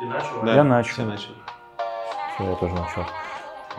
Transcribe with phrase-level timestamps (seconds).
[0.00, 0.42] Ты начал?
[0.42, 0.94] Да, Я начал.
[0.94, 1.04] Все
[2.48, 3.04] я тоже начал.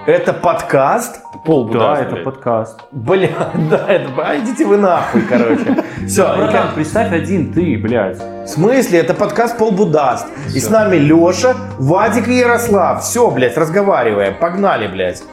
[0.05, 1.20] Это подкаст?
[1.46, 2.79] Пол Да, это подкаст.
[2.92, 4.12] Бля, да, это...
[4.23, 5.84] А, идите вы нахуй, короче.
[6.07, 8.20] Все, Братан, представь один ты, блядь.
[8.20, 8.99] в смысле?
[8.99, 10.28] Это подкаст Полбудаст.
[10.54, 13.01] И с нами Леша, Вадик и Ярослав.
[13.01, 14.35] Все, блядь, разговариваем.
[14.38, 15.24] Погнали, блядь.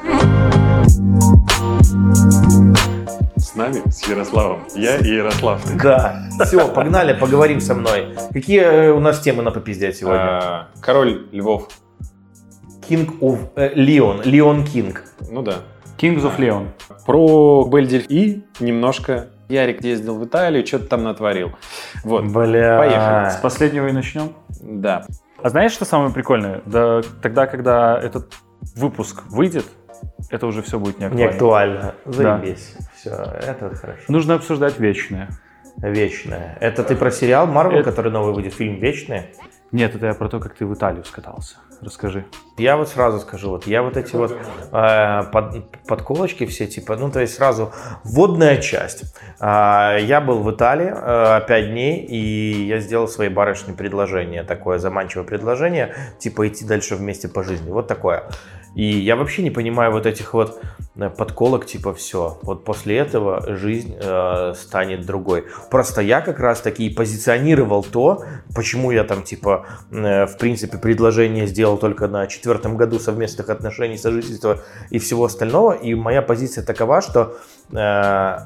[3.59, 4.61] С нами, с Ярославом.
[4.77, 5.61] Я и Ярослав.
[5.83, 6.29] Да.
[6.45, 8.15] Все, погнали, поговорим со мной.
[8.33, 10.21] Какие э, у нас темы на попиздеть сегодня?
[10.21, 11.67] А, Король Львов.
[12.89, 14.23] King of э, Leon.
[14.23, 14.97] Leon King.
[15.29, 15.55] Ну да.
[15.97, 16.69] Kings of Leon.
[17.05, 21.51] Про Бельдельф и немножко Ярик ездил в Италию, что-то там натворил.
[22.05, 22.27] Вот.
[22.27, 22.79] Бля.
[22.79, 23.31] Поехали.
[23.31, 24.35] С последнего и начнем.
[24.63, 25.05] Да.
[25.43, 26.63] А знаешь, что самое прикольное?
[26.65, 28.35] Да, тогда, когда этот
[28.77, 29.65] выпуск выйдет,
[30.31, 31.89] это уже все будет не Не актуально.
[31.89, 32.39] актуально.
[32.41, 32.77] Заебись.
[32.99, 34.01] Все, это хорошо.
[34.09, 35.29] Нужно обсуждать вечное.
[35.77, 36.59] Вечное.
[36.61, 39.27] Это ты про сериал Марвел, Это- который новый выйдет, фильм Вечное?
[39.71, 41.57] Нет, это я про то, как ты в Италию скатался.
[41.83, 42.25] Расскажи.
[42.57, 47.11] Я вот сразу скажу, вот я вот эти вот э, под- подколочки все типа, ну
[47.11, 47.73] то есть сразу
[48.03, 49.15] вводная часть.
[49.39, 54.79] А, я был в Италии э, пять дней и я сделал своей барышне предложение, такое
[54.79, 58.25] заманчивое предложение, типа идти дальше вместе по жизни, вот такое.
[58.75, 60.61] И я вообще не понимаю вот этих вот
[60.97, 65.47] э, подколок, типа все, вот после этого жизнь э, станет другой.
[65.71, 70.79] Просто я как раз таки и позиционировал то, почему я там типа э, в принципе
[70.79, 74.61] предложение сделал только на четвертом году совместных отношений, сожительства
[74.91, 75.73] и всего остального.
[75.73, 77.37] И моя позиция такова, что
[77.73, 78.39] э,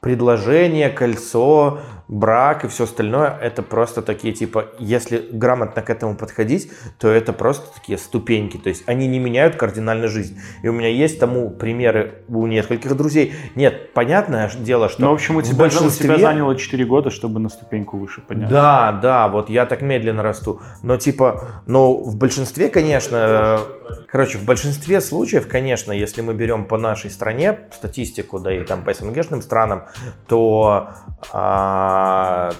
[0.00, 6.70] предложение, кольцо, брак и все остальное, это просто такие, типа, если грамотно к этому подходить,
[6.98, 10.38] то это просто такие ступеньки, то есть они не меняют кардинально жизнь.
[10.62, 13.34] И у меня есть тому примеры у нескольких друзей.
[13.54, 17.10] Нет, понятное дело, что Ну, в общем, у тебя, у тебя большинстве- заняло 4 года,
[17.10, 18.54] чтобы на ступеньку выше подняться.
[18.54, 20.60] да, да, вот я так медленно расту.
[20.82, 23.60] Но типа, но в большинстве, конечно,
[24.08, 28.84] короче, в большинстве случаев, конечно, если мы берем по нашей стране статистику, да и там
[28.84, 29.84] по СНГшным странам,
[30.26, 30.90] то
[31.32, 31.91] а,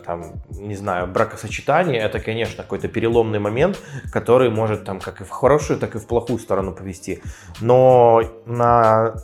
[0.05, 3.79] там, не знаю, бракосочетание это, конечно, какой-то переломный момент,
[4.13, 7.23] который может там как и в хорошую, так и в плохую сторону повести.
[7.61, 9.15] Но на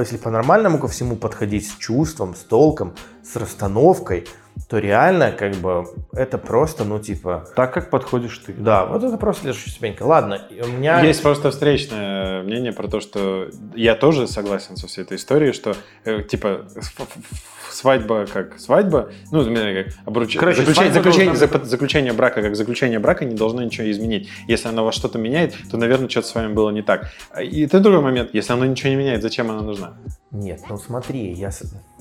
[0.00, 4.26] если по-нормальному ко всему подходить с чувством, с толком, с расстановкой,
[4.68, 8.52] то реально, как бы, это просто, ну, типа, Так, как подходишь ты.
[8.52, 10.04] да, вот это просто следующая ступенька.
[10.04, 11.00] Ладно, у меня...
[11.00, 15.74] Есть просто встречное мнение про то, что я тоже согласен со всей этой историей, что
[16.04, 16.66] э, типа
[17.70, 23.24] свадьба как свадьба, ну, как обруч- Короче, заключение, заключение- должна заключение брака как заключение брака
[23.24, 24.28] не должно ничего изменить.
[24.46, 27.10] Если оно вас что-то меняет, то, наверное, что-то с вами было не так.
[27.42, 28.30] И это другой момент.
[28.32, 29.94] Если оно ничего не меняет, зачем оно нужна?
[30.30, 31.50] Нет, ну смотри, я...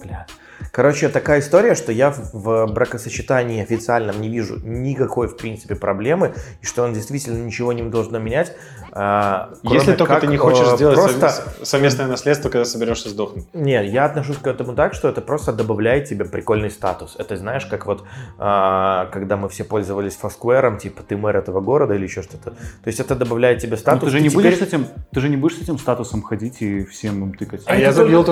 [0.03, 0.27] Бля.
[0.71, 6.65] Короче, такая история, что я в- бракосочетании официальном не вижу никакой, в принципе, проблемы, и
[6.65, 8.53] что он действительно ничего не должно менять.
[8.91, 11.25] а, Если только как, ты не хочешь э, сделать просто...
[11.27, 13.45] совмес- совместное наследство, когда соберешься сдохнуть.
[13.53, 17.15] Нет, я отношусь к этому так, что это просто добавляет тебе прикольный статус.
[17.17, 18.03] Это знаешь, как вот
[18.37, 22.51] а, когда мы все пользовались Foursquare, типа ты мэр этого города или еще что-то.
[22.51, 22.55] То
[22.87, 24.03] есть это добавляет тебе статус.
[24.05, 26.61] ты же не теперь- будешь с этим, ты же не будешь с этим статусом ходить
[26.61, 27.63] и всем им тыкать.
[27.65, 28.25] А я Это забил в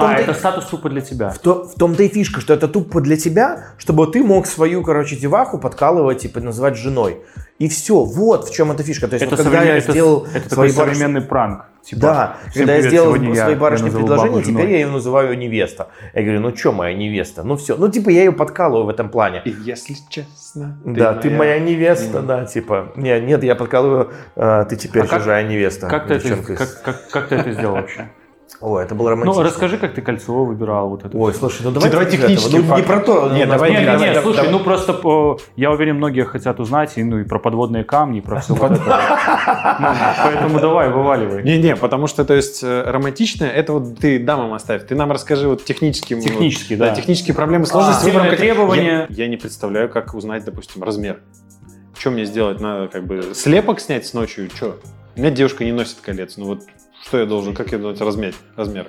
[0.00, 1.30] А, это статус тупо для тебя.
[1.30, 4.82] В, то- в том-то и фишка, что это тупо для тебя, чтобы ты мог свою,
[4.82, 7.18] короче, деваху подкалывать, типа, называть женой.
[7.58, 9.08] И все, вот в чем эта фишка.
[9.08, 11.64] То есть, Это, вот, когда я это- сделал это свои такой барышни- современный пранк.
[11.82, 14.70] Типа, Да, «Всем когда я привет, сделал я- своей я барышне предложение, теперь женой».
[14.72, 15.88] я ее называю невеста.
[16.12, 17.42] Я говорю, ну что моя невеста?
[17.44, 17.76] Ну все.
[17.76, 19.40] Ну типа я ее подкалываю в этом плане.
[19.46, 22.26] И если честно, да, ты моя невеста, Мгм.
[22.26, 22.92] да, типа.
[22.96, 25.88] Нет, нет, я подкалываю, а, ты теперь А как- чужая невеста.
[25.88, 28.10] Как ты, это, как, как- как ты это сделал вообще?
[28.60, 29.40] Ой, это было романтично.
[29.42, 30.88] Ну, расскажи, как ты кольцо выбирал.
[30.88, 33.30] Вот это Ой, слушай, ну давай давай технические Ну, не про то.
[33.32, 34.00] Не, у нас давай- Не, не, подкаст.
[34.04, 34.52] не, давай, слушай, давай.
[34.52, 38.20] ну просто по- я уверен, многие хотят узнать и, ну, и про подводные камни, и
[38.20, 38.80] про все вот это.
[39.80, 39.88] Ну,
[40.24, 41.44] Поэтому давай, вываливай.
[41.44, 44.84] Не-не, потому что, то есть, э, романтичное, это вот ты дамам оставь.
[44.86, 46.20] Ты нам расскажи вот техническим...
[46.20, 46.94] Технически, вот, да.
[46.96, 48.06] технические проблемы, сложности.
[48.06, 49.06] выбором, как- требования.
[49.08, 51.20] Я, я не представляю, как узнать, допустим, размер.
[51.96, 52.60] Что мне сделать?
[52.60, 54.48] Надо как бы слепок снять с ночью?
[54.54, 54.78] Что?
[55.16, 56.36] У меня девушка не носит колец.
[56.36, 56.62] Ну вот
[57.08, 58.86] что я должен, как я должен размерить размер?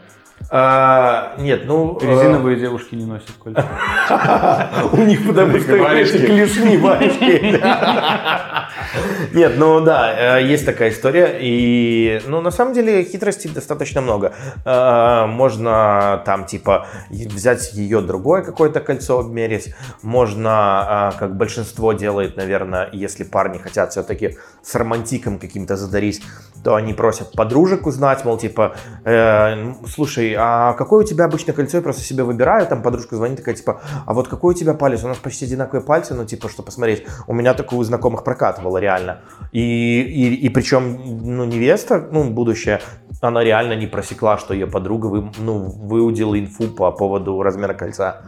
[0.52, 1.98] А, Нет, ну...
[2.02, 3.66] э, Резиновые девушки не носят кольца.
[4.94, 7.62] У них потому что клешни, варежки.
[9.34, 11.38] Нет, ну да, э, есть такая история.
[11.40, 14.34] И, ну, на самом деле, хитростей достаточно много.
[14.66, 19.76] Э, Можно там, типа, взять ее другое какое-то кольцо обмерить.
[20.02, 26.22] Можно, э, как большинство делает, наверное, если парни хотят все-таки с романтиком каким-то задарить,
[26.64, 28.76] то они просят подружек узнать, мол, типа,
[29.06, 31.78] э, слушай, а какое у тебя обычное кольцо?
[31.78, 35.04] Я просто себе выбираю, там подружка звонит, такая, типа, а вот какой у тебя палец?
[35.04, 37.06] У нас почти одинаковые пальцы, ну, типа, что посмотреть.
[37.28, 39.22] У меня такое у знакомых прокатывало реально.
[39.52, 42.82] И, и, и причем, ну, невеста, ну, будущая,
[43.22, 48.22] она реально не просекла, что ее подруга вы, ну, выудила инфу по поводу размера кольца.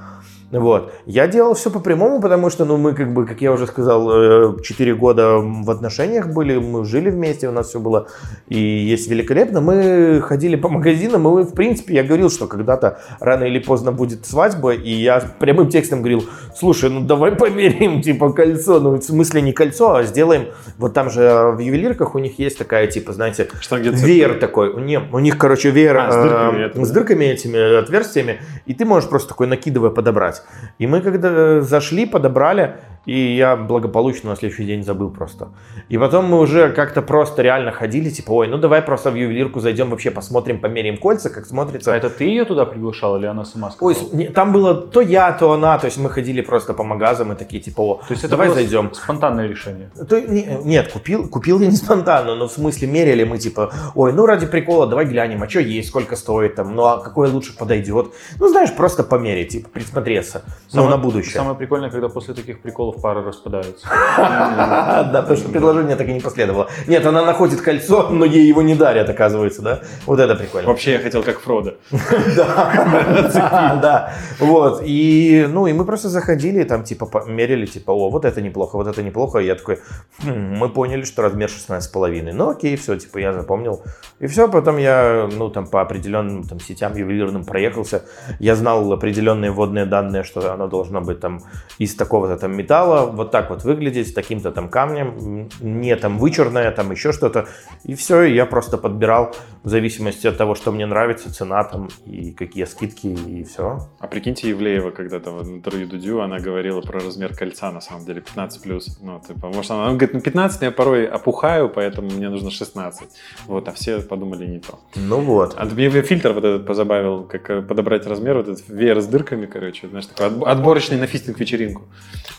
[0.51, 0.93] Вот.
[1.05, 4.59] Я делал все по прямому, потому что, ну, мы, как бы, как я уже сказал,
[4.59, 8.07] 4 э, года в отношениях были, мы жили вместе, у нас все было
[8.47, 9.61] и есть великолепно.
[9.61, 14.25] Мы ходили по магазинам, и, в принципе, я говорил, что когда-то рано или поздно будет
[14.25, 16.25] свадьба, и я прямым текстом говорил,
[16.55, 21.09] слушай, ну, давай померяем, типа, кольцо, ну, в смысле не кольцо, а сделаем, вот там
[21.09, 25.37] же в ювелирках у них есть такая, типа, знаете, что, веер такой, не, у них,
[25.37, 29.47] короче, веер а, с, дырками, э, с дырками этими, отверстиями, и ты можешь просто такой,
[29.47, 30.40] накидывая, подобрать.
[30.77, 35.49] И мы когда зашли, подобрали, и я благополучно на следующий день забыл просто.
[35.89, 39.59] И потом мы уже как-то просто реально ходили, типа, ой, ну давай просто в ювелирку
[39.59, 41.93] зайдем, вообще посмотрим, померяем кольца, как смотрится.
[41.93, 43.95] А это ты ее туда приглашал или она сама сказала?
[44.13, 47.35] Ой, там было то я, то она, то есть мы ходили просто по магазам и
[47.35, 48.93] такие, типа, о, то есть давай это зайдем.
[48.93, 49.89] спонтанное решение?
[50.07, 54.13] То, не, нет, купил, купил я не спонтанно, но в смысле мерили мы, типа, ой,
[54.13, 57.57] ну ради прикола, давай глянем, а что есть, сколько стоит там, ну а какое лучше
[57.57, 58.13] подойдет.
[58.39, 61.33] Ну знаешь, просто померить, типа, присмотреться, ну на будущее.
[61.33, 63.87] Самое прикольное, когда после таких приколов пары распадаются.
[63.87, 66.69] Да, потому что предложение так и не последовало.
[66.87, 69.79] Нет, она находит кольцо, но ей его не дарят, оказывается, да?
[70.05, 70.67] Вот это прикольно.
[70.67, 71.75] Вообще я хотел как Фродо.
[72.35, 74.13] Да, да.
[74.39, 74.81] Вот.
[74.85, 78.87] И, ну, и мы просто заходили, там, типа, мерили, типа, о, вот это неплохо, вот
[78.87, 79.39] это неплохо.
[79.39, 79.79] И я такой,
[80.23, 82.31] «Хм, мы поняли, что размер 16,5.
[82.33, 83.83] Ну, окей, все, типа, я запомнил.
[84.19, 88.03] И все, потом я, ну, там, по определенным там сетям ювелирным проехался.
[88.39, 91.41] Я знал определенные вводные данные, что оно должно быть там
[91.77, 96.71] из такого-то там металла, вот так вот выглядеть с таким-то там камнем, не там вычурное,
[96.71, 97.47] там еще что-то.
[97.83, 99.33] И все, и я просто подбирал
[99.63, 103.79] в зависимости от того, что мне нравится, цена там и какие скидки, и все.
[103.99, 108.21] А прикиньте, Евлеева когда-то в интервью Дудю, она говорила про размер кольца, на самом деле,
[108.21, 108.99] 15 плюс.
[109.01, 113.09] Ну, типа, может, она, она говорит, ну 15 я порой опухаю, поэтому мне нужно 16.
[113.47, 114.79] Вот, а все подумали не то.
[114.95, 115.55] Ну вот.
[115.57, 119.45] А мне фильтр вот этот позабавил, как э, подобрать размер, вот этот веер с дырками,
[119.45, 121.83] короче, знаешь, такой отборочный на фистинг-вечеринку.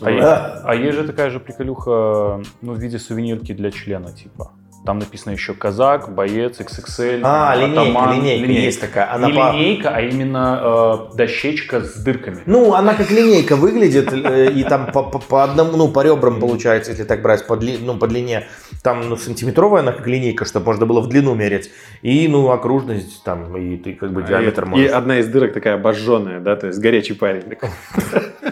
[0.01, 0.23] А, вот.
[0.65, 4.53] А есть же такая же приколюха, ну, в виде сувенирки для члена, типа.
[4.85, 7.21] Там написано еще казак, боец, XXL.
[7.23, 9.15] А, линейка, атаман, линейка, линейка есть такая.
[9.15, 9.53] Она Не по...
[9.53, 12.43] линейка, а именно э, дощечка с дырками.
[12.47, 16.41] Ну, она как линейка выглядит, э, и там по, по, по одному, ну, по ребрам
[16.41, 18.49] получается, если так брать, по, дли, ну, по длине.
[18.83, 21.71] Там, ну, сантиметровая она как линейка, чтобы можно было в длину мерить.
[22.03, 24.87] И, ну, окружность там, и ты как бы диаметр можешь.
[24.87, 27.45] И одна из дырок такая обожженная, да, то есть горячий парень.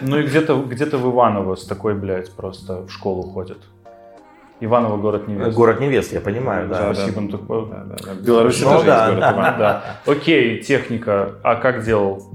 [0.01, 3.57] Ну, и где-то где-то в Иваново с такой, блядь, просто в школу ходят.
[4.61, 5.57] Иваново город невест.
[5.57, 6.89] Город невест, я понимаю, да.
[6.89, 7.21] да Спасибо.
[7.21, 8.13] Да, да, да, да.
[8.13, 9.55] В Беларуси ну, тоже да, есть город да.
[10.05, 10.11] Да.
[10.11, 11.33] Окей, техника.
[11.43, 12.31] А как делал?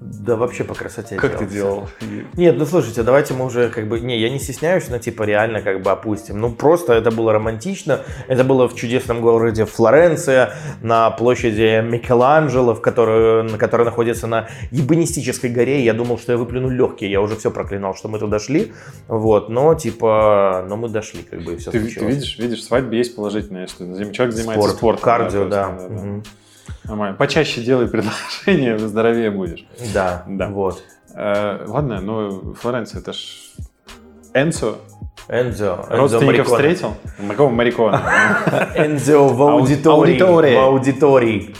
[0.00, 1.16] Да вообще по красоте.
[1.16, 1.86] Как ты делал?
[2.34, 4.00] Нет, ну слушайте, давайте мы уже как бы...
[4.00, 6.38] Не, я не стесняюсь, но типа реально как бы опустим.
[6.40, 8.00] Ну просто это было романтично.
[8.26, 14.48] Это было в чудесном городе Флоренция, на площади Микеланджело, в которой, на которой находится на
[14.70, 15.84] ебанистической горе.
[15.84, 17.10] Я думал, что я выплюну легкие.
[17.10, 18.72] Я уже все проклинал, что мы туда шли.
[19.06, 20.64] Вот, но типа...
[20.66, 23.84] Но мы дошли, как бы, и все ты, ты видишь, видишь, свадьбе есть положительное, что
[24.12, 25.04] человек занимается Спорт, спортом.
[25.04, 25.68] Кардио, да.
[25.68, 25.94] да, да.
[25.94, 26.22] Угу.
[26.84, 27.16] Нормально.
[27.16, 29.66] Почаще делай предложение, здоровее будешь.
[29.94, 30.48] Да, да.
[30.48, 30.82] Вот.
[31.14, 33.18] Э, ладно, ну Флоренция, это ж
[34.34, 34.78] Энцо.
[35.28, 35.84] Энзо.
[35.88, 36.94] Родственников встретил?
[37.28, 38.02] Какого Марикона?
[38.76, 40.18] Энзо в аудитории.
[40.54, 41.54] В аудитории.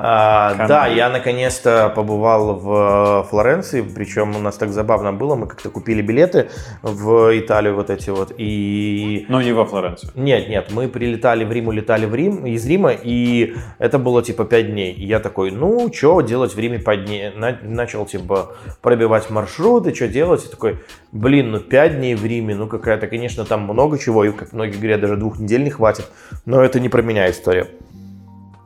[0.00, 5.70] А, да, я наконец-то побывал в Флоренции, причем у нас так забавно было, мы как-то
[5.70, 6.50] купили билеты
[6.82, 9.26] в Италию вот эти вот и...
[9.28, 10.12] Но не во Флоренцию.
[10.14, 14.44] Нет, нет, мы прилетали в Рим, улетали в Рим, из Рима, и это было типа
[14.44, 14.92] 5 дней.
[14.92, 17.32] И я такой, ну, что делать в Риме 5 дней?
[17.62, 20.44] Начал типа пробивать маршруты, что делать?
[20.44, 20.78] И такой,
[21.10, 24.76] блин, ну 5 дней в Риме, ну какая-то, конечно, там много чего, и как многие
[24.76, 26.06] говорят, даже двух недель не хватит,
[26.46, 27.66] но это не про меня история.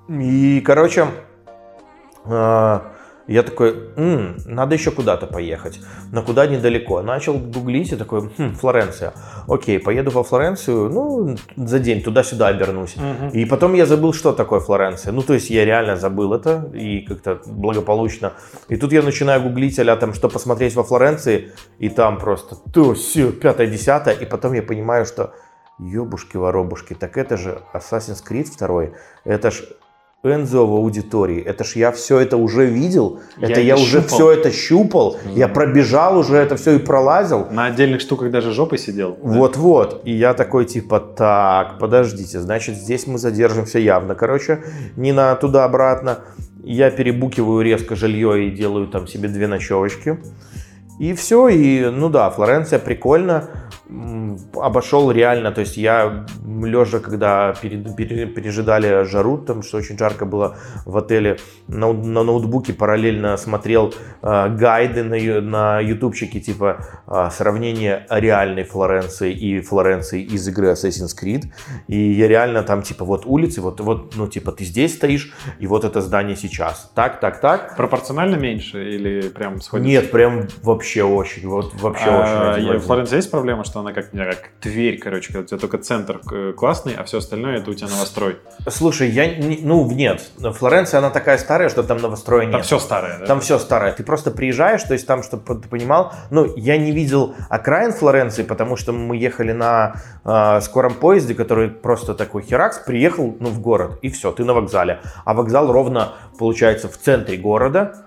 [0.09, 1.07] И, короче,
[2.25, 2.93] а,
[3.29, 5.81] я такой, М, надо еще куда-то поехать.
[6.11, 7.03] Но куда недалеко.
[7.03, 9.13] Начал гуглить и такой, хм, Флоренция.
[9.47, 12.97] Окей, поеду во Флоренцию, ну, за день туда-сюда обернусь.
[12.97, 13.31] Угу.
[13.33, 15.13] И потом я забыл, что такое Флоренция.
[15.13, 18.33] Ну, то есть я реально забыл это и как-то благополучно.
[18.69, 22.95] И тут я начинаю гуглить, а там, что посмотреть во Флоренции, и там просто то,
[22.95, 24.15] все, пятое, десятое.
[24.15, 25.33] И потом я понимаю, что,
[25.79, 28.95] ебушки-воробушки, так это же Assassin's Creed 2,
[29.25, 29.63] это ж
[30.25, 31.43] Энзо в аудитории.
[31.43, 34.07] Это ж я все это уже видел, Я это я уже щупал.
[34.07, 37.49] все это щупал, я пробежал уже это все и пролазил.
[37.51, 39.19] На отдельных штуках даже жопой сидел.
[39.21, 39.37] да?
[39.37, 40.03] Вот-вот.
[40.05, 44.63] И я такой типа, так, подождите, значит здесь мы задержимся явно, короче,
[44.95, 46.21] не на туда-обратно.
[46.63, 50.21] Я перебукиваю резко жилье и делаю там себе две ночевочки.
[51.01, 53.49] И все, и ну да, Флоренция прикольно.
[54.55, 60.25] Обошел реально, то есть я лежа, когда перед- пере- пережидали жару, там что очень жарко
[60.25, 60.57] было
[60.87, 68.07] в отеле, на, на ноутбуке параллельно смотрел э, гайды на, на ютубчике, типа э, сравнение
[68.09, 71.45] реальной Флоренции и Флоренции из игры Assassin's Creed.
[71.89, 75.67] И я реально там, типа, вот улицы, вот, вот, ну, типа, ты здесь стоишь, и
[75.67, 76.91] вот это здание сейчас.
[76.95, 77.77] Так, так, так.
[77.77, 79.89] Пропорционально меньше или прям сходится?
[79.89, 82.79] Нет, прям вообще очень, вот вообще А, очень.
[82.79, 85.79] Флоренции есть проблема, что она как, не знаю, как Тверь, короче, когда у тебя только
[85.79, 88.39] центр э, классный, а все остальное это у тебя новострой.
[88.69, 92.53] Слушай, я, не- ну, нет, Флоренция, она такая старая, что там новостроя нет.
[92.53, 93.27] Там все старое, да?
[93.27, 93.93] Там все старое.
[93.93, 98.43] Ты просто приезжаешь, то есть там, чтобы ты понимал, ну, я не видел окраин Флоренции,
[98.43, 103.61] потому что мы ехали на э, скором поезде, который просто такой херакс, приехал, ну, в
[103.61, 105.01] город, и все, ты на вокзале.
[105.25, 108.07] А вокзал ровно, получается, в центре города.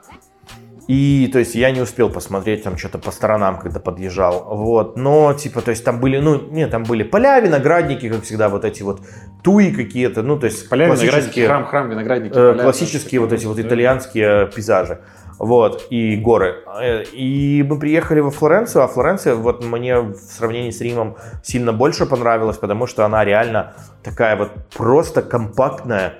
[0.87, 4.45] И, то есть, я не успел посмотреть там что-то по сторонам, когда подъезжал.
[4.55, 8.49] Вот, но, типа, то есть, там были, ну, нет, там были поля, виноградники, как всегда,
[8.49, 9.01] вот эти вот
[9.43, 12.33] туи какие-то, ну, то есть, Поля, виноградники, храм, храм, виноградники.
[12.33, 14.99] Э, поля, классические вот эти вот итальянские пейзажи.
[15.39, 16.63] Вот, и горы.
[16.81, 21.73] Э, И мы приехали во Флоренцию, а Флоренция вот мне в сравнении с Римом сильно
[21.73, 23.73] больше понравилась, потому что она реально
[24.03, 26.13] такая вот просто компактная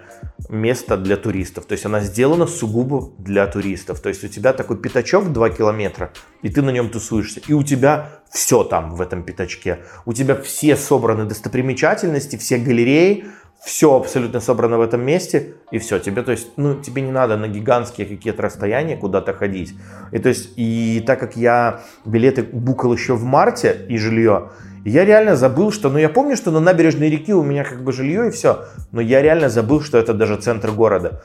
[0.50, 1.66] место для туристов.
[1.66, 4.00] То есть она сделана сугубо для туристов.
[4.00, 6.12] То есть у тебя такой пятачок 2 километра,
[6.42, 7.42] и ты на нем тусуешься.
[7.48, 9.80] И у тебя все там в этом пятачке.
[10.06, 13.26] У тебя все собраны достопримечательности, все галереи,
[13.64, 17.36] все абсолютно собрано в этом месте, и все, тебе, то есть, ну, тебе не надо
[17.36, 19.74] на гигантские какие-то расстояния куда-то ходить.
[20.12, 24.52] И то есть, и так как я билеты букал еще в марте и жилье,
[24.86, 27.92] я реально забыл, что, ну, я помню, что на набережной реки у меня как бы
[27.92, 31.24] жилье и все, но я реально забыл, что это даже центр города.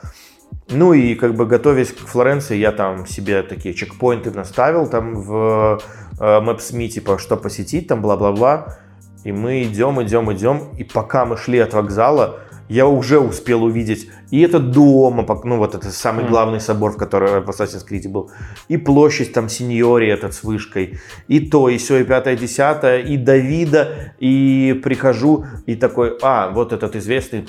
[0.69, 5.79] Ну и как бы готовясь к Флоренции, я там себе такие чекпоинты наставил там в
[6.19, 8.77] э, Maps.me, типа, что посетить, там бла-бла-бла.
[9.23, 10.69] И мы идем, идем, идем.
[10.77, 12.39] И пока мы шли от вокзала,
[12.71, 16.97] я уже успел увидеть и этот дом, а ну вот это самый главный собор, в
[16.97, 18.31] который в Assassin's Creed был,
[18.69, 20.97] и площадь там Синьори этот с вышкой,
[21.27, 26.71] и то, и все, и пятое, десятое, и Давида, и прихожу, и такой, а, вот
[26.71, 27.45] этот известный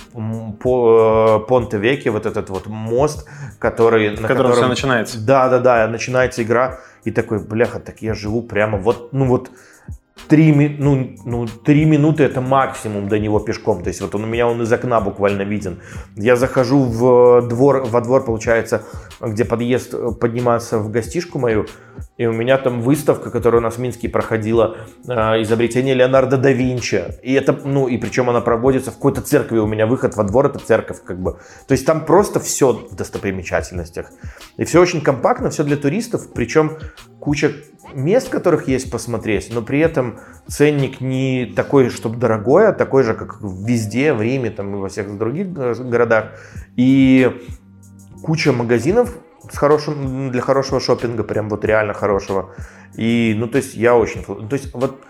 [0.60, 3.28] по, э, Понте Веки, вот этот вот мост,
[3.60, 4.16] который...
[4.16, 5.24] В котором все начинается.
[5.24, 9.52] Да, да, да, начинается игра, и такой, бляха, так я живу прямо вот, ну вот,
[10.28, 13.82] три, ну, ну, три минуты это максимум до него пешком.
[13.82, 15.80] То есть вот он у меня он из окна буквально виден.
[16.16, 18.82] Я захожу в двор, во двор, получается,
[19.20, 21.66] где подъезд э, подниматься в гостишку мою,
[22.18, 24.76] и у меня там выставка, которая у нас в Минске проходила,
[25.08, 27.04] э, изобретение Леонардо да Винчи.
[27.22, 29.58] И это, ну, и причем она проводится в какой-то церкви.
[29.58, 31.38] У меня выход во двор, это церковь, как бы.
[31.66, 34.10] То есть там просто все в достопримечательностях.
[34.58, 36.78] И все очень компактно, все для туристов, причем
[37.18, 37.52] куча
[37.94, 43.14] мест, которых есть посмотреть, но при этом ценник не такой, чтобы дорогой, а такой же,
[43.14, 46.32] как везде, в Риме там, и во всех других э, городах.
[46.76, 47.40] И
[48.22, 49.16] куча магазинов
[49.52, 52.54] с хорошим, для хорошего шопинга, прям вот реально хорошего.
[52.94, 54.24] И, ну, то есть я очень...
[54.24, 55.00] То есть вот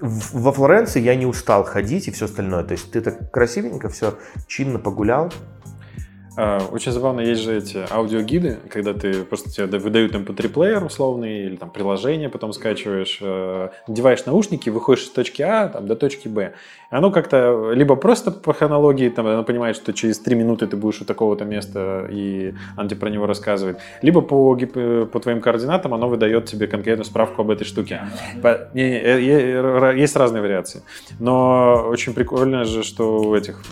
[0.00, 2.64] во Флоренции я не устал ходить и все остальное.
[2.64, 5.32] То есть ты так красивенько все чинно погулял.
[6.36, 10.84] А, Очень забавно, есть же эти аудиогиды, когда ты просто тебе да- выдают mp3 плеер
[10.84, 15.94] условный или там приложение, потом скачиваешь, э, надеваешь наушники, выходишь из точки А там, до
[15.94, 16.54] точки Б.
[16.90, 21.00] Оно как-то либо просто по хронологии, там, оно понимает, что через 3 минуты ты будешь
[21.00, 25.94] у такого-то места, и оно тебе про него рассказывает, либо по, э, по твоим координатам
[25.94, 28.02] оно выдает тебе конкретную справку об этой штуке.
[28.42, 30.82] По- не- не, э, Есть разные вариации.
[31.20, 33.62] Но очень прикольно же, что у этих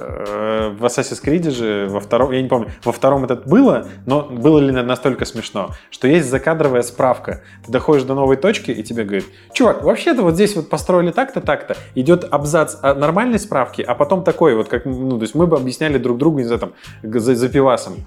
[0.00, 4.58] в Assassin's Creed же во втором, я не помню, во втором это было, но было
[4.58, 7.42] ли настолько смешно, что есть закадровая справка.
[7.64, 11.40] Ты доходишь до новой точки, и тебе говорят, чувак, вообще-то вот здесь вот построили так-то,
[11.40, 11.76] так-то.
[11.94, 15.98] Идет абзац нормальной справки, а потом такой вот, как, ну, то есть мы бы объясняли
[15.98, 18.06] друг другу, не знаю, там, за, за пивасом.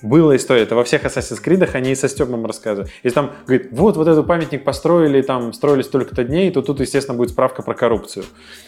[0.00, 2.90] Была история, это во всех Assassin's Creed они и со Степом рассказывают.
[3.02, 7.16] Если там, говорит, вот, вот этот памятник построили, там, строили столько-то дней, то тут, естественно,
[7.16, 8.24] будет справка про коррупцию.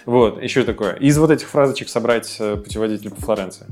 [0.06, 0.94] Вот, еще такое.
[0.94, 3.66] Из вот этих фразочек собрать э, путеводитель по Флоренции.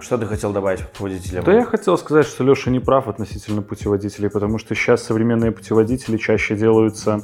[0.00, 1.44] Что ты хотел добавить по водителям?
[1.44, 6.16] Да я хотел сказать, что Леша не прав относительно путеводителей, потому что сейчас современные путеводители
[6.16, 7.22] чаще делаются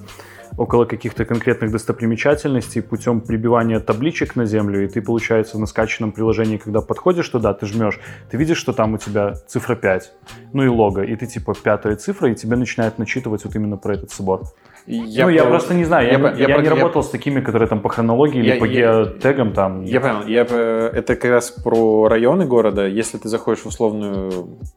[0.57, 6.57] около каких-то конкретных достопримечательностей путем прибивания табличек на землю, и ты, получается, на скачанном приложении,
[6.57, 8.00] когда подходишь туда, ты жмешь,
[8.31, 10.12] ты видишь, что там у тебя цифра 5,
[10.52, 13.95] ну и лого, и ты типа пятая цифра, и тебе начинает начитывать вот именно про
[13.95, 14.43] этот собор.
[14.90, 16.75] Я ну, я про- просто не знаю, я, я я, по- я про- не я-
[16.75, 19.83] работал с такими, которые там по хронологии или Я- по я- геотегам там.
[19.85, 20.26] Я понял.
[20.26, 22.87] Я, это как раз про районы города.
[22.87, 24.30] Если ты заходишь в условную,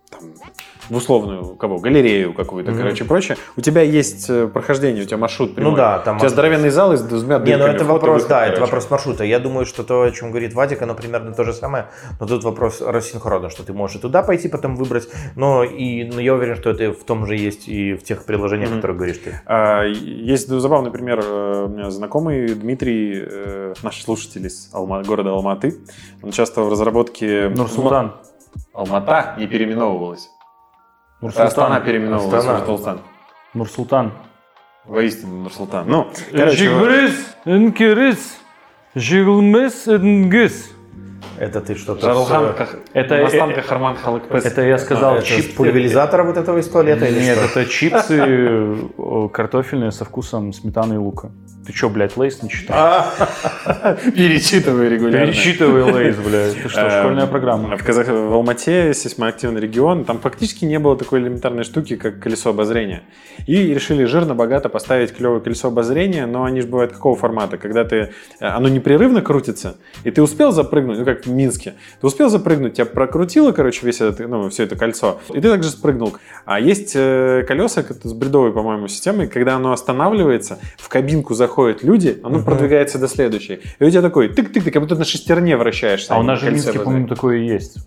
[0.09, 0.19] там,
[0.89, 2.81] в условную кого, галерею какую-то, Мгм.
[2.81, 5.71] короче, прочее, у тебя есть э, прохождение, у тебя маршрут прямой.
[5.71, 8.41] Ну да, там У тебя здоровенный зал из двумя Не, ну это вопрос, выход, да,
[8.47, 8.61] это короче.
[8.71, 9.23] вопрос маршрута.
[9.23, 11.85] Я думаю, что то, о чем говорит Вадик, оно примерно то же самое,
[12.19, 16.19] но тут вопрос рассинхрона, что ты можешь и туда пойти, потом выбрать, но, и, но
[16.19, 18.81] я уверен, что это в том же есть и в тех приложениях, о Мгм.
[18.81, 19.39] которых говоришь ты.
[19.45, 21.19] А, Есть забавный пример.
[21.23, 25.79] э, У меня знакомый Дмитрий, э, наш слушатель из Алма- города Алматы.
[26.21, 27.49] Он участвовал в разработке...
[27.49, 28.15] Нурсултан.
[28.73, 30.29] Алмата не переименовывалась.
[31.21, 31.47] Нурсултан.
[31.47, 32.59] Астана переименовывалась Астана.
[32.59, 32.99] Нурсултан.
[33.53, 34.11] Нурсултан.
[34.85, 35.87] Воистину Нурсултан.
[35.87, 36.55] Ну, короче,
[37.45, 38.37] Жигрис,
[38.95, 40.71] Жиглмес, Энгис.
[41.39, 42.01] Это ты что-то...
[42.05, 44.45] Жарлхан, с- Ках- Это- Мастан э, Кахарман Халыкпес.
[44.45, 45.55] Это я сказал это чип.
[45.55, 47.59] пульверизатора вот этого из туалета или Нет, что?
[47.59, 48.17] это чипсы
[48.97, 51.31] э, картофельные со вкусом сметаны и лука.
[51.71, 52.69] Ты чё, блядь, лейс не читаешь?
[52.69, 55.27] А, Перечитываю регулярно.
[55.27, 56.61] Перечитывай лейс, блядь.
[56.61, 57.77] Ты что, школьная Эм, программа?
[57.77, 58.07] В, Казах...
[58.07, 63.03] в Алмате сейсмоактивный регион, там фактически не было такой элементарной штуки, как колесо обозрения.
[63.47, 67.57] И решили жирно, богато поставить клевое колесо обозрения, но они же бывают какого формата?
[67.57, 72.07] Когда ты, э, оно непрерывно крутится, и ты успел запрыгнуть, ну как в Минске, ты
[72.07, 76.17] успел запрыгнуть, тебя прокрутило, короче, весь этот, ну, все это кольцо, и ты также спрыгнул.
[76.45, 82.19] А есть э, колеса с бредовой, по-моему, системой, когда оно останавливается, в кабинку заходят люди,
[82.23, 82.45] оно Мгм.
[82.45, 83.59] продвигается до следующей.
[83.79, 86.13] И у тебя такой тык-тык-тык, как будто на шестерне вращаешься.
[86.13, 87.77] А у не нас на же в Минске, по-моему, такое и есть.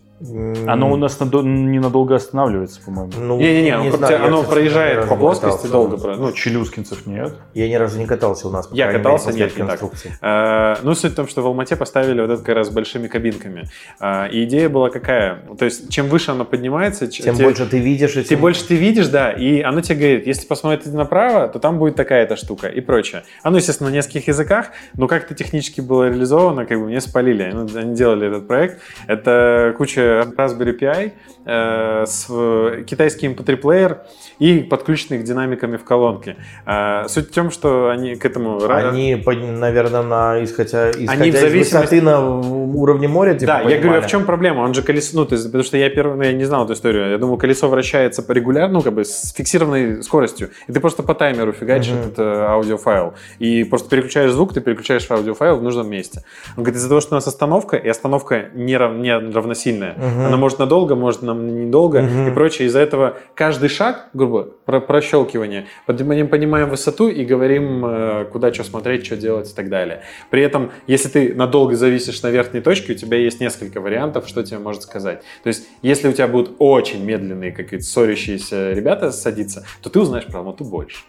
[0.66, 3.12] Оно у нас надо- ненадолго останавливается, по-моему.
[3.18, 5.72] ну, Не-не-не, оно, знаю, оно проезжает по не плоскости катался.
[5.72, 5.98] долго.
[5.98, 7.34] про- Ну, Ну, челюскинцев нет.
[7.52, 8.68] Я ни разу не катался у нас.
[8.68, 9.80] по Я катался, мере, нет, не так.
[10.22, 13.08] Э, Ну, суть в том, что в Алмате поставили вот это как раз с большими
[13.08, 13.64] кабинками.
[14.00, 15.40] Э, И идея была какая?
[15.58, 18.76] То есть, чем выше оно поднимается, Тем те- больше ты видишь, и тем больше ты
[18.76, 22.80] видишь, да, и оно тебе говорит, если посмотреть направо, то там будет такая-то штука и
[22.80, 23.24] прочее.
[23.42, 27.50] Оно, естественно, на нескольких языках, но как это технически было реализовано, как бы мне спалили.
[27.52, 28.80] Ну, Они делали этот проект.
[29.06, 31.12] Это куча Raspberry Pi,
[31.44, 33.98] э, с э, китайский MP3 плеер
[34.38, 36.36] и подключенный к динамиками в колонке.
[36.66, 38.58] Э, суть в том, что они к этому...
[38.68, 43.58] Они, наверное, на, исходя, исходя Они в из зависимости- высоты на уровне моря, типа, да,
[43.60, 44.02] я говорю, а понимали?
[44.02, 44.60] в чем проблема?
[44.62, 46.72] Он же колесо, ну, то есть, потому что я первый, ну, я не знал эту
[46.74, 47.10] историю.
[47.10, 50.50] Я думал, колесо вращается по регулярно, ну, как бы с фиксированной скоростью.
[50.66, 52.00] И ты просто по таймеру фигачишь Мгм.
[52.00, 53.14] этот э, аудиофайл.
[53.38, 56.22] И просто переключаешь звук, ты переключаешь аудиофайл в нужном месте.
[56.56, 59.94] Он говорит, из-за того, что у нас остановка, и остановка не, рав- не равносильная.
[59.96, 60.26] Мгм.
[60.26, 62.28] Она может надолго, может нам недолго Мгм.
[62.28, 62.68] и прочее.
[62.68, 68.64] Из-за этого каждый шаг, грубо, про прощелкивание, мы понимаем высоту и говорим, э, куда что
[68.64, 70.02] смотреть, что делать и так далее.
[70.30, 74.42] При этом, если ты надолго зависишь на верхней точке, у тебя есть несколько вариантов, что
[74.42, 75.22] тебе может сказать.
[75.42, 80.26] То есть, если у тебя будут очень медленные какие-то ссорящиеся ребята садиться, то ты узнаешь
[80.26, 81.04] про Алмату больше.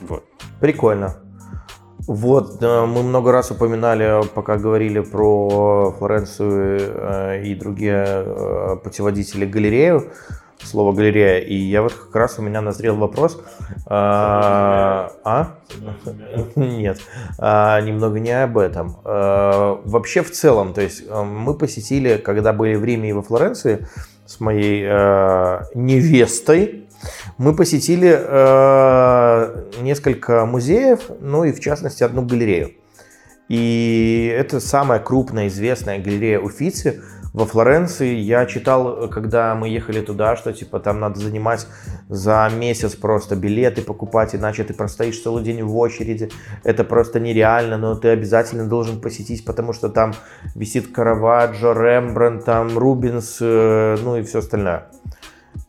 [0.00, 0.24] Вот.
[0.60, 1.21] Прикольно.
[2.06, 9.46] Вот, э, мы много раз упоминали, пока говорили про Флоренцию э, и другие э, путеводители
[9.46, 10.10] галерею,
[10.64, 13.40] слово галерея, и я вот как раз у меня назрел вопрос.
[13.86, 15.12] А?
[15.24, 15.54] а?
[16.56, 17.00] Нет,
[17.38, 18.96] а, немного не об этом.
[19.04, 23.86] А, Вообще в целом, то есть мы посетили, когда были в Риме и во Флоренции
[24.26, 24.84] с моей
[25.74, 26.81] невестой,
[27.42, 32.70] мы посетили э, несколько музеев, ну и в частности одну галерею.
[33.48, 37.02] И это самая крупная известная галерея Уффици
[37.32, 38.14] во Флоренции.
[38.14, 41.66] Я читал, когда мы ехали туда, что типа там надо занимать
[42.08, 46.30] за месяц просто билеты покупать, иначе ты простоишь целый день в очереди.
[46.62, 50.14] Это просто нереально, но ты обязательно должен посетить, потому что там
[50.54, 54.86] висит Караваджо, Рембрандт, там Рубинс, э, ну и все остальное.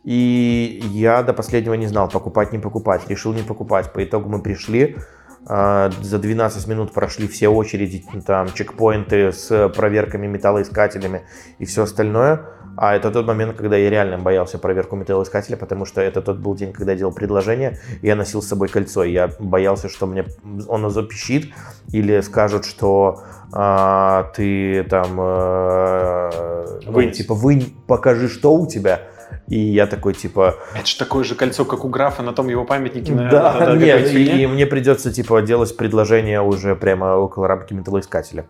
[0.03, 3.07] И я до последнего не знал, покупать, не покупать.
[3.07, 3.93] Решил не покупать.
[3.93, 4.97] По итогу мы пришли,
[5.45, 11.23] а, за 12 минут прошли все очереди, там, чекпоинты с проверками металлоискателями
[11.59, 12.45] и все остальное.
[12.75, 16.55] А это тот момент, когда я реально боялся проверку металлоискателя, потому что это тот был
[16.55, 19.03] день, когда я делал предложение, и я носил с собой кольцо.
[19.03, 20.25] И я боялся, что мне
[20.67, 21.53] оно запищит,
[21.91, 27.11] или скажут, что а, ты там, э, ну, Вынь.
[27.11, 29.01] типа, вынь, покажи, что у тебя.
[29.47, 32.63] И я такой, типа, Это же такое же кольцо, как у графа на том его
[32.65, 33.11] памятнике.
[33.13, 37.47] на- да, на- на нет, и, и мне придется, типа, делать предложение уже прямо около
[37.47, 38.45] рамки металлоискателя.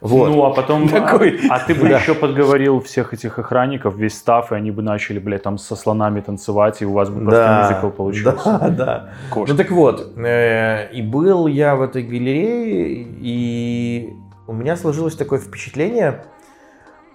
[0.00, 0.28] Вот.
[0.28, 0.88] Ну, а потом...
[0.88, 1.40] Такой.
[1.50, 1.98] А, а ты бы Да.
[1.98, 6.20] еще подговорил всех этих охранников, весь став, и они бы начали, блядь, там со слонами
[6.20, 8.44] танцевать, и у вас бы просто мюзикл получился.
[8.44, 9.08] Да, да.
[9.30, 9.50] Кошки.
[9.50, 14.12] Ну так вот, э, и был я в этой галерее, и
[14.46, 16.22] у меня сложилось такое впечатление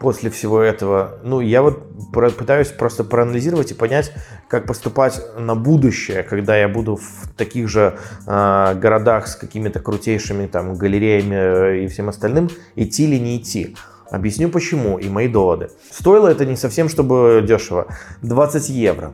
[0.03, 1.17] после всего этого.
[1.23, 4.11] Ну, я вот про- пытаюсь просто проанализировать и понять,
[4.49, 10.47] как поступать на будущее, когда я буду в таких же э, городах с какими-то крутейшими
[10.47, 13.77] там галереями э, и всем остальным, идти или не идти.
[14.11, 15.69] Объясню почему и мои доводы.
[15.89, 17.87] Стоило это не совсем, чтобы дешево.
[18.23, 19.13] 20 евро.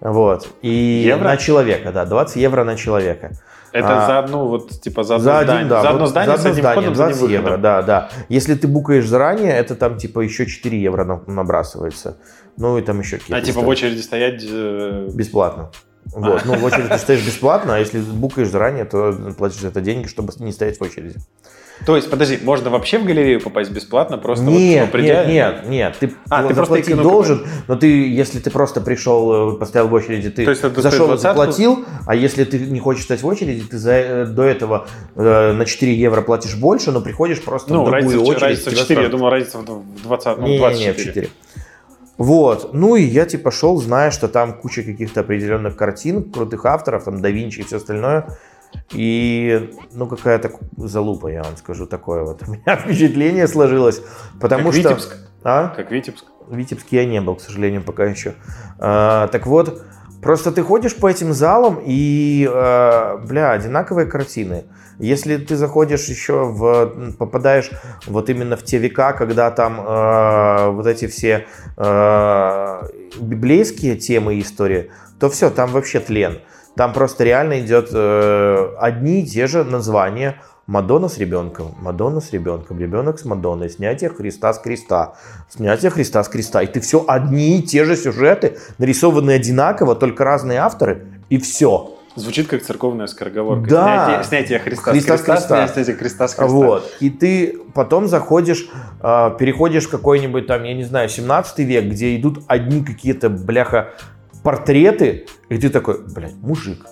[0.00, 0.48] Вот.
[0.62, 1.24] И Евро?
[1.24, 3.30] на человека, да, 20 евро на человека.
[3.74, 5.54] Это А, за одну, вот, типа, за одно За здание.
[5.56, 7.30] один, да, за одно вот здание за с одно одним здание, входом, за 20 одним
[7.40, 8.08] евро, да, да.
[8.28, 12.16] Если ты букаешь заранее, это там типа еще 4 евро на- набрасывается.
[12.56, 13.36] Ну и там еще какие-то.
[13.36, 14.44] А типа в очереди стоять...
[14.48, 15.70] э, Бесплатно.
[16.04, 16.42] Вот.
[16.44, 20.06] Ну, в очереди ты стоишь бесплатно, а если букаешь заранее, то платишь за это деньги,
[20.06, 21.16] чтобы не стоять в очереди.
[21.86, 24.16] То есть, подожди, можно вообще в галерею попасть бесплатно?
[24.16, 27.76] Просто нет, вот, придя- нет, нет, нет, ты, А, ты просто заплатить эконом- должен, но
[27.76, 31.40] ты, если ты просто пришел, э, постоял в очереди, ты То есть это зашел, двадцатку?
[31.40, 35.52] заплатил, а если ты не хочешь стать в очереди, ты за, э, до этого э,
[35.52, 38.42] на 4 евро платишь больше, но приходишь просто Ну, в другую разница, очередь.
[38.42, 39.10] разница в тебя 4, я спрашивают.
[39.10, 40.92] думал, разница в 20, ну, Не, не, 24.
[40.92, 41.28] не, в 4.
[42.16, 47.04] Вот, ну и я типа шел, зная, что там куча каких-то определенных картин, крутых авторов,
[47.04, 48.38] там да Винчи и все остальное.
[48.92, 52.42] И, ну, какая-то залупа, я вам скажу, такое вот.
[52.46, 54.02] У меня впечатление сложилось,
[54.40, 54.88] потому Как что...
[54.88, 55.16] Витебск.
[55.42, 55.68] А?
[55.68, 56.24] Как Витебск.
[56.46, 58.34] В Витебске я не был, к сожалению, пока еще.
[58.78, 59.82] А, так вот,
[60.22, 64.64] просто ты ходишь по этим залам и, а, бля, одинаковые картины.
[64.98, 67.70] Если ты заходишь еще в, попадаешь
[68.06, 72.86] вот именно в те века, когда там а, вот эти все а,
[73.18, 76.40] библейские темы и истории, то все, там вообще тлен.
[76.76, 80.40] Там просто реально идет э, одни и те же названия.
[80.66, 85.12] Мадонна с ребенком, Мадонна с ребенком, ребенок с Мадонной, снятие Христа с креста,
[85.50, 86.62] снятие Христа с креста.
[86.62, 91.94] И ты все одни и те же сюжеты, нарисованные одинаково, только разные авторы, и все.
[92.16, 93.68] Звучит как церковная скороговорка.
[93.68, 94.06] Да.
[94.06, 95.74] Снятие, снятие Христа, Христа с с креста, креста.
[95.74, 96.54] снятие Христа с креста.
[96.54, 96.92] Вот.
[97.00, 98.68] И ты потом заходишь,
[99.02, 103.90] э, переходишь в какой-нибудь там, я не знаю, 17 век, где идут одни какие-то, бляха,
[104.44, 106.86] портреты, и ты такой, блядь, мужик,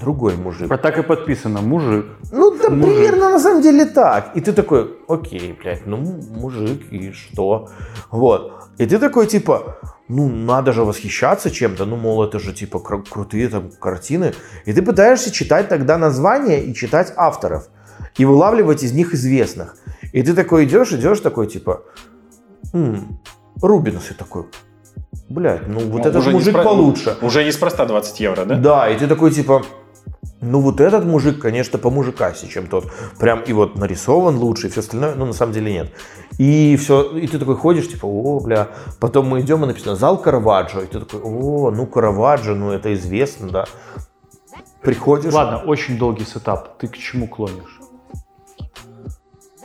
[0.00, 0.70] другой мужик.
[0.70, 2.06] А так и подписано, мужик.
[2.32, 2.94] Ну, да Мужик.
[2.94, 4.36] примерно на самом деле так.
[4.36, 7.68] И ты такой, окей, блядь, ну, мужик, и что?
[8.10, 8.52] Вот.
[8.78, 9.78] И ты такой, типа,
[10.08, 14.32] ну, надо же восхищаться чем-то, ну, мол, это же, типа, кру- крутые там картины.
[14.66, 17.68] И ты пытаешься читать тогда названия и читать авторов.
[18.18, 19.76] И вылавливать из них известных.
[20.12, 21.82] И ты такой идешь, идешь, такой, типа,
[22.74, 23.18] «М,
[23.62, 24.44] Рубинс, и такой,
[25.28, 27.16] блядь, ну, вот Ну, этот уже мужик неспро- получше.
[27.22, 28.56] Уже неспроста 20 евро, да?
[28.56, 29.62] Да, и ты такой типа,
[30.40, 32.90] ну вот этот мужик, конечно, по мужикасе, чем тот.
[33.18, 35.92] Прям и вот нарисован лучше, и все остальное, ну на самом деле нет.
[36.38, 38.68] И все, и ты такой ходишь, типа, о, бля.
[39.00, 42.92] Потом мы идем, и написано зал Караваджо, и ты такой, о, ну Караваджо, ну это
[42.94, 43.64] известно, да.
[44.80, 45.32] Приходишь.
[45.32, 46.76] Ладно, очень долгий сетап.
[46.78, 47.78] Ты к чему клонишь?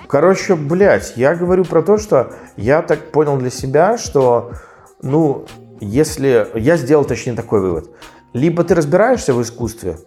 [0.07, 4.51] Короче, блядь, я говорю про то, что я так понял для себя, что,
[5.01, 5.45] ну,
[5.79, 6.47] если...
[6.55, 7.91] Я сделал, точнее, такой вывод.
[8.33, 9.97] Либо ты разбираешься в искусстве,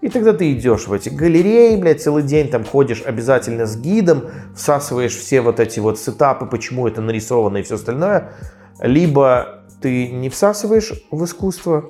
[0.00, 4.30] и тогда ты идешь в эти галереи, блядь, целый день там ходишь обязательно с гидом,
[4.54, 8.32] всасываешь все вот эти вот сетапы, почему это нарисовано и все остальное.
[8.80, 11.88] Либо ты не всасываешь в искусство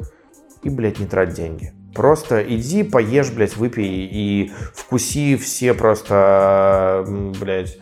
[0.63, 1.73] и, блядь, не трать деньги.
[1.95, 7.05] Просто иди, поешь, блядь, выпей и вкуси все просто,
[7.41, 7.79] блядь,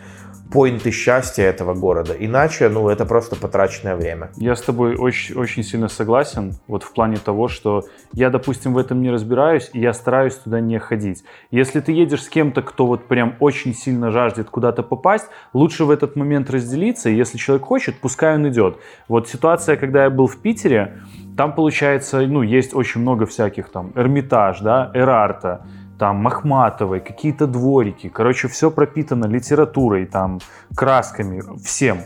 [0.53, 2.15] поинты счастья этого города.
[2.19, 4.31] Иначе, ну, это просто потраченное время.
[4.37, 8.79] Я с тобой очень, очень сильно согласен, вот в плане того, что я, допустим, в
[8.79, 11.25] этом не разбираюсь, и я стараюсь туда не ходить.
[11.51, 15.91] Если ты едешь с кем-то, кто вот прям очень сильно жаждет куда-то попасть, лучше в
[15.91, 18.79] этот момент разделиться, и если человек хочет, пускай он идет.
[19.09, 21.03] Вот ситуация, когда я был в Питере,
[21.37, 25.67] там, получается, ну, есть очень много всяких там, Эрмитаж, да, Эрарта,
[25.99, 28.09] там Махматовой, какие-то дворики.
[28.09, 30.39] Короче, все пропитано литературой, там,
[30.75, 31.99] красками, всем.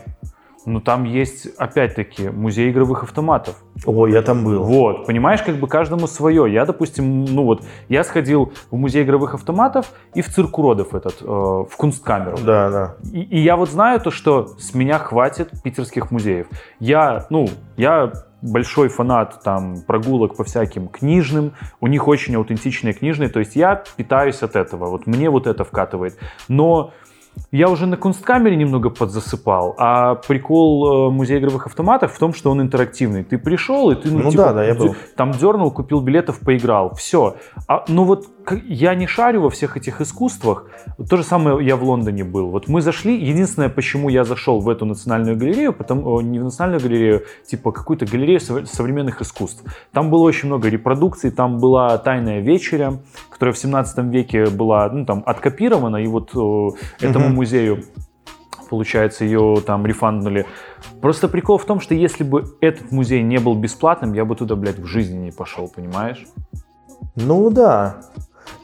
[0.65, 3.61] Но там есть, опять-таки, музей игровых автоматов.
[3.85, 4.63] О, я там был.
[4.63, 6.51] Вот, понимаешь, как бы каждому свое.
[6.51, 11.21] Я, допустим, ну вот, я сходил в музей игровых автоматов и в цирк уродов этот,
[11.21, 12.37] э, в Кунсткамеру.
[12.37, 12.95] Да, да.
[13.11, 16.47] И, и я вот знаю то, что с меня хватит питерских музеев.
[16.79, 23.29] Я, ну, я большой фанат там прогулок по всяким книжным, у них очень аутентичные книжные,
[23.29, 26.17] то есть я питаюсь от этого, вот мне вот это вкатывает.
[26.47, 26.91] Но
[27.51, 32.51] я уже на Кунсткамере немного подзасыпал, а прикол э, музея игровых автоматов в том, что
[32.51, 33.23] он интерактивный.
[33.23, 34.95] Ты пришел, и ты, ну, Ну типа, да, да, я был.
[35.15, 37.37] там дернул, купил билетов, поиграл, все.
[37.67, 40.65] А, ну вот я не шарю во всех этих искусствах.
[41.09, 42.49] То же самое я в Лондоне был.
[42.49, 46.81] Вот мы зашли, единственное, почему я зашел в эту национальную галерею, потому, не в национальную
[46.81, 49.63] галерею, типа какую-то галерею сов- современных искусств.
[49.91, 55.05] Там было очень много репродукций, там была «Тайная вечеря», которая в 17 веке была, ну,
[55.05, 57.35] там, откопирована, и вот о, этому Мгм.
[57.35, 57.83] музею
[58.69, 60.47] получается, ее там рефанднули.
[60.99, 64.55] Просто прикол в том, что если бы этот музей не был бесплатным, я бы туда,
[64.55, 66.25] блядь, в жизни не пошел, понимаешь?
[67.15, 67.97] Ну да.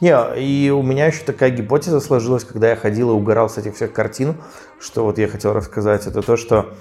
[0.01, 3.75] Не, и у меня еще такая гипотеза сложилась, когда я ходил и угорал с этих
[3.75, 4.35] всех картин,
[4.79, 6.73] что вот я хотел рассказать, это то, что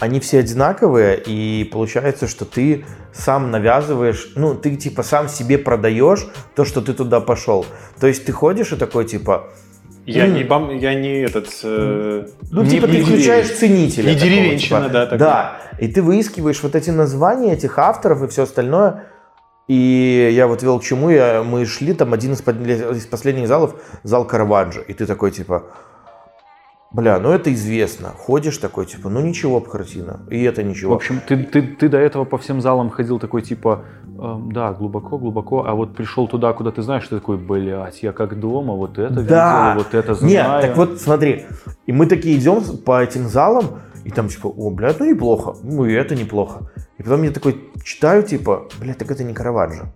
[0.00, 6.26] они все одинаковые, и получается, что ты сам навязываешь, ну, ты типа сам себе продаешь
[6.54, 7.66] то, что ты туда пошел.
[8.00, 9.48] То есть ты ходишь и такой типа,
[10.06, 10.34] Я М.
[10.34, 11.48] не, бам, я не этот...
[11.64, 14.10] э, ну, не- типа не ты включаешь ценителя.
[14.10, 14.92] Не такого, деревенщина, типа.
[14.92, 15.18] да, такой.
[15.18, 19.07] Да, и ты выискиваешь вот эти названия этих авторов и все остальное.
[19.68, 23.74] И я вот вел к чему, я, мы шли, там один из, из последних залов,
[24.02, 25.64] зал Караваджо, и ты такой, типа,
[26.90, 28.08] бля, ну это известно.
[28.16, 30.94] Ходишь такой, типа, ну ничего, картина, и это В ничего.
[30.94, 33.84] общем, ты, ты, ты до этого по всем залам ходил такой, типа,
[34.18, 38.12] эм, да, глубоко, глубоко, а вот пришел туда, куда ты знаешь, ты такой, блядь, я
[38.12, 39.74] как дома, вот это Да.
[39.74, 40.32] видел, вот это знаю.
[40.32, 41.44] Нет, так вот смотри,
[41.86, 43.66] и мы такие идем по этим залам,
[44.04, 46.70] и там типа, о, блядь, ну неплохо, ну и это неплохо.
[46.98, 49.92] И потом я такой читаю, типа, блядь, так это не Караваджо.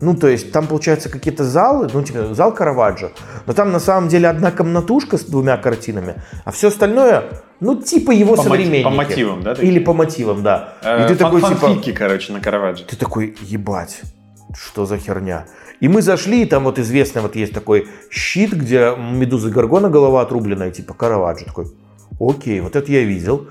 [0.00, 3.12] Ну, то есть там, получается, какие-то залы, ну, типа, зал Караваджо,
[3.46, 7.24] но там на самом деле одна комнатушка с двумя картинами, а все остальное,
[7.60, 8.82] ну, типа его По, современники.
[8.84, 9.52] по мотивам, да?
[9.52, 10.74] Или по мотивам, да.
[10.82, 12.84] Э, и ты фан- такой, типа, фанфики, короче, на Караваджо.
[12.84, 14.02] ты такой, ебать,
[14.54, 15.46] что за херня?
[15.80, 20.22] И мы зашли, и там вот известный вот есть такой щит, где медуза Гаргона голова
[20.22, 21.46] отрубленная, типа Караваджо.
[21.46, 21.66] Такой,
[22.20, 23.48] окей, вот это я видел.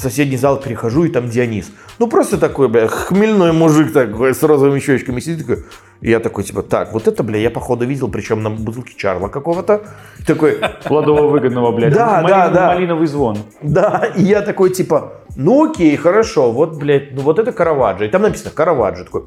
[0.00, 1.70] В соседний зал перехожу, и там Дионис.
[1.98, 5.64] Ну, просто такой, бля, хмельной мужик такой, с розовыми щечками сидит такой.
[6.00, 9.28] И я такой, типа, так, вот это, бля, я походу видел, причем на бутылке Чарла
[9.28, 9.82] какого-то.
[10.26, 11.92] Такой, Плодово-выгодного, блядь.
[11.92, 12.66] Да, да, да.
[12.68, 13.40] Малиновый звон.
[13.60, 18.06] да, и я такой, типа, ну окей, хорошо, вот, блядь, ну вот это Караваджо.
[18.06, 19.04] И там написано Караваджо.
[19.04, 19.24] Такой,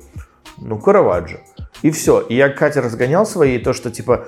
[0.57, 1.37] ну Караваджо.
[1.83, 2.21] И все.
[2.21, 4.25] И я к Кате разгонял свои, то, что, типа,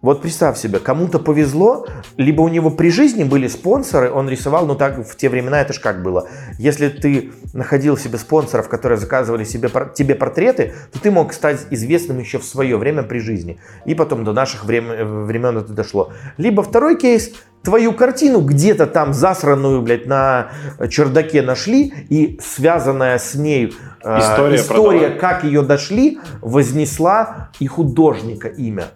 [0.00, 1.86] вот представь себе, кому-то повезло,
[2.16, 5.72] либо у него при жизни были спонсоры, он рисовал, ну так в те времена это
[5.72, 6.28] ж как было.
[6.58, 12.18] Если ты находил себе спонсоров, которые заказывали себе, тебе портреты, то ты мог стать известным
[12.18, 13.60] еще в свое время при жизни.
[13.84, 16.12] И потом до наших врем- времен это дошло.
[16.36, 20.48] Либо второй кейс, твою картину где-то там засранную, блядь, на
[20.88, 25.18] чердаке нашли, и связанная с ней э, История история продала.
[25.20, 28.86] как ее дошли, вознесла и художника имя.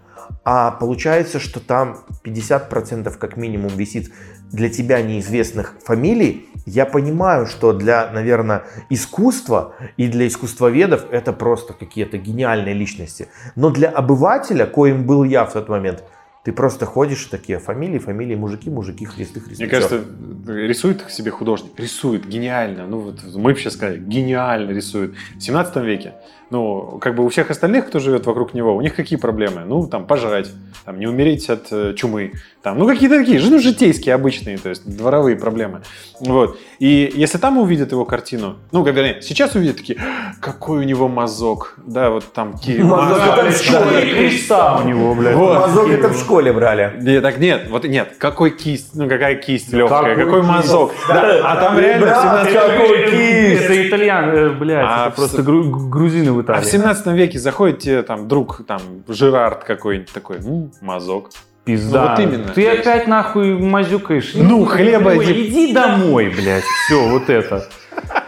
[0.43, 4.13] А получается, что там 50% как минимум висит
[4.51, 6.47] для тебя неизвестных фамилий.
[6.65, 13.27] Я понимаю, что для, наверное, искусства и для искусствоведов это просто какие-то гениальные личности.
[13.55, 16.03] Но для обывателя, коим был я в тот момент,
[16.47, 19.61] ты просто ходишь такие фамилии, фамилии, мужики, мужики, христы, христы.
[19.65, 20.01] Мне кажется,
[20.47, 22.87] рисует себе художник, рисует гениально.
[22.87, 25.13] Ну, вот мы бы сейчас сказали, гениально рисует.
[25.35, 26.13] В 17 веке,
[26.49, 29.63] ну, как бы у всех остальных, кто живет вокруг него, у них какие проблемы?
[29.65, 30.49] Ну, там, пожрать,
[30.85, 32.31] там, не умереть от э, чумы,
[32.63, 35.81] там, ну, какие-то такие, ну, житейские, обычные, то есть дворовые проблемы.
[36.19, 36.57] Вот.
[36.79, 40.83] И если там увидят его картину, ну, как вернее, сейчас увидят такие, «А, какой у
[40.83, 42.57] него мазок, да, вот там...
[42.57, 44.13] ки- Мазок мазок, это в школе.
[44.13, 45.35] Креста у него, блядь.
[45.35, 45.59] Вот.
[45.59, 46.93] Мазок это в школе брали.
[47.01, 50.49] нет, так нет, вот нет, какой кисть, ну какая кисть легкая, Какой какой, кисть?
[50.51, 50.91] мазок.
[51.09, 53.61] Да, а там реально в Брат, 17 какой кисть!
[53.63, 56.61] Это итальян, э, блядь, А это просто грузины в А Италии.
[56.65, 61.29] в 17 веке заходит тебе там друг, там, Жерард какой-нибудь такой, ну, мазок.
[61.65, 62.01] Пизда.
[62.03, 62.53] Ну, вот именно.
[62.53, 64.31] Ты есть- опять нахуй мазюкаешь.
[64.35, 66.63] Ну, хлеба Ой, иди- Иди домой, блядь.
[66.85, 67.67] Все, вот это.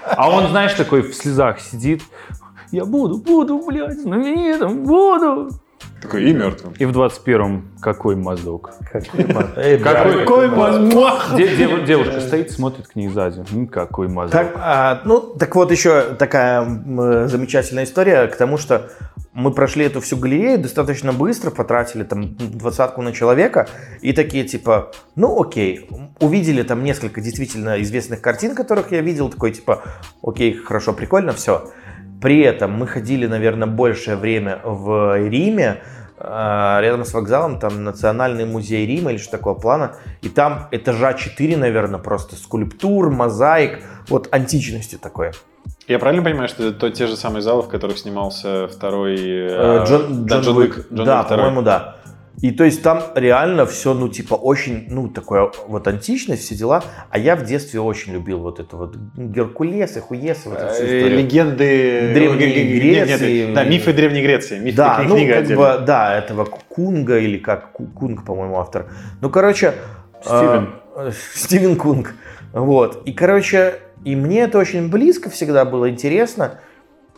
[0.06, 2.02] А он, знаешь, такой в слезах сидит.
[2.72, 5.50] Я буду, буду, блядь, знаменитым, буду.
[6.02, 6.74] Такой и мертвым.
[6.78, 8.72] И в 21-м какой мазок.
[8.92, 11.36] Какой мазок?
[11.38, 13.44] Де- дев- девушка стоит, смотрит к ней сзади.
[13.52, 14.32] Ну, какой мазок.
[14.32, 16.64] Так, а, ну, так вот еще такая
[17.28, 18.90] замечательная история к тому, что
[19.34, 23.68] мы прошли эту всю галерею достаточно быстро, потратили там двадцатку на человека
[24.02, 29.52] и такие типа, ну окей, увидели там несколько действительно известных картин, которых я видел, такой
[29.52, 29.84] типа,
[30.24, 31.70] окей, хорошо, прикольно, все.
[32.22, 35.82] При этом мы ходили, наверное, большее время в Риме,
[36.18, 41.14] а, рядом с вокзалом, там Национальный музей Рима или что такого плана, и там этажа
[41.14, 43.80] 4, наверное, просто скульптур, мозаик,
[44.10, 45.32] вот античности такое.
[45.88, 49.82] Я правильно понимаю, что это то- те же самые залы, в которых снимался второй Э,
[49.82, 50.88] э, Джон, да, Джон Джон Уик.
[50.94, 51.96] Джон да, по-моему, да.
[52.42, 56.84] И то есть там реально все, ну, типа, очень, ну, такое вот античность, все дела.
[57.10, 61.00] А я в детстве очень любил вот это вот Геркулесы, Хуесы, вот эту всю Э,
[61.00, 61.18] историю.
[61.20, 63.46] Легенды Древней Греции.
[63.46, 64.58] нет, Да, мифы Древней Греции.
[64.60, 65.62] Мифы Да, ну, книга как отдельно.
[65.80, 68.90] бы, да, этого Кунга или как, Ку- Кунг, по-моему, автор.
[69.22, 69.74] Ну, короче...
[70.24, 70.76] Стивен.
[70.96, 72.14] э, Стивен Кунг.
[72.54, 73.06] Вот.
[73.06, 76.60] И, короче, и мне это очень близко всегда было интересно.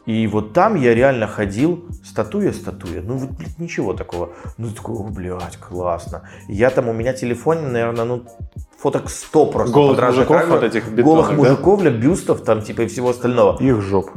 [0.08, 3.02] И вот там я реально ходил, статуя, статуя.
[3.02, 4.32] Ну, вот, блядь, ничего такого.
[4.58, 6.24] Ну, такой, о, блядь, классно.
[6.48, 8.24] Я там, у меня телефон, наверное, ну,
[8.80, 9.74] фоток 100 просто.
[9.74, 10.50] Голых мужиков ракурсов.
[10.50, 11.34] вот этих бетонных, Голых да?
[11.36, 13.62] мужиков, бля, бюстов там, типа, и всего остального.
[13.62, 14.10] Их жоп.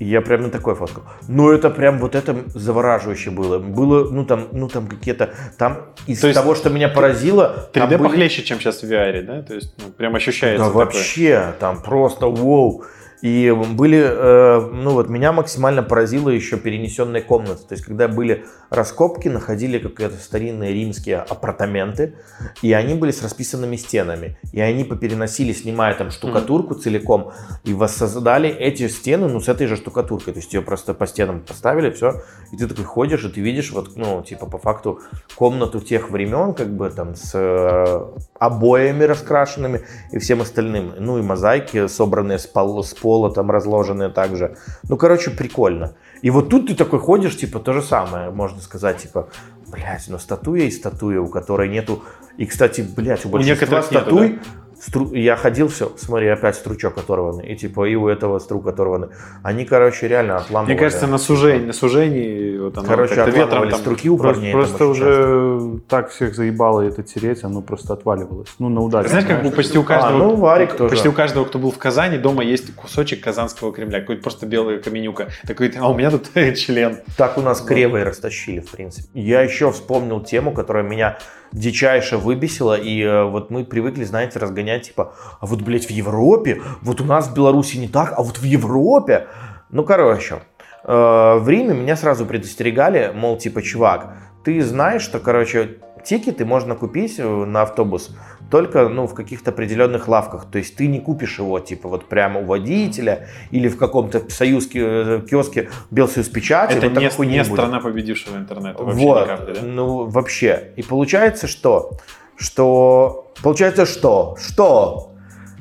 [0.00, 1.02] Я прям на такой фоткал.
[1.26, 3.58] Но это прям вот это завораживающе было.
[3.58, 7.88] Было, ну там, ну там какие-то, там из То того, что меня поразило, 3D там
[7.88, 9.42] были- похлеще, чем сейчас в VR, да?
[9.42, 10.62] То есть, ну, прям ощущается.
[10.64, 10.84] Да такое.
[10.84, 12.84] вообще, там просто вау.
[13.22, 17.62] И были, э, ну вот меня максимально поразило еще перенесенные комнаты.
[17.68, 22.14] То есть, когда были раскопки, находили какие-то старинные римские апартаменты,
[22.62, 24.38] и они были с расписанными стенами.
[24.52, 27.32] И они попереносили, снимая там штукатурку целиком,
[27.64, 30.34] и воссоздали эти стены, ну, с этой же штукатуркой.
[30.34, 33.72] То есть, ее просто по стенам поставили, все, и ты такой ходишь, и ты видишь,
[33.72, 35.00] вот, ну, типа, по факту,
[35.34, 38.00] комнату тех времен, как бы там с э,
[38.38, 40.92] обоями раскрашенными и всем остальным.
[40.98, 44.56] Ну и мозаики, собранные с, пол- с пола, там разложенные также.
[44.86, 45.94] Ну, короче, прикольно.
[46.20, 49.28] И вот тут ты такой ходишь, типа, то же самое, можно сказать, типа,
[49.66, 52.02] блядь, ну статуя и статуя, у которой нету...
[52.36, 54.38] И, кстати, блядь, у большинства некоторых нету, статуй
[54.80, 57.46] стру- Я ходил, все, смотри, опять стручок оторванный.
[57.52, 59.08] И типа и у этого струк оторванный.
[59.42, 60.72] Они, короче, реально отламывали.
[60.74, 63.80] Мне кажется, на сужении, на сужении вот оно Короче, ветром там...
[63.80, 64.52] струки у Просто, парней.
[64.52, 65.20] просто очень часто.
[65.20, 68.48] уже так всех заебало это тереть, оно просто отваливалось.
[68.58, 69.08] Ну, на удачу.
[69.08, 70.90] Знаешь, как бы почти у каждого, А, ну, Варик тоже.
[70.90, 74.78] почти у каждого, кто был в Казани, дома есть кусочек Казанского Кремля, какой-то просто белая
[74.78, 75.28] каменюка.
[75.46, 76.98] Такой, а у меня тут член.
[77.16, 79.08] Так у нас и растащили, в принципе.
[79.14, 81.18] Я еще вспомнил тему, которая меня
[81.52, 86.62] дичайше выбесила, и э, вот мы привыкли, знаете, разгонять, типа, а вот, блядь, в Европе,
[86.82, 89.26] вот у нас в Беларуси не так, а вот в Европе.
[89.70, 90.40] Ну, короче,
[90.84, 96.74] э, в Риме меня сразу предостерегали, мол, типа, чувак, ты знаешь, что, короче, тикеты можно
[96.74, 98.10] купить э, на автобус
[98.50, 100.46] только, ну, в каких-то определенных лавках.
[100.50, 104.80] То есть ты не купишь его, типа, вот прямо у водителя или в каком-то союзке,
[104.82, 106.74] э, киоске Белсоюз печати.
[106.74, 107.52] Это вот не, не не будет.
[107.52, 109.60] страна победившего интернета вообще Вот, ни капли, да?
[109.62, 110.72] ну вообще.
[110.76, 111.92] И получается что?
[112.36, 113.32] Что?
[113.42, 114.36] Получается что?
[114.40, 115.12] Что?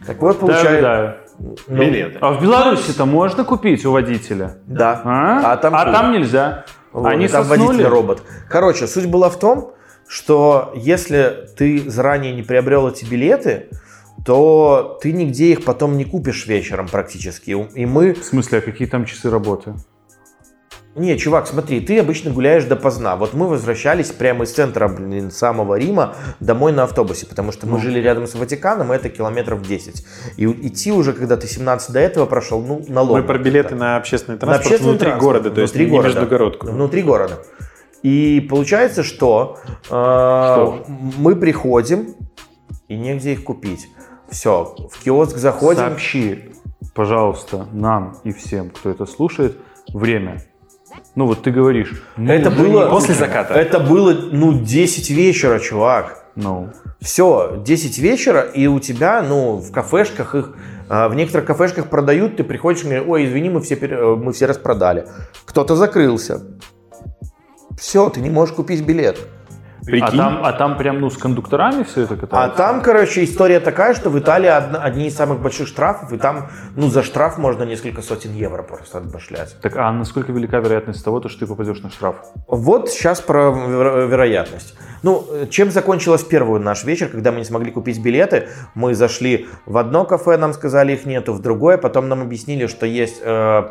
[0.06, 0.82] Так вот Да, получается...
[0.82, 1.17] да.
[1.67, 2.17] ну, Билеты.
[2.21, 4.58] А в Беларуси-то можно купить у водителя?
[4.65, 5.02] Да.
[5.04, 6.65] А, А там а там нельзя.
[6.93, 7.67] Вот, Они там соснули?
[7.67, 8.23] водитель робот.
[8.50, 9.73] Короче, суть была в том,
[10.08, 13.67] что если ты заранее не приобрел эти билеты,
[14.26, 17.52] то ты нигде их потом не купишь вечером практически.
[17.76, 19.76] И мы В смысле, а какие там часы работы?
[20.96, 23.15] Не, чувак, смотри, ты обычно гуляешь допоздна.
[23.17, 27.74] Вот мы возвращались прямо из центра, блин, самого Рима домой на автобусе, потому что мы
[27.74, 27.80] Ну.
[27.84, 30.04] жили рядом с Ватиканом, и это километров 10.
[30.38, 33.15] И идти уже, когда ты 17 до этого прошел, ну, налог.
[33.17, 35.98] Мы про билеты на общественный На транспорт общественный внутри транспорт, города, то есть внутри не
[35.98, 36.15] города.
[36.15, 36.67] междугородку.
[36.67, 37.43] Внутри города.
[38.04, 39.58] И получается, что,
[39.90, 42.16] э, мы приходим,
[42.88, 43.90] и негде их купить.
[44.30, 45.80] Все, в киоск заходим.
[45.82, 46.52] Сообщи,
[46.94, 49.58] пожалуйста, нам и всем, кто это слушает,
[49.94, 50.44] время.
[51.16, 52.04] Ну вот ты говоришь.
[52.18, 53.54] ну, Это было после заката.
[53.54, 56.26] Это было, ну, 10 вечера, чувак.
[56.36, 56.70] Ну,
[57.02, 60.56] Все, 10 вечера, и у тебя, ну, в кафешках их,
[60.90, 64.34] а, в некоторых кафешках продают, ты приходишь и говоришь, ой, извини, мы все, э, мы
[64.34, 65.08] все распродали.
[65.46, 66.42] Кто-то закрылся.
[67.78, 69.18] Все, ты не можешь купить билет.
[69.80, 70.18] а Прикинь.
[70.18, 72.58] там, а там прям ну с кондукторами все это А катается?
[72.58, 76.50] там, короче, история такая, что в Италии одна- одни из самых больших штрафов, и там,
[76.76, 79.56] ну, за штраф можно несколько сотен евро просто отбашлять.
[79.62, 82.16] Так, а насколько велика вероятность того, то, что ты попадешь на штраф?
[82.48, 84.76] Вот сейчас про веро- вероятность.
[85.04, 88.50] Ну, чем закончилась первый наш вечер, когда мы не смогли купить билеты?
[88.76, 92.86] Мы зашли в одно кафе, нам сказали их нету, в другое, потом нам объяснили, что
[92.86, 93.63] есть э,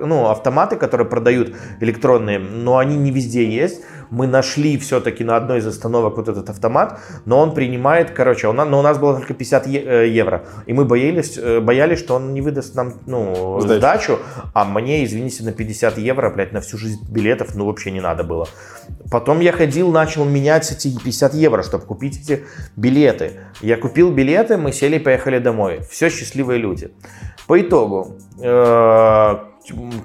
[0.00, 3.82] ну, автоматы, которые продают электронные, но они не везде есть.
[4.10, 8.56] Мы нашли все-таки на одной из остановок вот этот автомат, но он принимает, короче, он,
[8.56, 12.16] но у нас было только 50 е- э, евро, и мы боялись, э, боялись, что
[12.16, 13.78] он не выдаст нам ну, Сдачу.
[13.78, 14.18] сдачу,
[14.52, 18.22] а мне, извините, на 50 евро, блядь, на всю жизнь билетов, ну, вообще не надо
[18.22, 18.46] было.
[19.10, 22.44] Потом я ходил, начал менять эти 50 евро, чтобы купить эти
[22.76, 23.32] билеты.
[23.62, 25.80] Я купил билеты, мы сели и поехали домой.
[25.90, 26.90] Все счастливые люди.
[27.46, 29.36] По итогу, э,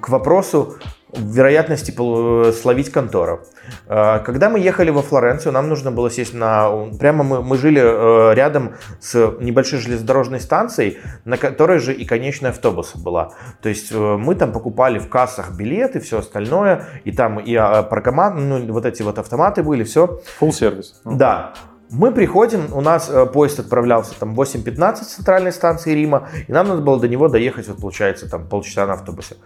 [0.08, 0.76] к вопросу
[1.12, 3.40] вероятности пол- словить контору.
[3.86, 6.88] Э, Когда мы ехали во Флоренцию, нам нужно было сесть на...
[6.98, 12.50] Прямо мы, мы жили э, рядом с небольшой железнодорожной станцией, на которой же и конечная
[12.50, 13.32] автобуса была.
[13.62, 17.82] То есть э, мы там покупали в кассах билеты, все остальное, и там и а,
[17.82, 20.20] паркомат, ну, вот эти вот автоматы были, все.
[20.40, 21.00] Full сервис.
[21.04, 21.52] Да.
[21.90, 26.68] Мы приходим, у нас э, поезд отправлялся там 8.15 с центральной станции Рима, и нам
[26.68, 29.36] надо было до него доехать, вот получается, там полчаса на автобусе.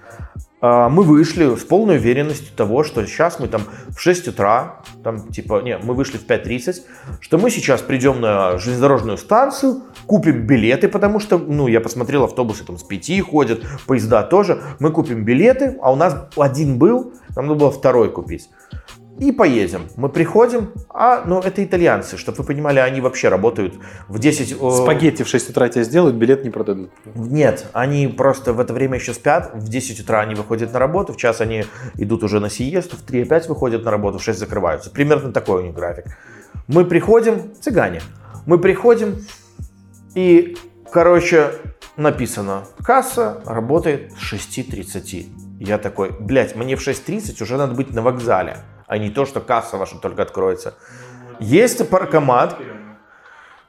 [0.62, 5.28] А, Мы вышли с полной уверенностью того, что сейчас мы там в 6 утра, там
[5.28, 6.82] типа, не, мы вышли в 5.30,
[7.20, 12.64] что мы сейчас придем на железнодорожную станцию, купим билеты, потому что, ну, я посмотрел, автобусы
[12.64, 17.48] там с 5 ходят, поезда тоже, мы купим билеты, а у нас один был, нам
[17.48, 18.48] надо было второй купить
[19.18, 19.88] и поедем.
[19.96, 23.74] Мы приходим, а, ну, это итальянцы, чтобы вы понимали, они вообще работают
[24.08, 24.52] в 10...
[24.52, 26.90] э, Спагетти в 6 утра тебе сделают, билет не продадут.
[27.14, 31.12] Нет, они просто в это время еще спят, в 10 утра они выходят на работу,
[31.12, 31.64] в час они
[31.96, 34.90] идут уже на сиесту, в 3 опять выходят на работу, в 6 закрываются.
[34.90, 36.06] Примерно такой у них график.
[36.66, 38.00] Мы приходим, цыгане,
[38.46, 39.24] мы приходим,
[40.14, 40.56] и,
[40.90, 41.52] короче,
[41.96, 45.26] написано, касса работает с 6.30.
[45.60, 48.58] Я такой, блядь, мне в 6.30 уже надо быть на вокзале,
[48.92, 50.74] а не то, что касса ваша только откроется.
[51.40, 52.58] Есть паркомат,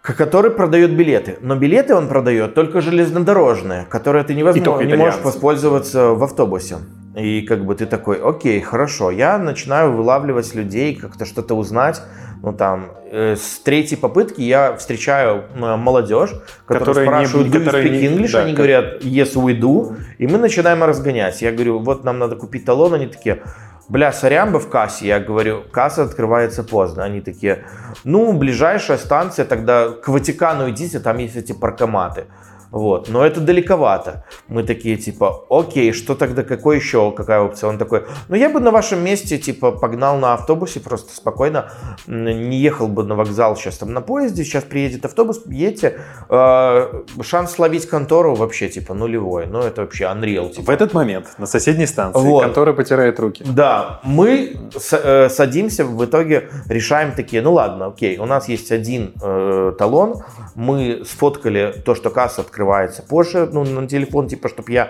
[0.02, 1.38] к- который продает билеты.
[1.42, 6.76] Но билеты он продает только железнодорожные, которые ты невозможно, не можешь воспользоваться в автобусе.
[7.16, 12.02] И как бы ты такой, окей, хорошо, я начинаю вылавливать людей, как-то что-то узнать.
[12.42, 16.32] Ну там, э, с третьей попытки я встречаю э, молодежь,
[16.66, 18.32] которая Которые не- спрашивают, do you speak не- English?
[18.34, 19.96] да, Они как- говорят, yes, we do.
[20.18, 21.42] И мы начинаем разгонять.
[21.42, 22.94] Я говорю, вот нам надо купить талон.
[22.96, 23.42] Они такие,
[23.90, 25.08] бля, сорян бы в кассе.
[25.08, 27.04] Я говорю, касса открывается поздно.
[27.04, 27.66] Они такие,
[28.04, 32.26] ну, ближайшая станция, тогда к Ватикану идите, там есть эти паркоматы.
[32.74, 34.26] Вот, но это далековато.
[34.48, 37.70] Мы такие, типа, окей, что тогда, какой еще, какая опция?
[37.70, 41.70] Он такой, ну я бы на вашем месте, типа, погнал на автобусе просто спокойно,
[42.08, 46.00] не ехал бы на вокзал сейчас там на поезде, сейчас приедет автобус, едьте.
[46.30, 49.46] Э, шанс словить контору вообще, типа, нулевой.
[49.46, 50.66] Ну, это вообще unreal, типа.
[50.66, 52.42] В этот момент на соседней станции Вот.
[52.44, 53.44] контора потирает руки.
[53.48, 58.72] Да, мы с- э, садимся, в итоге решаем такие, ну ладно, окей, у нас есть
[58.72, 60.24] один э, талон,
[60.56, 64.90] мы сфоткали то, что касса открывается позже, ну, на телефон, типа, чтобы я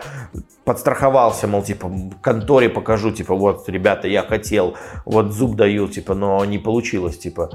[0.63, 6.45] подстраховался, мол, типа, конторе покажу, типа, вот, ребята, я хотел, вот зуб даю, типа, но
[6.45, 7.49] не получилось, типа.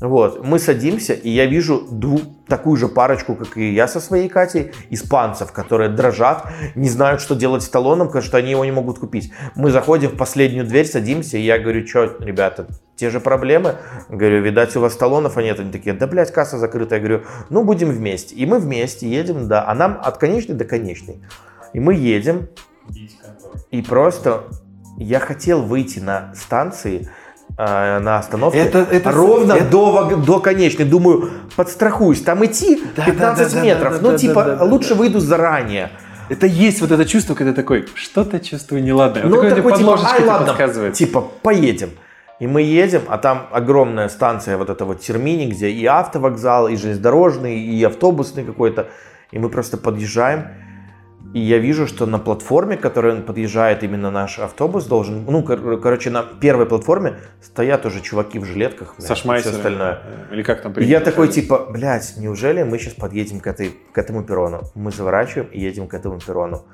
[0.00, 4.28] Вот, мы садимся, и я вижу дву- такую же парочку, как и я со своей
[4.28, 8.72] Катей, испанцев, которые дрожат, не знают, что делать с талоном, потому что они его не
[8.72, 9.32] могут купить.
[9.56, 12.66] Мы заходим в последнюю дверь, садимся, и я говорю, что, ребята,
[12.98, 13.76] те же проблемы?
[14.08, 15.58] Говорю, видать, у вас талонов а нет.
[15.60, 16.96] Они такие, да, блядь, касса закрыта.
[16.96, 18.34] Я говорю, ну, будем вместе.
[18.34, 21.22] И мы вместе едем, да, а нам от конечной до конечной.
[21.72, 22.48] И мы едем,
[23.70, 24.44] и просто
[24.96, 27.08] я хотел выйти на станции,
[27.56, 30.84] э, на остановке Это- это- ровно это- до, до конечной.
[30.84, 33.92] Думаю, подстрахуюсь, там идти Да, 15 да, да, метров.
[33.94, 34.94] да, ну, да, типа, да, да, лучше да.
[34.96, 35.90] выйду заранее.
[36.30, 39.22] Это есть вот это чувство, когда такой, что-то чувствую неладное.
[39.22, 40.94] Вот Ну, тебе такой, под типа, ай, ладно, подсказывает.
[40.94, 41.90] типа, поедем.
[42.40, 47.58] И мы едем, а там огромная станция вот этого Термини, где и автовокзал, и железнодорожный,
[47.58, 48.88] и автобусный какой-то.
[49.32, 50.44] И мы просто подъезжаем,
[51.34, 55.42] и я вижу, что на платформе, к которой он подъезжает именно наш автобус, должен, ну,
[55.42, 60.02] кор- короче, на первой платформе стоят уже чуваки в жилетках, блядь, и все остальное.
[60.32, 63.98] Или как там И я такой, типа, блядь, неужели мы сейчас подъедем к, этой, к
[63.98, 64.62] этому перрону?
[64.74, 66.64] Мы заворачиваем и едем к этому перрону.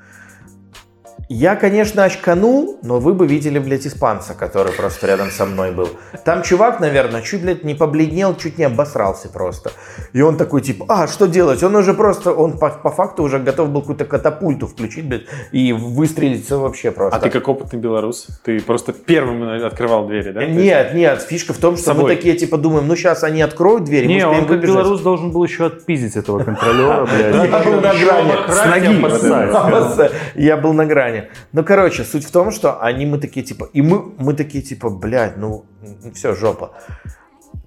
[1.27, 5.89] Я, конечно, очканул, но вы бы видели, блядь, испанца, который просто рядом со мной был.
[6.23, 9.71] Там чувак, наверное, чуть, блядь, не побледнел, чуть не обосрался просто.
[10.13, 11.63] И он такой, типа, а, что делать?
[11.63, 15.73] Он уже просто, он по, по факту уже готов был какую-то катапульту включить, блядь, и
[15.73, 17.17] выстрелиться вообще просто.
[17.17, 18.27] А ты как опытный белорус?
[18.43, 20.43] Ты просто первым открывал двери, да?
[20.43, 22.15] Есть- Нет, нет, фишка в том, что мы собой.
[22.15, 24.75] такие, типа, думаем, ну, сейчас они откроют двери, мы Не, успеем он как выбежать.
[24.75, 27.49] белорус должен был еще отпиздить этого контролера, блядь.
[27.49, 28.33] Я был на грани.
[28.47, 31.14] С ноги Я был на грани.
[31.51, 34.89] Ну, короче, суть в том, что они, мы такие, типа, и мы, мы такие, типа,
[34.89, 35.65] блядь, ну,
[36.13, 36.73] все, жопа.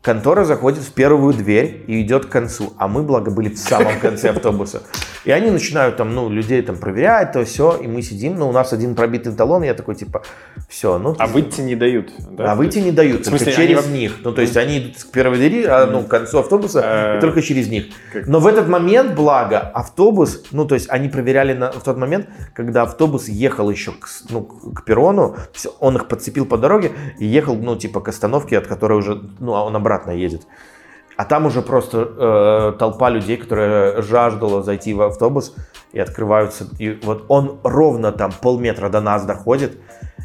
[0.03, 3.99] Контора заходит в первую дверь и идет к концу, а мы, благо, были в самом
[4.01, 4.83] конце автобуса.
[5.25, 8.53] И они начинают там, ну, людей там проверять, то все, и мы сидим, но у
[8.53, 10.23] нас один пробитый талон, я такой, типа,
[10.69, 11.17] все, ну...
[11.19, 12.13] А выйти не дают.
[12.31, 12.53] да?
[12.53, 14.13] А выйти не дают, В смысле, только они через во- них.
[14.23, 17.21] Ну, то есть они идут к первой двери, а, ну, к концу автобуса, Э, и
[17.21, 17.87] только через них.
[18.27, 22.29] Но в этот момент, благо, автобус, ну, то есть они проверяли на, в тот момент,
[22.55, 27.27] когда автобус ехал еще к, ну, к перрону, всё, он их подцепил по дороге и
[27.27, 30.47] ехал, ну, типа, к остановке, от которой уже, ну, а он обратно едет.
[31.17, 35.53] А там уже просто э, толпа людей, которая жаждала зайти в автобус,
[35.93, 36.69] и открываются.
[36.79, 39.79] И вот он ровно там полметра до нас доходит.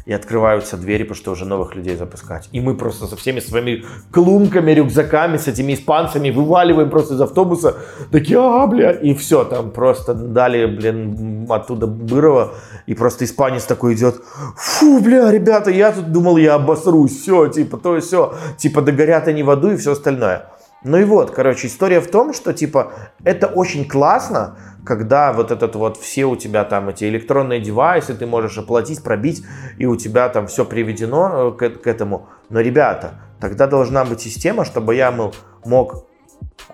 [0.06, 2.48] И открываются двери, потому что уже новых людей запускать.
[2.52, 7.76] И мы просто со всеми своими клумками, рюкзаками, с этими испанцами вываливаем просто из автобуса,
[8.10, 12.54] такие, а, бля, и все, там просто дали, блин, оттуда Бырова,
[12.86, 14.22] и просто испанец такой идет,
[14.56, 19.28] фу, бля, ребята, я тут думал, я обосрусь, все, типа, то и все, типа, догорят
[19.28, 20.50] они в аду и все остальное.
[20.84, 22.92] Ну и вот, короче, история в том, что, типа,
[23.24, 28.26] это очень классно, когда вот этот вот все у тебя там эти электронные девайсы, ты
[28.26, 29.44] можешь оплатить, пробить,
[29.78, 32.28] и у тебя там все приведено э, к, к этому.
[32.50, 36.06] Но, ребята, тогда должна быть система, чтобы я мол, мог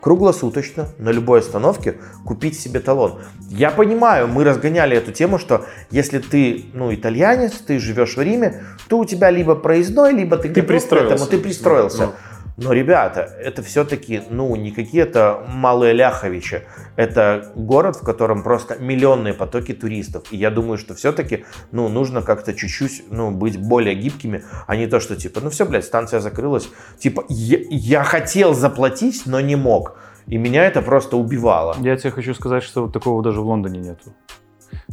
[0.00, 3.20] круглосуточно на любой остановке купить себе талон.
[3.48, 8.64] Я понимаю, мы разгоняли эту тему, что если ты, ну, итальянец, ты живешь в Риме,
[8.88, 11.14] то у тебя либо проездной, либо ты, ты пристроился.
[11.14, 12.06] Этому, ты пристроился.
[12.06, 12.12] Ну.
[12.56, 16.62] Но, ребята, это все-таки, ну, не какие-то малые ляховичи.
[16.96, 20.24] Это город, в котором просто миллионные потоки туристов.
[20.30, 24.86] И я думаю, что все-таки, ну, нужно как-то чуть-чуть, ну, быть более гибкими, а не
[24.86, 26.68] то, что типа, ну все, блядь, станция закрылась.
[26.98, 29.96] Типа, я, я хотел заплатить, но не мог.
[30.26, 31.76] И меня это просто убивало.
[31.80, 34.14] Я тебе хочу сказать, что вот такого даже в Лондоне нету.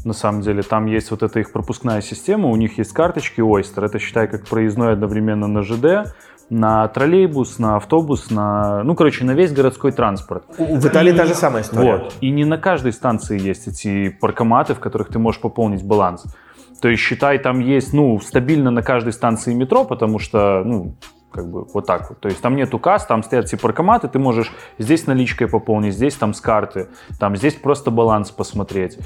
[0.04, 3.86] На самом деле, там есть вот эта их пропускная система, у них есть карточки Oyster,
[3.86, 6.14] это считай как проездной одновременно на ЖД,
[6.50, 10.44] на троллейбус, на автобус, на, ну, короче, на весь городской транспорт.
[10.58, 11.98] В Италии и, та же самая история.
[11.98, 12.16] Вот.
[12.22, 16.26] И не на каждой станции есть эти паркоматы, в которых ты можешь пополнить баланс.
[16.82, 20.96] То есть, считай, там есть, ну, стабильно на каждой станции метро, потому что, ну,
[21.32, 22.20] как бы вот так вот.
[22.20, 26.16] То есть там нету касс, там стоят все паркоматы, ты можешь здесь наличкой пополнить, здесь
[26.16, 26.88] там с карты,
[27.20, 28.98] там здесь просто баланс посмотреть.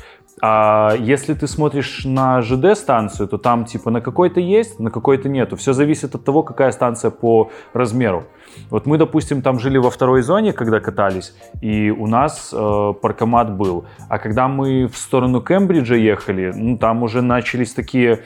[0.44, 5.56] А если ты смотришь на ЖД-станцию, то там типа на какой-то есть, на какой-то нету.
[5.56, 8.24] Все зависит от того, какая станция по размеру.
[8.70, 13.56] Вот мы, допустим, там жили во второй зоне, когда катались, и у нас э, паркомат
[13.56, 13.86] был.
[14.10, 18.22] А когда мы в сторону Кембриджа ехали, ну, там уже начались такие,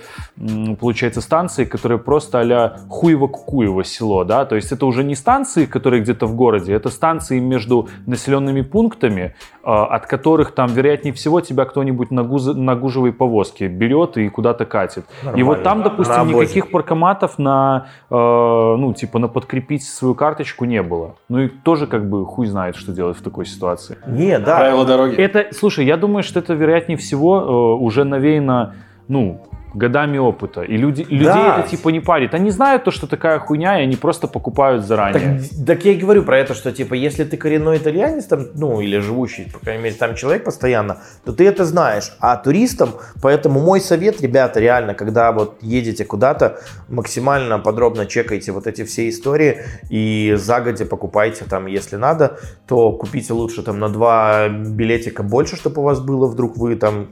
[0.80, 6.02] получается, станции, которые просто а-ля Хуево-Кукуево село, да, то есть это уже не станции, которые
[6.02, 11.66] где-то в городе, это станции между населенными пунктами, э, от которых там, вероятнее всего, тебя
[11.66, 12.46] кто-нибудь на, гуз...
[12.46, 15.06] на гужевой повозке берет и куда-то катит.
[15.24, 15.40] Нормально.
[15.40, 20.82] И вот там, допустим, никаких паркоматов на, э, ну, типа, на подкрепить свою карточку не
[20.82, 21.16] было.
[21.30, 23.98] Ну и тоже как бы хуй знает, что делать в такой ситуации.
[24.08, 24.58] Не, да.
[24.58, 25.16] Правила дороги.
[25.16, 28.76] Это, слушай, я думаю, что это вероятнее всего э, уже навеяно,
[29.08, 29.46] ну,
[29.76, 30.62] годами опыта.
[30.62, 31.16] И люди, да.
[31.16, 32.34] людей это типа не парит.
[32.34, 35.40] Они знают то, что такая хуйня, и они просто покупают заранее.
[35.40, 38.82] Так, так я и говорю про это, что типа если ты коренной итальянец, там, ну
[38.82, 42.16] или живущий, по крайней мере, там человек постоянно, то ты это знаешь.
[42.20, 48.68] А туристам, поэтому мой совет, ребята, реально, когда вот едете куда-то, максимально подробно чекайте вот
[48.68, 54.48] эти все истории и загодя покупайте там, если надо, то купите лучше там на два
[54.48, 57.10] билетика больше, чтобы у вас было, вдруг вы там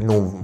[0.00, 0.40] ну,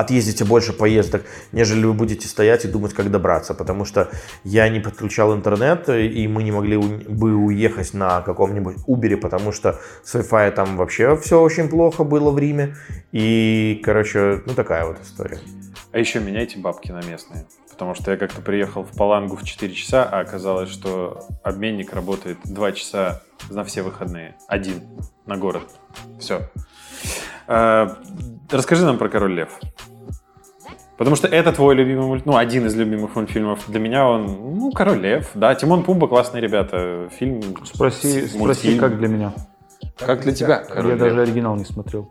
[0.00, 1.22] отъездите больше поездок,
[1.52, 3.54] нежели вы будете стоять и думать, как добраться.
[3.54, 4.10] Потому что
[4.44, 9.80] я не подключал интернет, и мы не могли бы уехать на каком-нибудь Uber, потому что
[10.04, 12.76] с Wi-Fi там вообще все очень плохо было в Риме.
[13.12, 15.38] И, короче, ну такая вот история.
[15.92, 17.46] А еще меняйте бабки на местные.
[17.70, 22.38] Потому что я как-то приехал в Палангу в 4 часа, а оказалось, что обменник работает
[22.44, 24.36] 2 часа на все выходные.
[24.48, 24.82] Один
[25.26, 25.62] на город.
[26.18, 26.50] Все.
[27.46, 27.96] А,
[28.50, 29.48] расскажи нам про «Король лев».
[30.98, 33.64] Потому что это твой любимый мульт, ну, один из любимых мультфильмов.
[33.68, 37.08] Для меня он, ну, Король Лев, да, Тимон Пумба, классные ребята.
[37.16, 37.40] Фильм.
[37.64, 39.32] Спроси, спроси, как для меня.
[39.96, 40.56] Как для тебя?
[40.58, 40.98] Король Я Лев.
[40.98, 42.10] даже оригинал не смотрел.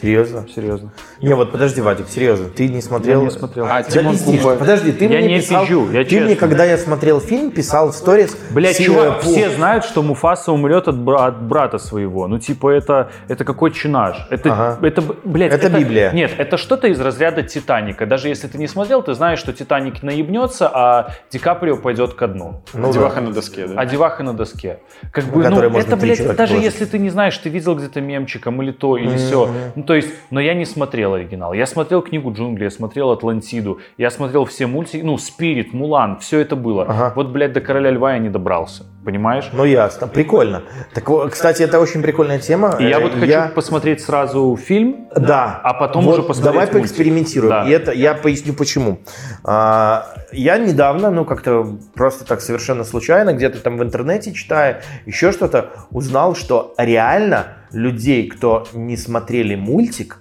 [0.00, 0.44] Серьезно?
[0.54, 0.90] Серьезно.
[1.22, 3.20] Не, вот подожди, Вадик, серьезно, ты не смотрел?
[3.20, 3.66] Я не смотрел.
[3.70, 4.56] А, Тимон Пумба.
[4.56, 6.26] Подожди, ты я мне не писал, пизжу, я ты честно.
[6.26, 8.36] мне, когда я смотрел фильм, писал в сторис.
[8.50, 12.28] Блять, чувак, все знают, что Муфаса умрет от, бра- от брата своего.
[12.28, 14.26] Ну, типа, это, это какой чинаж?
[14.30, 14.86] Это, Ага.
[14.86, 16.12] это, блядь, Это Библия.
[16.12, 18.04] Нет, это что-то из разряда Титаника.
[18.04, 22.28] Даже если ты не смотрел, ты знаешь, что Титаник наебнется, а Ди Каприо пойдет ко
[22.28, 22.62] дну.
[22.74, 23.74] Ну, Деваха на доске, да?
[23.80, 24.80] А деваха на доске.
[25.10, 26.62] Как бы, ну, это, блядь, даже положить.
[26.64, 29.48] если ты не знаешь, ты видел где-то мемчиком или то, или все.
[29.86, 31.52] То есть, но я не смотрел оригинал.
[31.52, 36.40] Я смотрел книгу джунглей, я смотрел Атлантиду, я смотрел все мультики, ну, Спирит, Мулан, все
[36.40, 36.82] это было.
[36.82, 37.12] Ага.
[37.14, 38.84] Вот, блядь, до Короля Льва я не добрался.
[39.06, 39.50] Понимаешь?
[39.52, 40.08] Ну, ясно.
[40.08, 40.64] Прикольно.
[40.92, 42.74] Так, кстати, это очень прикольная тема.
[42.80, 45.60] И я Э, вот хочу посмотреть сразу фильм, Да.
[45.62, 46.80] а потом Вот уже посмотреть Давай мультик.
[46.82, 47.50] поэкспериментируем.
[47.50, 47.68] Да.
[47.68, 48.98] И это я поясню почему.
[49.44, 55.30] А, я недавно, ну как-то просто так совершенно случайно, где-то там в интернете читая, еще
[55.30, 60.18] что-то, узнал, что реально людей, кто не смотрели мультик,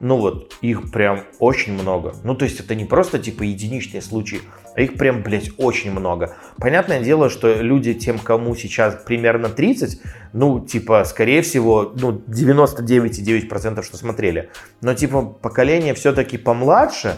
[0.00, 2.14] ну вот, их прям очень много.
[2.22, 4.40] Ну, то есть это не просто типа единичные случаи,
[4.76, 6.36] а их прям, блядь, очень много.
[6.58, 10.00] Понятное дело, что люди, тем, кому сейчас примерно 30,
[10.32, 14.50] ну, типа, скорее всего, ну, 99,9% что смотрели.
[14.80, 17.16] Но, типа, поколение все-таки помладше,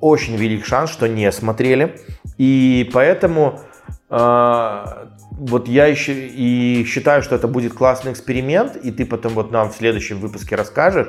[0.00, 2.00] очень велик шанс, что не смотрели.
[2.36, 3.60] И поэтому
[4.08, 4.84] э,
[5.32, 9.70] вот я еще и считаю, что это будет классный эксперимент, и ты потом вот нам
[9.70, 11.08] в следующем выпуске расскажешь,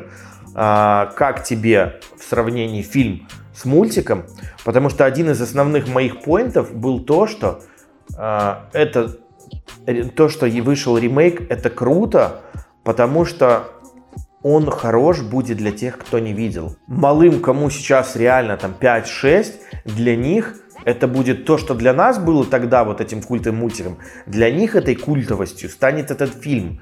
[0.54, 4.26] как тебе в сравнении фильм с мультиком,
[4.64, 7.62] потому что один из основных моих поинтов был то, что
[8.18, 9.18] э, это
[10.16, 12.42] то, что и вышел ремейк, это круто,
[12.84, 13.72] потому что
[14.42, 16.78] он хорош будет для тех, кто не видел.
[16.88, 19.54] Малым, кому сейчас реально там 5-6,
[19.86, 23.98] для них это будет то, что для нас было тогда вот этим культовым мультиком.
[24.26, 26.82] Для них этой культовостью станет этот фильм.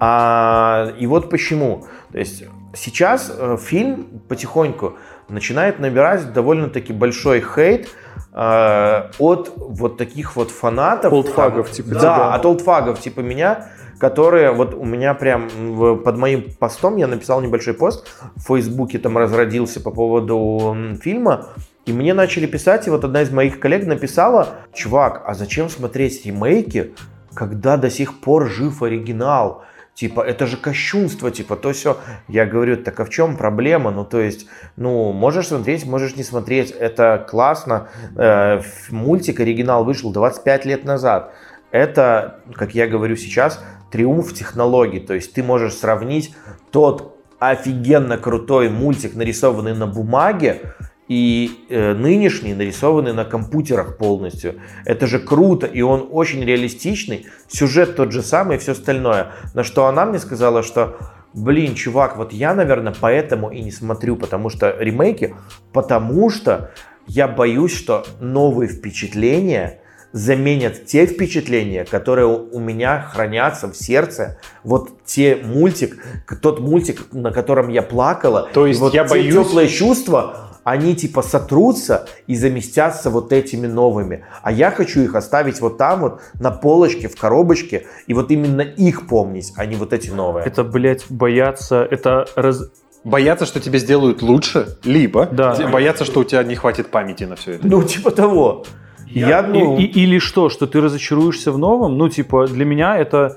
[0.00, 1.86] А, и вот почему.
[2.10, 2.44] То есть
[2.76, 4.96] сейчас э, фильм потихоньку
[5.28, 7.88] начинает набирать довольно-таки большой хейт
[8.32, 11.12] э, от вот таких вот фанатов.
[11.12, 12.34] Олдфагов типа Да, тебя.
[12.34, 13.68] от олдфагов типа меня,
[13.98, 18.06] которые вот у меня прям в- под моим постом я написал небольшой пост
[18.36, 21.46] в Фейсбуке там разродился по поводу фильма,
[21.86, 26.26] и мне начали писать, и вот одна из моих коллег написала, чувак, а зачем смотреть
[26.26, 26.94] ремейки,
[27.34, 29.62] когда до сих пор жив оригинал?
[29.96, 31.96] Типа, это же кощунство, типа, то все.
[32.28, 33.90] Я говорю, так а в чем проблема?
[33.90, 36.70] Ну, то есть, ну, можешь смотреть, можешь не смотреть.
[36.70, 37.88] Это классно.
[38.14, 41.32] Э, мультик оригинал вышел 25 лет назад.
[41.70, 43.58] Это, как я говорю сейчас,
[43.90, 45.00] триумф технологий.
[45.00, 46.34] То есть ты можешь сравнить
[46.70, 50.74] тот офигенно крутой мультик, нарисованный на бумаге,
[51.08, 54.56] и э, нынешний нарисованный на компьютерах полностью.
[54.84, 59.32] Это же круто, и он очень реалистичный, сюжет тот же самый и все остальное.
[59.54, 60.96] На что она мне сказала, что
[61.32, 65.34] блин, чувак, вот я, наверное, поэтому и не смотрю, потому что ремейки,
[65.72, 66.70] потому что
[67.06, 69.80] я боюсь, что новые впечатления
[70.12, 74.38] заменят те впечатления, которые у меня хранятся в сердце.
[74.64, 76.02] Вот те мультик,
[76.40, 78.48] тот мультик, на котором я плакала.
[78.54, 83.68] То есть вот я те боюсь- теплые чувства, они типа сотрутся и заместятся вот этими
[83.68, 84.24] новыми.
[84.42, 88.62] А я хочу их оставить вот там вот на полочке, в коробочке, и вот именно
[88.62, 90.44] их помнить, а не вот эти новые.
[90.44, 92.68] Это, блядь, бояться, это раз...
[93.04, 95.54] Бояться, что тебе сделают лучше, либо Да.
[95.72, 97.66] бояться, что у тебя не хватит памяти на все это.
[97.68, 98.64] Ну, типа того.
[99.06, 101.96] Я, ну, И- и- или что, что ты разочаруешься в новом?
[101.96, 103.36] Ну, типа, для меня это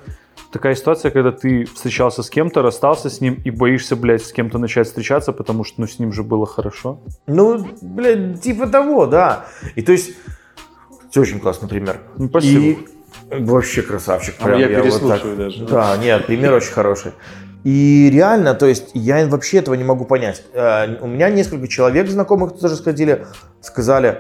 [0.52, 4.58] такая ситуация, когда ты встречался с кем-то, расстался с ним и боишься, блядь, с кем-то
[4.58, 7.00] начать встречаться, потому что, ну, с ним же было хорошо.
[7.28, 9.45] Ну, блядь, типа того, да.
[9.76, 10.12] И то есть,
[11.10, 12.02] это очень классный пример.
[12.18, 12.62] Ну, спасибо.
[12.62, 12.88] И
[13.43, 14.36] вообще красавчик.
[14.39, 15.66] А прям я вот переслушаю так- даже.
[15.66, 17.12] Да, нет, пример очень хороший.
[17.66, 20.43] И реально, то есть, я вообще этого не могу понять.
[20.54, 23.26] Э, У меня несколько человек знакомых тоже сходили,
[23.62, 24.20] сказали,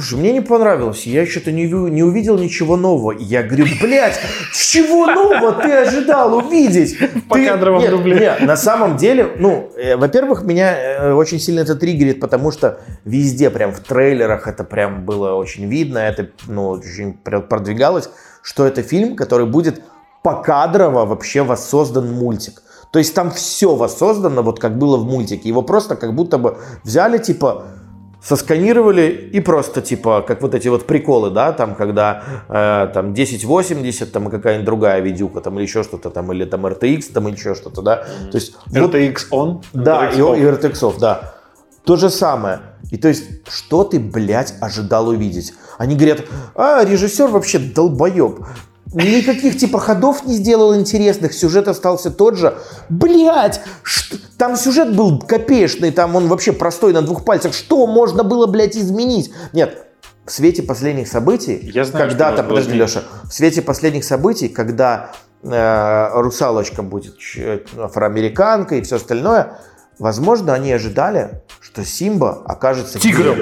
[0.00, 3.12] слушай, мне не понравилось, я что-то не, не увидел ничего нового.
[3.12, 4.18] И Я говорю, блядь,
[4.54, 6.98] чего нового ты ожидал увидеть?
[7.28, 8.18] По Ты- кадровому нет, дубле.
[8.18, 12.80] нет, на самом деле, ну, э, во-первых, меня э, очень сильно это триггерит, потому что
[13.04, 18.10] везде, прям в трейлерах это прям было очень видно, это, ну, очень пр- продвигалось,
[18.42, 19.82] что это фильм, который будет
[20.22, 22.62] покадрово вообще воссоздан мультик.
[22.92, 25.48] То есть там все воссоздано, вот как было в мультике.
[25.48, 27.64] Его просто как будто бы взяли, типа,
[28.22, 34.12] сосканировали и просто, типа, как вот эти вот приколы, да, там, когда э, там 1080,
[34.12, 37.36] там, и какая-нибудь другая видюха, там, или еще что-то там, или там RTX, там, или
[37.36, 38.04] еще что-то, да.
[38.30, 39.64] То есть вот RTX on?
[39.72, 40.38] да, RTX и, off.
[40.38, 41.34] и RTX, да.
[41.84, 42.60] То же самое.
[42.90, 45.54] И то есть, что ты, блядь, ожидал увидеть?
[45.78, 48.40] Они говорят, а, режиссер вообще долбоеб.
[48.92, 52.54] Никаких типа ходов не сделал интересных, сюжет остался тот же.
[52.88, 53.60] Блять,
[54.36, 57.54] там сюжет был копеечный, там он вообще простой на двух пальцах.
[57.54, 59.32] Что можно было, блядь, изменить?
[59.52, 59.86] Нет,
[60.26, 62.88] в свете последних событий, Я знаю, когда что там, можно было подожди, изменить.
[62.88, 65.12] Леша, в свете последних событий, когда
[65.42, 69.58] э, русалочка будет ч- афроамериканка и все остальное,
[69.98, 73.36] возможно, они ожидали, что Симба окажется Тигром.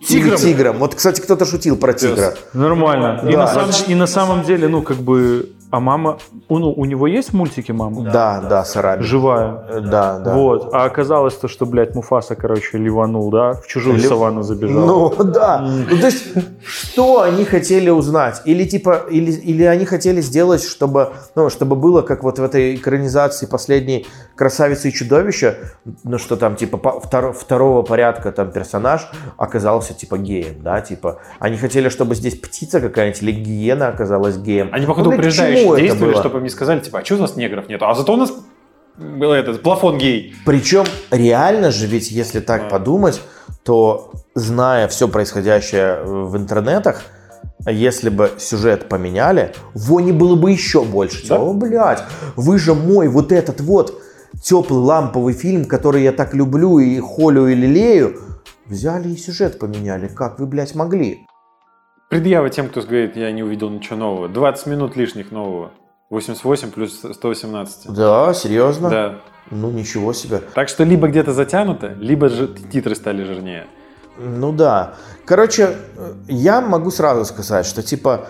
[0.00, 0.26] Геем.
[0.28, 0.78] Или тигром.
[0.78, 2.34] Вот, кстати, кто-то шутил про тигра.
[2.52, 3.20] Нормально.
[3.28, 3.38] И, Да.
[3.38, 6.18] на самом, и на самом деле, ну, как бы, а мама,
[6.48, 8.02] ну, у него есть в мультике мама?
[8.10, 9.02] Да, да, Сараби.
[9.02, 9.64] Живая.
[9.68, 10.34] Э, Да, да.
[10.34, 10.70] Вот.
[10.72, 13.54] А оказалось то, что, блядь, Муфаса, короче, ливанул, да?
[13.54, 15.12] В чужую Лив- саванну забежал.
[15.18, 15.60] Ну да.
[15.90, 16.24] Ну, то есть,
[16.64, 18.42] что они хотели узнать?
[18.44, 22.76] Или типа, или, или они хотели сделать, чтобы, ну, чтобы было, как вот в этой
[22.76, 25.56] экранизации последней красавицы и чудовища,
[26.04, 31.20] ну что там, типа, втор- второго порядка там персонаж оказался типа геем, да, типа.
[31.38, 34.68] Они хотели, чтобы здесь птица какая-нибудь или гиена оказалась геем.
[34.72, 37.68] Они, походу, Ну, это действовали, чтобы им не сказали, типа, а что у нас негров
[37.68, 37.86] нету?
[37.86, 38.32] А зато у нас
[38.98, 40.34] был этот плафон гей.
[40.44, 42.68] Причем реально же, ведь если так Да.
[42.68, 43.20] подумать,
[43.64, 47.02] то зная все происходящее в интернетах,
[47.66, 51.26] если бы сюжет поменяли, вони было бы еще больше.
[51.26, 51.36] Да.
[51.38, 52.02] О, блядь,
[52.36, 54.02] вы же мой вот этот вот
[54.42, 58.16] теплый ламповый фильм, который я так люблю и холю и лелею,
[58.68, 60.08] Взяли и сюжет поменяли.
[60.08, 61.24] Как вы, блядь, могли?
[62.10, 64.28] Предъява тем, кто говорит, я не увидел ничего нового.
[64.28, 65.70] 20 минут лишних нового.
[66.10, 67.92] 88 плюс 118.
[67.92, 68.90] Да, серьезно?
[68.90, 69.20] Да.
[69.50, 70.40] Ну, ничего себе.
[70.54, 73.66] Так что либо где-то затянуто, либо же титры стали жирнее.
[74.18, 74.94] Ну да.
[75.24, 75.76] Короче,
[76.26, 78.28] я могу сразу сказать, что типа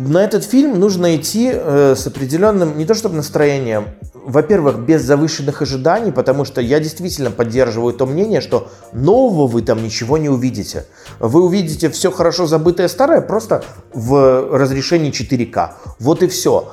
[0.00, 5.60] на этот фильм нужно идти э, с определенным, не то чтобы настроением, во-первых, без завышенных
[5.60, 10.86] ожиданий, потому что я действительно поддерживаю то мнение, что нового вы там ничего не увидите.
[11.18, 15.72] Вы увидите все хорошо забытое старое просто в разрешении 4К.
[15.98, 16.72] Вот и все.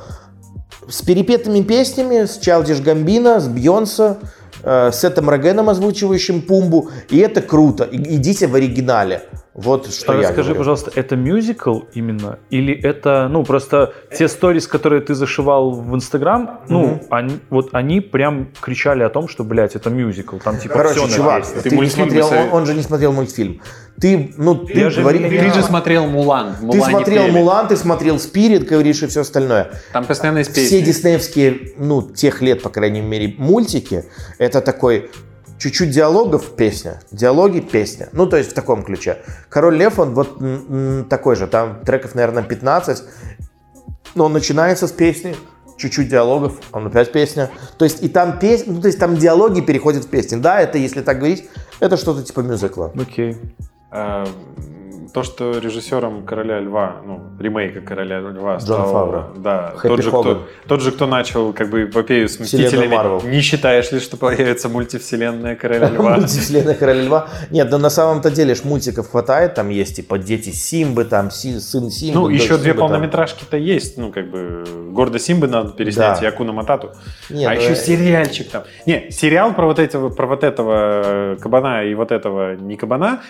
[0.87, 4.19] С перепетыми песнями, с Чалдиш Гамбина, с Бьонса,
[4.63, 6.91] э, с Этом Рогеном, озвучивающим Пумбу.
[7.09, 7.89] И это круто.
[7.91, 9.23] Идите в оригинале.
[9.57, 10.57] Вот что а я Скажи, говорю.
[10.59, 12.37] пожалуйста, это мюзикл именно?
[12.51, 17.99] Или это, ну, просто те сторис, которые ты зашивал в Инстаграм, ну, они, вот они
[17.99, 21.75] прям кричали о том, что, блядь, это мюзикл, там типа Короче, все чувак, ты, Ты
[21.75, 23.59] не смотрел, он, он же не смотрел мультфильм.
[23.99, 26.53] Ты, ну, ты Я же говори- Ты же смотрел Мулан.
[26.61, 27.31] в Ты смотрел пели.
[27.31, 29.71] Мулан, ты смотрел Спирит, говоришь, и все остальное.
[29.91, 30.81] Там постоянно есть Все песни.
[30.81, 34.05] диснеевские, ну, тех лет, по крайней мере, мультики,
[34.37, 35.09] это такой
[35.57, 38.09] чуть-чуть диалогов песня, диалоги песня.
[38.11, 39.17] Ну, то есть в таком ключе.
[39.49, 43.03] Король Лев, он вот м, м, такой же, там треков, наверное, 15,
[44.15, 45.35] но он начинается с песни,
[45.77, 47.49] чуть-чуть диалогов, он опять песня.
[47.77, 50.37] То есть и там песня, ну, то есть там диалоги переходят в песни.
[50.37, 51.49] Да, это, если так говорить,
[51.79, 52.91] это что-то типа мюзикла.
[52.99, 53.37] Окей.
[53.91, 54.27] А,
[55.13, 58.91] то, что режиссером «Короля льва», ну, ремейка «Короля льва» Джон стал...
[58.91, 59.27] Фавро.
[59.37, 60.35] Да, Хэппи тот же, Хоган.
[60.35, 62.95] кто, тот же, кто начал как бы эпопею с «Мстителями».
[62.95, 63.21] Марвел.
[63.23, 66.17] Не считаешь ли, что появится мультивселенная «Короля льва»?
[66.17, 67.27] Мультивселенная Короля Льва.
[67.51, 69.53] Нет, да на самом-то деле ж мультиков хватает.
[69.55, 72.19] Там есть типа дети Симбы, там Си- сын Симбы.
[72.21, 76.25] Ну, еще две полнометражки-то есть, ну, как бы, Гордо Симбы надо переснять, Да.
[76.25, 76.91] и Акуна Матату.
[77.29, 78.63] Не, а ну, еще э, сериальчик там.
[78.85, 83.21] Не, сериал про вот этого, про вот этого кабана и вот этого не кабана,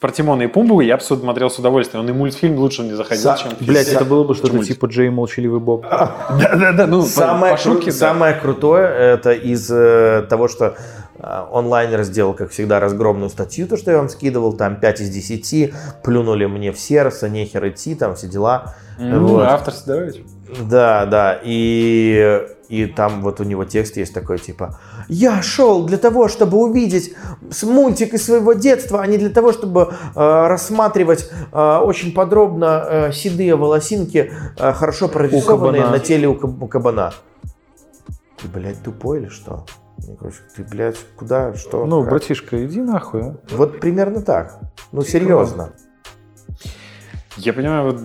[0.00, 2.04] про Тимона и Пумбу я бы смотрел с удовольствием.
[2.04, 5.10] Он и мультфильм лучше не заходил, Са- чем Блять, это было бы что-то типа Джей
[5.10, 5.82] Молчаливый Боб.
[5.90, 7.98] Да-да-да, ну, Самое, по шутке, кру- да.
[7.98, 10.76] самое крутое это из э, того, что
[11.18, 15.10] э, онлайнер сделал, как всегда, разгромную статью, то, что я вам скидывал, там 5 из
[15.10, 18.74] 10, плюнули мне в сердце, нехер идти, там все дела.
[18.98, 19.42] Ну, Вот.
[19.46, 20.14] автор здоровья.
[20.70, 25.98] Да, да, и, и там вот у него текст есть такой, типа, я шел для
[25.98, 27.14] того, чтобы увидеть
[27.50, 29.80] с- мультик из своего детства, а не для того, чтобы
[30.14, 36.62] э, рассматривать э, очень подробно э, седые волосинки, э, хорошо прорисованные на теле у, каб-
[36.62, 37.12] у кабана.
[38.40, 39.66] Ты, блядь, тупой или что?
[40.56, 41.84] Ты, блядь, куда, что?
[41.86, 43.36] Ну, как?» братишка, иди нахуй, а.
[43.52, 44.58] Вот примерно так.
[44.92, 45.72] Ну, серьезно.
[47.36, 48.00] Я понимаю, вот...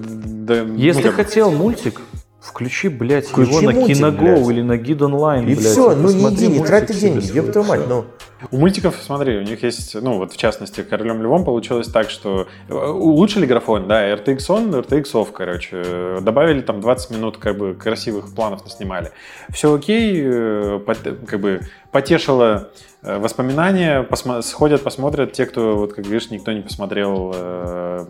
[0.46, 2.02] да, ну, Если как- хотел мультик,
[2.50, 4.50] включи, блядь, Включи его на мультик, Киного блядь.
[4.50, 7.68] или на Гид Онлайн, И блядь, все, ну не иди, не трать деньги, ёб твою
[7.68, 8.06] мать, ну.
[8.52, 12.48] У мультиков, смотри, у них есть, ну вот в частности, Королем Львом получилось так, что
[12.70, 17.58] э, улучшили графон, да, RTX он, RTX off, короче, э, добавили там 20 минут как
[17.58, 19.12] бы красивых планов наснимали.
[19.50, 20.80] Все окей, э,
[21.28, 21.62] как бы
[21.92, 22.70] потешило
[23.02, 27.34] воспоминания, посмо- сходят, посмотрят те, кто, вот как видишь, никто не посмотрел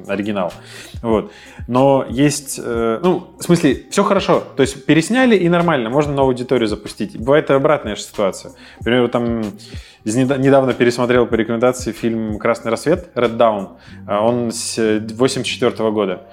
[0.07, 0.51] оригинал.
[1.03, 1.31] Вот.
[1.67, 6.67] Но есть, ну, в смысле, все хорошо, то есть пересняли и нормально, можно новую аудиторию
[6.67, 7.17] запустить.
[7.19, 8.53] Бывает и обратная же ситуация.
[8.79, 9.43] Например, там
[10.03, 13.77] недавно пересмотрел по рекомендации фильм «Красный рассвет» Red Dawn.
[14.07, 16.27] А, Он с 84 года.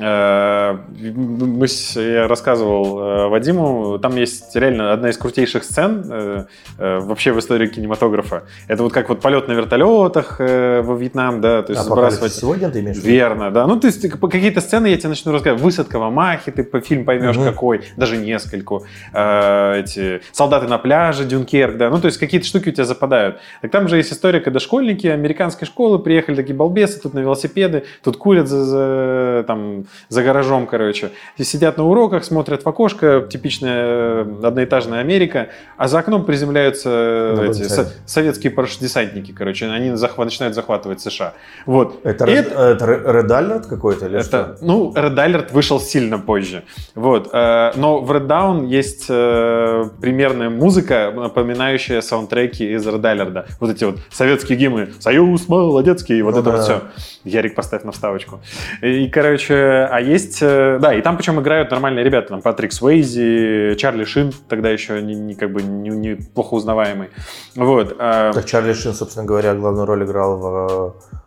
[0.00, 6.44] Э, Мы, я рассказывал э, Вадиму, там есть реально одна из крутейших сцен э,
[6.78, 8.44] вообще в истории кинематографа.
[8.68, 12.32] Это вот как вот полет на вертолетах во Вьетнам, да, то есть Апокалипсис сбрасывать...
[12.32, 12.98] сегодня ты имеешь?
[13.02, 13.66] Верно, да.
[13.66, 15.62] Ну, то есть как- какие-то сцены я тебе начну рассказывать.
[15.62, 17.44] Высадка в Амахе, ты по фильм поймешь Мгм.
[17.44, 18.84] какой, даже нескольку.
[19.12, 21.90] Э, эти солдаты на пляже, Дюнкерк, да.
[21.90, 23.38] Ну, то есть какие-то штуки у тебя западают.
[23.62, 27.84] Так там же есть история, когда школьники американской школы приехали такие балбесы, тут на велосипеды,
[28.02, 31.10] тут курят за, за, там, за гаражом, короче.
[31.36, 33.84] И сидят на уроках, смотрят в окошко, типичная
[34.24, 36.88] э, одноэтажная Америка, а за окном приземляются
[37.36, 39.66] На эти со- советские парашютдесантники, короче.
[39.66, 41.34] Они захва- начинают захватывать США.
[41.66, 42.00] Вот.
[42.04, 44.56] Это, Ред- это Red Alert какой-то или это, что?
[44.60, 46.62] ну, Red Alert вышел сильно позже.
[46.94, 47.30] Вот.
[47.32, 53.46] э, Но в Red Dawn есть э, примерная музыка, напоминающая саундтреки из Red Alert.
[53.60, 54.88] Вот эти вот советские гимны.
[54.98, 56.62] Союз молодецкий, вот Ну это вот да.
[56.62, 56.80] все.
[57.24, 58.40] Ярик, поставь на вставочку.
[58.82, 60.38] И, короче, а есть...
[60.42, 62.28] э, Да, и там причем играют нормальные ребята.
[62.28, 67.08] Там Патрик Свейзи, Чарли Шин, тогда еще не, не- как бы не, не плохо узнаваемый.
[67.56, 67.96] Вот.
[67.98, 70.46] э, Так Чарли Шин, собственно говоря, главную роль играл в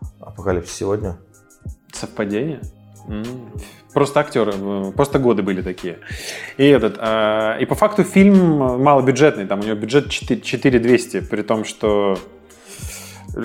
[0.02, 1.18] э, «Апокалипсисе сегодня».
[1.92, 2.60] Совпадение?
[3.94, 6.00] Просто актеры, э, просто годы были такие.
[6.58, 8.38] И этот, а, и по факту фильм
[8.82, 12.18] малобюджетный, там у него бюджет 4 4200, при том, что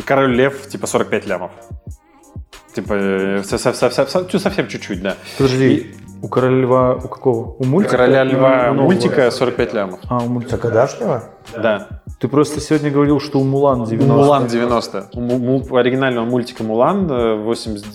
[0.07, 1.51] Король Лев, типа 45 лямов.
[2.74, 5.16] Типа, э, со- со- со- со- со- чё, совсем чуть-чуть, да.
[5.36, 7.46] Подожди, у короля льва, у какого?
[7.58, 7.96] У У мультика?
[7.96, 8.82] Короля Льва Нового?
[8.84, 10.00] мультика 45 лямов.
[10.08, 10.56] А, у мультика.
[10.58, 11.24] Годашнего?
[11.56, 11.88] Да.
[12.20, 14.12] Ты просто сегодня говорил, что у Мулан 90.
[14.16, 15.08] Мулан 90.
[15.14, 17.86] У му- оригинального мультика Мулан э, 80...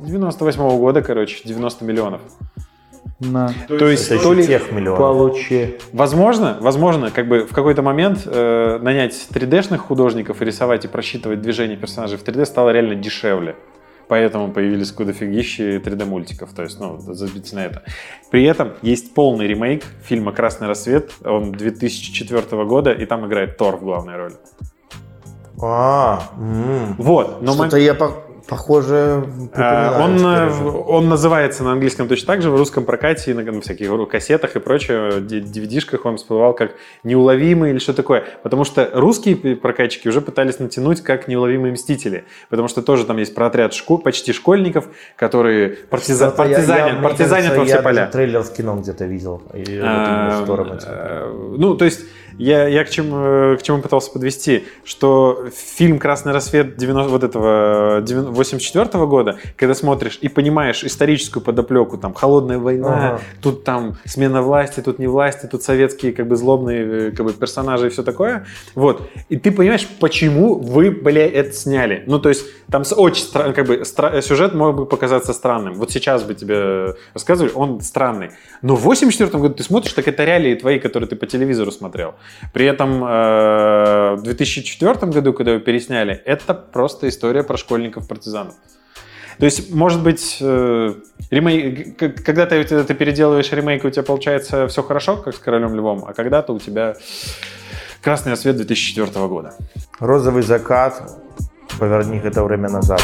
[0.00, 2.20] 98 года, короче, 90 миллионов.
[3.20, 3.52] На.
[3.66, 4.98] То есть, Это то ли, тех миллионов.
[4.98, 5.76] Получи.
[5.92, 11.40] возможно, возможно, как бы в какой-то момент э, нанять 3D-шных художников и рисовать и просчитывать
[11.40, 13.56] движения персонажей в 3D стало реально дешевле.
[14.06, 17.82] Поэтому появились куда фигищи 3D-мультиков, то есть, ну, забить на это.
[18.30, 23.76] При этом есть полный ремейк фильма «Красный рассвет», он 2004 года, и там играет Тор
[23.76, 24.34] в главной роли.
[25.60, 26.94] А, м.
[26.98, 28.14] Вот, но что-то мы- я по-
[28.48, 29.24] похоже
[29.54, 30.50] А, Он, э,
[30.86, 34.56] он называется на английском точно так же, в русском прокате, и на, на всяких кассетах
[34.56, 36.72] и прочее, DVD-шках он всплывал как
[37.04, 38.24] неуловимый или что такое.
[38.42, 42.24] Потому что русские прокатчики уже пытались натянуть как неуловимые мстители.
[42.48, 46.62] Потому что тоже там есть про отряд шко- почти школьников, которые партиза- Что-то я- я-
[46.62, 47.94] партизанят, партизанят во все я поля.
[48.00, 49.42] даже трейлер в кино где-то видел.
[49.54, 50.88] И вот А, с Тором этим.
[50.90, 52.00] э, Ну, то есть
[52.38, 57.24] я, я к, чему, э, к чему пытался подвести, что фильм «Красный рассвет» 90, вот
[57.24, 63.20] этого 84 года, когда смотришь и понимаешь историческую подоплеку, там, холодная война, Ага.
[63.42, 67.32] тут там смена власти, тут не власти, тут советские как бы злобные э, как бы,
[67.32, 72.04] персонажи и все такое, вот, и ты понимаешь, почему вы, бля, это сняли.
[72.06, 73.84] Ну, то есть там очень как бы
[74.22, 75.74] сюжет мог бы показаться странным.
[75.74, 78.30] Вот сейчас бы тебе рассказывали, он странный.
[78.62, 82.14] Но в 84 году ты смотришь, так это реалии твои, которые ты по телевизору смотрел.
[82.52, 88.54] При этом э, в 2004 году, когда его пересняли, это просто история про школьников-партизанов.
[89.38, 90.94] То есть, может быть, э,
[91.30, 96.04] ремейк, когда ты, ты переделываешь ремейк, у тебя получается все хорошо, как с Королем Львом,
[96.06, 96.96] а когда-то у тебя
[98.02, 99.54] Красный рассвет 2004 года.
[99.98, 101.02] Розовый закат.
[101.78, 103.02] Поверни это время назад.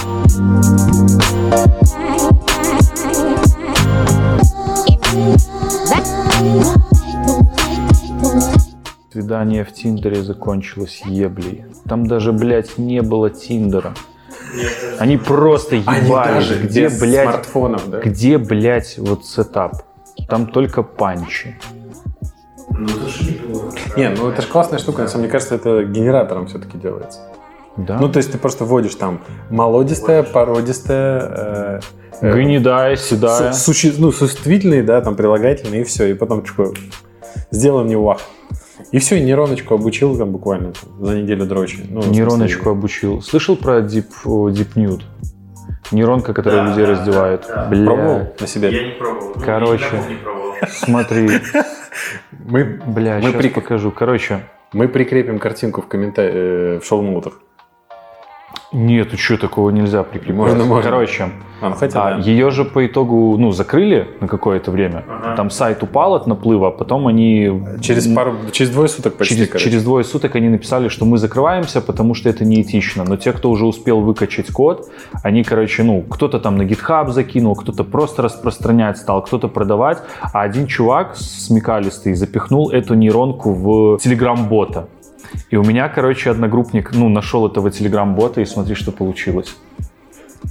[9.14, 11.66] Свидание в Тиндере закончилось еблей.
[11.88, 13.94] Там даже, блядь, не было Тиндера.
[14.98, 16.62] Они просто ебали.
[16.64, 18.00] где, блядь, смартфонов, да?
[18.00, 19.84] где, блядь, вот setup?
[20.28, 21.56] Там только панчи.
[23.96, 27.20] Не, ну это же классная штука, на самом деле, мне кажется, это генератором все-таки делается.
[27.76, 27.98] Да?
[28.00, 31.80] Ну, то есть ты просто вводишь там молодистая, породистая, э,
[32.20, 33.52] э, Гнедая, седая.
[33.52, 36.06] Су- сущи- ну, существительные, да, там прилагательные, и все.
[36.06, 36.74] И потом такой,
[37.52, 38.18] сделаем не вах.
[38.94, 41.84] И все, и нейроночку обучил там буквально там, за неделю дрочи.
[41.90, 43.22] Ну, Нейроночку обучил.
[43.22, 45.02] Слышал про Deep, о, Deep Nude?
[45.90, 47.44] Нейронка, которая людей раздевает.
[47.70, 47.86] Бля.
[47.86, 48.70] Пробовал на себе?
[48.70, 49.32] Я не пробовал.
[49.34, 49.84] Ну, Короче.
[49.84, 50.52] никогда не пробовал.
[50.70, 51.28] Смотри,
[52.46, 53.90] Мы, бля, Мы сейчас при- покажу.
[53.90, 54.40] Короче,
[54.72, 57.40] мы прикрепим картинку в комментариях, в шоу-ноутах.
[58.74, 60.34] Нет, что такого нельзя прикрепить.
[60.34, 60.90] Можно, можно.
[60.90, 61.28] Короче,
[61.60, 62.18] А, ну хотя а, да.
[62.18, 65.04] ее же по итогу, ну, закрыли на какое-то время.
[65.08, 65.36] Ага.
[65.36, 67.62] Там сайт упал от наплыва, а потом они...
[67.80, 69.64] Через пару, через двое суток почти, через, короче.
[69.64, 73.04] через двое суток они написали, что мы закрываемся, потому что это неэтично.
[73.04, 74.90] Но те, кто уже успел выкачать код,
[75.22, 79.98] они, короче, ну, кто-то там на GitHub закинул, кто-то просто распространять стал, кто-то продавать.
[80.20, 84.88] А один чувак смекалистый запихнул эту нейронку в Telegram-бота.
[85.50, 89.56] И у меня, короче, одногруппник, ну, нашел этого Telegram-бота, и смотри, что получилось.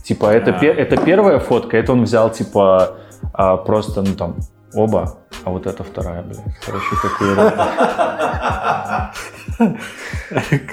[0.03, 0.59] Типа, это, А.
[0.59, 2.97] пе- это первая фотка, это он взял, типа,
[3.33, 4.35] а, просто, ну, там,
[4.73, 6.39] оба, а вот это вторая, блядь.
[6.65, 7.35] Короче, такие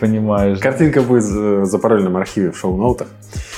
[0.00, 0.58] Понимаешь.
[0.58, 3.08] Картинка будет в запарольном архиве в шоу-ноутах.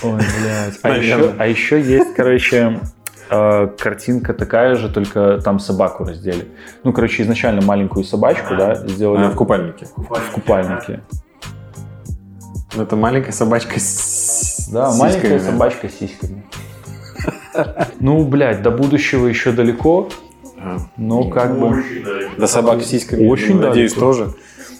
[0.03, 0.79] Ой, блядь.
[0.83, 2.81] А еще, а еще есть, короче,
[3.33, 6.49] э, картинка такая же, только там собаку раздели.
[6.85, 9.87] Ну, короче, изначально маленькую собачку, да, сделали А, в купальнике.
[9.97, 11.01] в купальнике.
[12.75, 15.53] Ну, Это маленькая собачка с Да, с маленькая сиськами.
[15.53, 16.45] собачка с сиськами.
[18.01, 20.09] Ну, блядь, до будущего еще далеко,
[20.59, 20.79] А.
[20.97, 21.85] но как бы...
[22.39, 24.33] Да собак с сиськами, Очень надеюсь, тоже.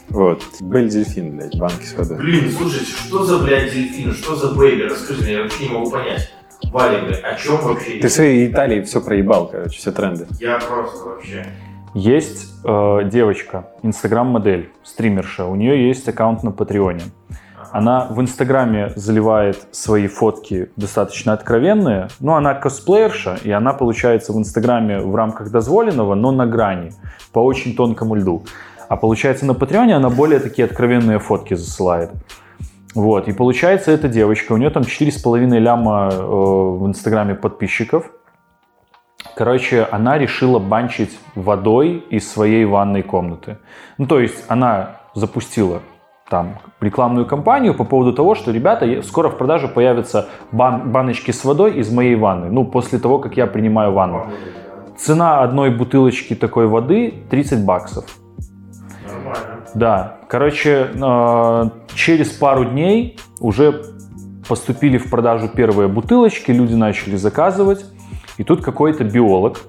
[0.09, 0.43] Вот.
[0.61, 2.19] Бель дельфин, блядь, банки с водой.
[2.19, 4.13] Блин, слушайте, что за, блядь, дельфин?
[4.13, 4.83] Что за бэйби?
[4.83, 6.31] Расскажи мне, я вообще не могу понять.
[6.71, 7.99] Блядь, о чем вообще?
[8.01, 10.27] Ты в своей Италии все проебал, короче, все тренды.
[10.41, 11.47] Я просто вообще...
[11.95, 17.03] Есть э, девочка, инстаграм-модель, стримерша, у нее есть аккаунт на Патреоне.
[17.71, 24.39] Она в Инстаграме заливает свои фотки достаточно откровенные, но она косплеерша, и она получается в
[24.39, 26.93] Инстаграме в рамках дозволенного, но на грани,
[27.33, 28.45] по очень тонкому льду.
[28.89, 32.11] А получается на Патреоне она более такие откровенные фотки засылает.
[32.95, 38.11] Вот, и получается эта девочка, у нее там 4,5 ляма э, в Инстаграме подписчиков,
[39.35, 43.59] Короче, она решила банчить водой из своей ванной комнаты.
[43.97, 45.81] Ну, то есть она запустила
[46.29, 51.45] там рекламную кампанию по поводу того, что, ребята, скоро в продаже появятся бан- баночки с
[51.45, 52.51] водой из моей ванны.
[52.51, 54.27] Ну, после того, как я принимаю ванну.
[54.97, 58.05] Цена одной бутылочки такой воды 30 баксов.
[59.75, 63.83] Да, короче, э, через пару дней уже
[64.49, 67.85] поступили в продажу первые бутылочки, люди начали заказывать.
[68.39, 69.61] И тут какой-то биолог,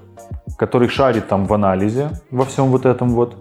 [0.58, 3.36] который шарит там в анализе во всем вот этом вот,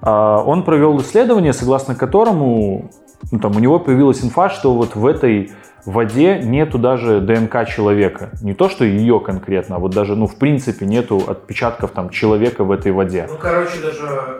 [0.00, 2.90] а, он провел исследование, согласно которому
[3.30, 5.52] ну, там, у него появилась инфа, что вот в этой
[5.84, 8.30] воде нету даже ДНК человека.
[8.42, 12.64] Не то, что ее конкретно, а вот даже, ну, в принципе, нету отпечатков там человека
[12.64, 13.26] в этой воде.
[13.28, 14.38] Ну, короче, даже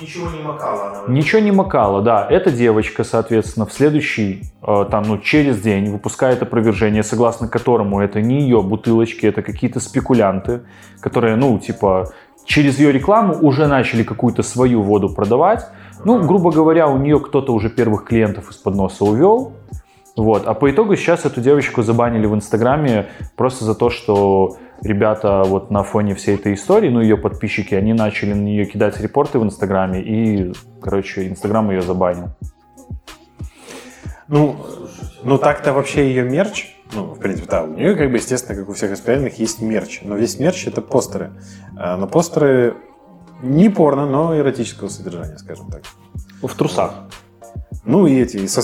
[0.00, 1.14] ничего не макала она.
[1.14, 2.26] Ничего не макало, да.
[2.28, 8.20] Эта девочка, соответственно, в следующий, э, там, ну, через день выпускает опровержение, согласно которому это
[8.20, 10.62] не ее бутылочки, это какие-то спекулянты,
[11.00, 12.12] которые, ну, типа,
[12.44, 15.66] через ее рекламу уже начали какую-то свою воду продавать.
[16.04, 19.52] Ну, грубо говоря, у нее кто-то уже первых клиентов из-под носа увел.
[20.16, 20.46] Вот.
[20.46, 23.06] А по итогу сейчас эту девочку забанили в Инстаграме
[23.36, 27.92] просто за то, что ребята вот на фоне всей этой истории, ну, ее подписчики, они
[27.92, 32.30] начали на нее кидать репорты в Инстаграме, и, короче, Инстаграм ее забанил.
[34.28, 34.56] Ну,
[35.22, 38.68] ну так-то вообще ее мерч, ну, в принципе, да, у нее, как бы, естественно, как
[38.68, 40.00] у всех исправленных, есть мерч.
[40.02, 41.32] Но весь мерч это постеры.
[41.76, 42.76] А, Но постеры
[43.42, 45.82] не порно, но эротического содержания, скажем так.
[46.42, 46.94] В трусах.
[47.84, 48.62] Ну и эти, и, со,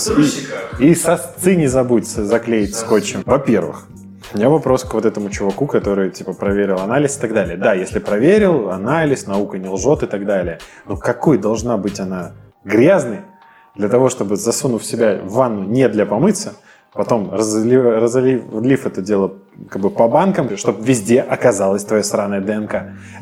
[0.79, 3.23] и, и сосцы не забудь заклеить скотчем.
[3.25, 3.87] Во-первых,
[4.35, 7.55] у меня вопрос к вот этому чуваку, который, типа, проверил анализ и так далее.
[7.55, 10.59] Да, если проверил, анализ, наука не лжет и так далее.
[10.85, 12.33] Но какой должна быть она
[12.65, 13.21] грязной
[13.75, 16.53] для того, чтобы, засунув себя в ванну не для помыться,
[16.93, 19.33] потом разлив, разлив это дело
[19.69, 22.73] как бы по банкам, чтобы везде оказалась твоя сраная ДНК.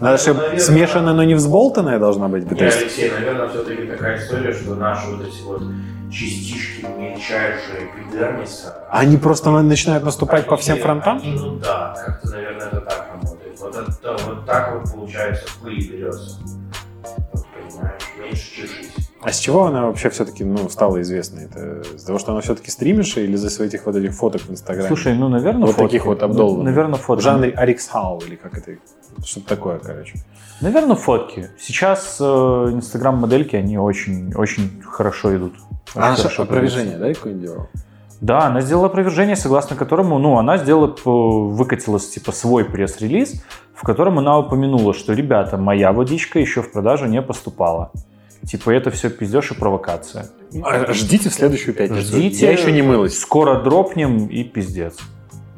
[0.01, 2.49] Надо, чтобы наверное, смешанная, но не взболтанная должна быть.
[2.59, 5.61] Есть- Алексей, наверное, все-таки такая история, что наши вот эти вот
[6.14, 8.88] частички мельчайшие эпидермиса...
[8.89, 11.18] Они просто на- начинают наступать по всем фронтам?
[11.18, 13.59] они, ну да, как-то, наверное, это так работает.
[13.59, 16.39] Вот, это, вот так вот, получается, в пыль берется.
[17.34, 18.89] Вот, понимаешь, меньше чешись.
[19.22, 21.45] А с чего она вообще все-таки ну, стала известной?
[21.45, 24.51] Это из того, что она все-таки стримерша или из-за своих этих вот этих фоток в
[24.51, 24.88] Инстаграме?
[24.89, 25.93] Слушай, ну, наверное, Вот фотки.
[25.93, 26.66] таких вот обдолбанных.
[26.66, 27.24] Наверное, в фотки.
[27.24, 28.72] жанре Арикс Хау или как это?
[29.26, 30.16] Что-то такое, короче.
[30.61, 31.49] Наверное, фотки.
[31.59, 35.53] Сейчас э, инстаграм-модельки, они очень, очень хорошо идут.
[35.95, 37.68] Очень А хорошо опровержение, да, какое-нибудь делал?
[38.22, 43.43] Да, она сделала опровержение, согласно которому, ну, она сделала, п- выкатила, типа, свой пресс-релиз,
[43.76, 47.91] в котором она упомянула, что, ребята, моя водичка еще в продажу не поступала.
[48.47, 50.28] Типа, это все пиздеж и провокация.
[50.64, 52.01] А, Ждите в следующую пятницу.
[52.01, 52.45] Ждите.
[52.45, 53.18] Я еще не мылась.
[53.20, 54.97] Скоро дропнем и пиздец.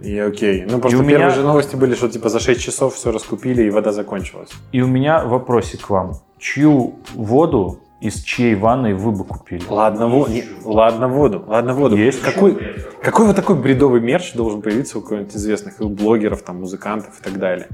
[0.06, 0.66] И окей.
[0.70, 3.64] Ну, просто у первые меня- же новости были, что типа за 6 часов все раскупили
[3.64, 4.49] и вода закончилась.
[4.72, 6.14] И у меня вопросик к вам.
[6.38, 9.64] Чью воду из чьей ванной вы бы купили?
[9.68, 10.28] Ладно, во...
[10.28, 11.95] не, ладно воду, ладно воду.
[11.95, 12.22] Есть.
[12.22, 12.58] Какой,
[13.01, 17.20] какой вот такой бредовый мерч должен появиться у кого-нибудь известных и у блогеров, там, музыкантов
[17.20, 17.68] и так далее?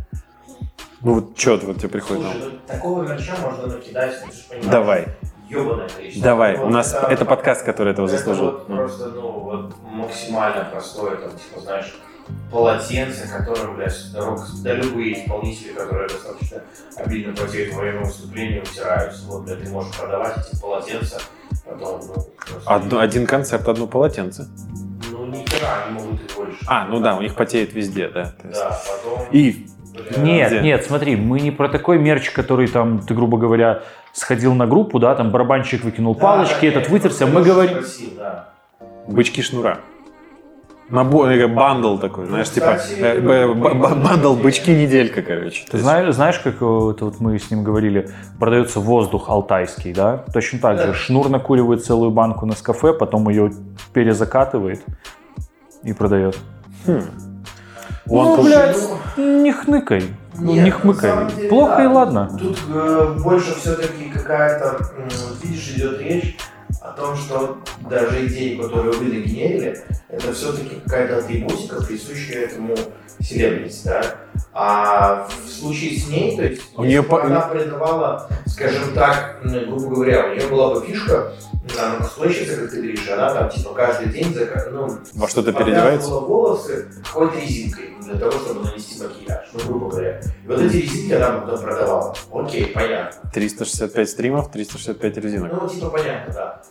[1.01, 2.35] Ну вот что вот тебе приходит на ум?
[2.39, 5.07] Слушай, ну, такого мерча можно накидать, ты же понимаешь, Давай,
[5.49, 6.23] ёбаное количество.
[6.23, 6.57] давай.
[6.57, 8.45] Вот У нас это подкаст, который этого это заслужил.
[8.51, 11.99] вот просто, ну, вот максимально простое, там, типа, знаешь,
[12.51, 16.61] полотенце, которое, блядь, рок, да любые исполнители, которые достаточно
[16.97, 19.25] обидно потеют во время выступления, утираются.
[19.25, 21.21] Вот, блядь, ты можешь продавать эти полотенца,
[21.65, 22.15] потом, ну,
[22.65, 24.47] Одно- один концерт, одно полотенце.
[25.11, 26.57] Ну, ни хера, они могут и больше.
[26.67, 28.33] А, ну да, у них потеет везде, да.
[28.41, 28.59] то есть.
[28.59, 29.27] Да, потом...
[29.31, 29.67] И
[30.17, 30.61] Нет, где?
[30.61, 34.99] нет, смотри, мы не про такой мерч, который там, ты, грубо говоря, сходил на группу,
[34.99, 37.77] да, там барабанщик выкинул да, палочки, да, этот нет, вытерся, просто мы говорим...
[37.77, 38.49] спросил, да.
[39.07, 39.79] бычки шнура.
[40.91, 45.65] Набор, bundle такой, знаешь, типа э, bundle бычки неделька, короче.
[45.71, 50.25] Ты знаешь, знаешь, как это вот мы с ним говорили, продается воздух алтайский, да?
[50.33, 50.93] Точно так же.
[50.93, 53.53] Шнур накуривает целую банку Нескафе, потом ее
[53.93, 54.83] перезакатывает
[55.83, 56.37] и продает.
[56.85, 57.01] Хм.
[58.07, 58.77] Ну, Он, блядь,
[59.17, 60.03] не хныкай.
[60.37, 61.33] Ну, Нет, не хмыкай.
[61.35, 61.83] деле, Плохо да.
[61.83, 62.37] и ладно.
[62.37, 64.91] Тут э, больше все-таки какая-то,
[65.41, 66.37] видишь, идет речь
[66.81, 67.59] о том, что
[67.89, 69.77] даже идеи, которые вы нагенерили,
[70.09, 72.75] это все-таки какая-то атрибутика, присущая этому
[73.19, 74.15] селебрити, да?
[74.53, 80.25] А в случае с ней, то есть, У по- она придавала, скажем так, грубо говоря,
[80.25, 81.33] у нее была бы фишка,
[81.79, 86.09] она настойчица, как ты говоришь, она там типа каждый день зака- ну, Во что-то переодевается?
[86.09, 90.19] волосы какой-то резинкой для того, чтобы нанести макияж, ну, грубо говоря.
[90.43, 92.15] И вот эти резинки она потом продавала.
[92.33, 93.29] Окей, понятно.
[93.31, 95.51] 365 стримов, 365 резинок.
[95.61, 96.61] Ну, типа, понятно, да.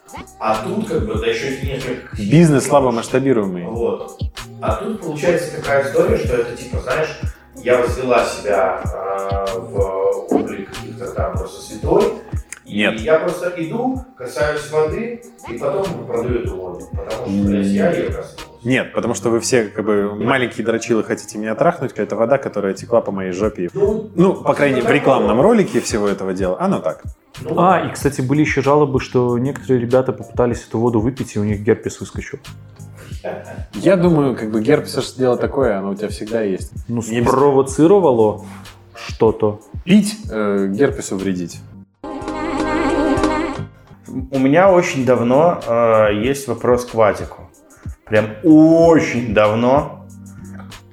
[0.40, 2.16] А тут, как бы, да еще и несколько...
[2.16, 3.66] Бизнес слабо масштабируемый.
[3.66, 4.18] Вот.
[4.60, 7.20] А тут получается такая история, что это, типа, знаешь,
[7.62, 12.14] я возвела себя э, в облик каких-то там просто святой,
[12.70, 13.00] И Нет.
[13.00, 16.88] я просто иду, касаюсь воды, и потом продаю эту воду.
[16.92, 18.44] Потому что, блядь, я ее коснулся.
[18.62, 22.74] Нет, потому что вы все как бы маленькие дрочилы хотите меня трахнуть, какая-то вода, которая
[22.74, 23.70] текла по моей жопе.
[23.74, 27.02] Ну, Ну, по крайней мере, в рекламном ролике всего этого дела, оно так.
[27.40, 31.40] ну, А, и, кстати, были еще жалобы, что некоторые ребята попытались эту воду выпить, и
[31.40, 32.38] у них герпес выскочил.
[33.74, 36.70] Я думаю, как бы герпес это дело такое, оно у тебя всегда есть.
[36.86, 38.44] Ну, спровоцировало
[38.94, 39.60] что-то.
[39.84, 41.60] Пить э, герпесу вредить.
[44.10, 47.50] У меня очень давно э, есть вопрос к Ватику.
[48.04, 50.06] Прям очень давно.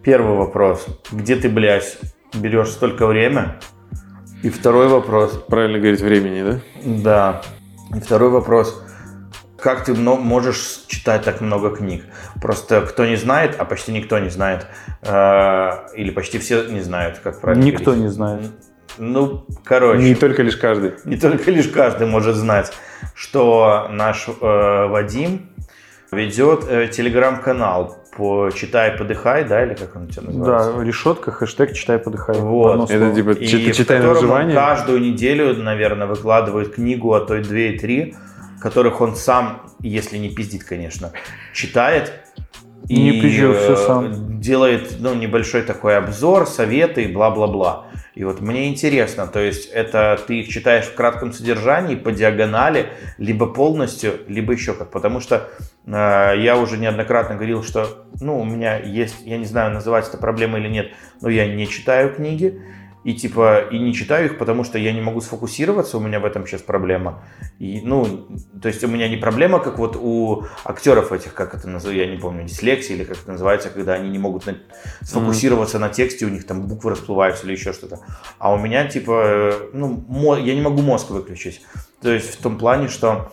[0.03, 0.85] Первый вопрос.
[1.11, 1.97] Где ты, блядь,
[2.33, 3.57] берешь столько время?
[4.43, 5.43] И второй вопрос.
[5.47, 6.59] Правильно говорить времени, да?
[6.85, 7.41] Да.
[7.97, 8.83] И второй вопрос.
[9.57, 12.05] Как ты можешь читать так много книг?
[12.39, 14.67] Просто кто не знает, а почти никто не знает,
[15.01, 18.03] э, или почти все не знают, как правильно Никто говорить.
[18.03, 18.51] не знает.
[18.97, 20.01] Ну, короче.
[20.01, 20.93] Не только лишь каждый.
[21.05, 22.71] Не только лишь каждый может знать,
[23.13, 25.49] что наш э, Вадим
[26.11, 30.73] ведет э, телеграм-канал по «Читай, подыхай», да, или как он у тебя называется?
[30.73, 32.37] Да, решетка, хэштег «Читай, подыхай».
[32.39, 32.89] Вот.
[32.89, 33.15] Это слово.
[33.15, 34.55] типа И чит- в читай на выживание.
[34.55, 38.15] каждую неделю, наверное, выкладывает книгу, а то и две, и три,
[38.61, 41.11] которых он сам, если не пиздит, конечно,
[41.53, 42.13] читает.
[42.89, 44.39] Не пизжу, всё э, сам.
[44.39, 47.86] Делает ну, небольшой такой обзор, советы и бла-бла-бла.
[48.17, 52.87] И вот мне интересно, то есть это ты их читаешь в кратком содержании, по диагонали,
[53.19, 54.89] либо полностью, либо еще как.
[54.89, 55.51] Потому что
[55.85, 60.17] э, я уже неоднократно говорил, что ну, у меня есть, я не знаю, называть это
[60.17, 60.87] проблемой или нет,
[61.21, 62.59] но я не читаю книги.
[63.03, 66.25] И типа, и не читаю их, потому что я не могу сфокусироваться, у меня в
[66.25, 67.23] этом сейчас проблема.
[67.57, 68.27] И, ну,
[68.61, 72.11] то есть у меня не проблема, как вот у актеров этих, как это называется, я
[72.13, 74.57] не помню, дислексия или как это называется, когда они не могут на-
[75.01, 77.99] сфокусироваться на тексте, у них там буквы расплываются или еще что-то.
[78.39, 81.61] А у меня типа, э, ну, мо- я не могу мозг выключить.
[82.01, 83.31] То есть в том плане, что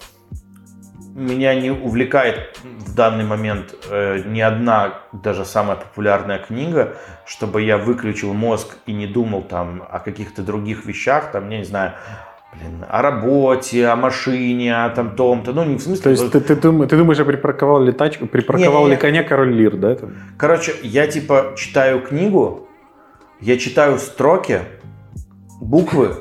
[1.14, 7.78] меня не увлекает в данный момент э, ни одна, даже самая популярная книга, чтобы я
[7.78, 11.92] выключил мозг и не думал там о каких-то других вещах, там, я не знаю,
[12.52, 16.02] блин, о работе, о машине, о там том-то, ну не в смысле...
[16.02, 18.90] То есть ты, ты, дум- ты думаешь, я припарковал ли тачку, припарковал Не-не-не.
[18.96, 19.96] ли коня король Лир, да?
[20.36, 22.68] Короче, я типа читаю книгу,
[23.40, 24.62] я читаю строки,
[25.60, 26.16] буквы,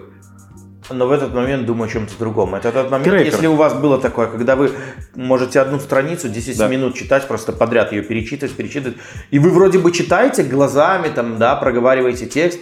[0.89, 2.55] но в этот момент думаю о чем-то другом.
[2.55, 3.25] Это тот момент, Трекер.
[3.25, 4.71] если у вас было такое, когда вы
[5.15, 6.67] можете одну страницу 10 Да.
[6.67, 8.97] минут читать, просто подряд ее перечитывать, перечитывать,
[9.31, 12.59] и вы вроде бы читаете глазами, там, да, проговариваете текст,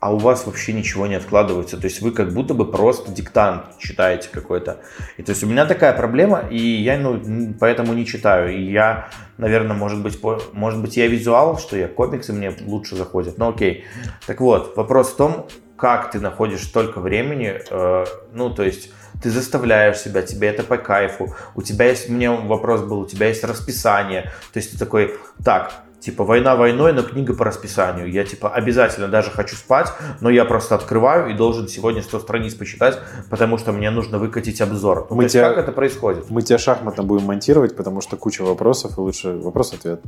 [0.00, 1.76] а у вас вообще ничего не откладывается.
[1.76, 4.78] То есть вы как будто бы просто диктант читаете какой-то.
[5.18, 8.54] И то есть у меня такая проблема, и я ну, поэтому не читаю.
[8.56, 12.96] И я, наверное, может быть, по- может быть, я визуал, что я комиксы мне лучше
[12.96, 13.36] заходят.
[13.36, 13.84] Ну окей.
[14.26, 15.46] Так вот, вопрос в том,
[15.84, 18.90] как ты находишь столько времени, э, ну то есть
[19.22, 23.28] ты заставляешь себя, тебе это по кайфу, у тебя есть, мне вопрос был, у тебя
[23.28, 25.14] есть расписание, то есть ты такой,
[25.44, 28.10] так, типа война войной, но книга по расписанию.
[28.10, 32.54] Я типа обязательно даже хочу спать, но я просто открываю и должен сегодня 100 страниц
[32.54, 35.08] почитать, потому что мне нужно выкатить обзор.
[35.10, 36.30] Ну, Мы то есть тебя- как это происходит?
[36.30, 40.00] Мы тебя шахматно будем монтировать, потому что куча вопросов, и лучше вопрос-ответ.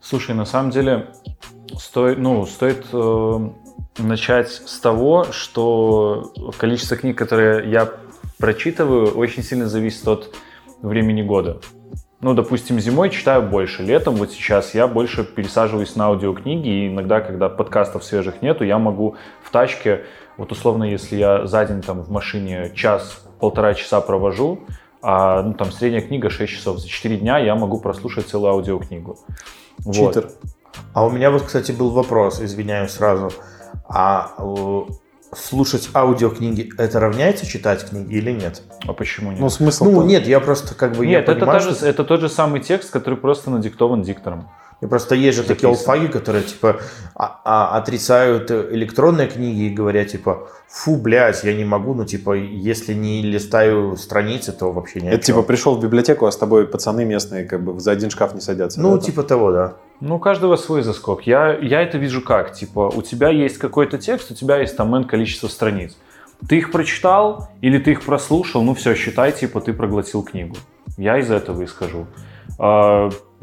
[0.00, 1.06] Слушай, на самом деле
[1.78, 3.50] стоит, ну, стоит э,
[3.98, 7.88] начать с того, что количество книг, которые я
[8.38, 10.34] прочитываю, очень сильно зависит от
[10.82, 11.60] времени года.
[12.20, 17.20] Ну, допустим, зимой читаю больше, летом вот сейчас я больше пересаживаюсь на аудиокниги, и иногда,
[17.20, 20.04] когда подкастов свежих нету, я могу в тачке,
[20.36, 24.60] вот условно, если я за день там в машине час-полтора часа провожу,
[25.00, 29.16] а ну, там средняя книга 6 часов, за 4 дня я могу прослушать целую аудиокнигу.
[29.78, 30.14] Вот.
[30.14, 30.30] Читер.
[30.94, 33.30] А у меня вот, кстати, был вопрос, извиняюсь сразу.
[33.88, 34.80] А э,
[35.36, 38.62] слушать аудиокниги это равняется читать книги или нет?
[38.86, 39.40] А почему нет?
[39.40, 41.86] Ну, смысл Ну, нет, я просто как бы нет, я это, понимаю, та же- что-
[41.86, 44.48] это тот же самый текст, который просто надиктован диктором.
[44.80, 46.80] И просто есть же такие олдфаги, которые типа
[47.14, 52.34] а- а- отрицают электронные книги и говорят типа, фу, блядь, я не могу, ну типа,
[52.34, 55.34] если не листаю страницы, то вообще не о Это чем».
[55.34, 58.40] типа пришел в библиотеку, а с тобой пацаны местные как бы за один шкаф не
[58.40, 58.80] садятся.
[58.80, 59.04] Ну, да, там?
[59.06, 59.74] типа того, да.
[60.00, 61.26] Ну, у каждого свой заскок.
[61.26, 62.52] Я, я это вижу как.
[62.52, 65.96] Типа, у тебя есть какой-то текст, у тебя есть там N количество страниц.
[66.48, 70.54] Ты их прочитал или ты их прослушал, ну все, считай, типа, ты проглотил книгу.
[70.96, 72.06] Я из этого исхожу.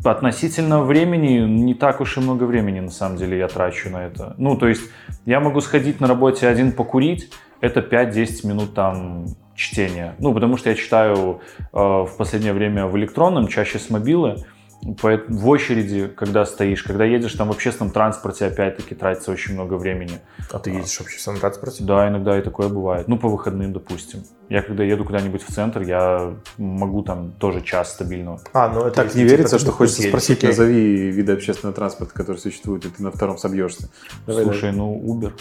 [0.03, 4.35] Относительно времени, не так уж и много времени, на самом деле, я трачу на это.
[4.37, 4.83] Ну, то есть,
[5.25, 7.31] я могу сходить на работе один покурить,
[7.61, 9.25] это 5-10 минут там
[9.55, 10.15] чтения.
[10.19, 14.43] Ну, потому что я читаю э, в последнее время в электронном, чаще с мобилы,
[14.81, 20.19] В очереди, когда стоишь, когда едешь там в общественном транспорте, опять-таки тратится очень много времени.
[20.51, 21.83] А ты едешь в общественном транспорте?
[21.83, 23.07] Да, иногда и такое бывает.
[23.07, 24.23] Ну, по выходным, допустим.
[24.47, 28.39] Я когда еду куда-нибудь в центр, я могу там тоже час стабильно.
[28.53, 30.49] А, ну это Так не типа верится, что хочется едешь, спросить, окей.
[30.49, 33.89] назови виды общественного транспорта, которые существуют, и ты на втором собьешься.
[34.27, 35.33] Давай, Слушай, ну, Uber.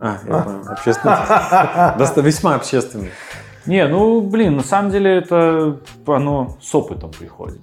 [0.00, 0.16] давай.
[0.16, 0.62] А, я понял.
[0.68, 2.22] Общественный.
[2.24, 3.10] Весьма общественный.
[3.66, 7.60] Не, ну, блин, на самом деле это оно с опытом приходит.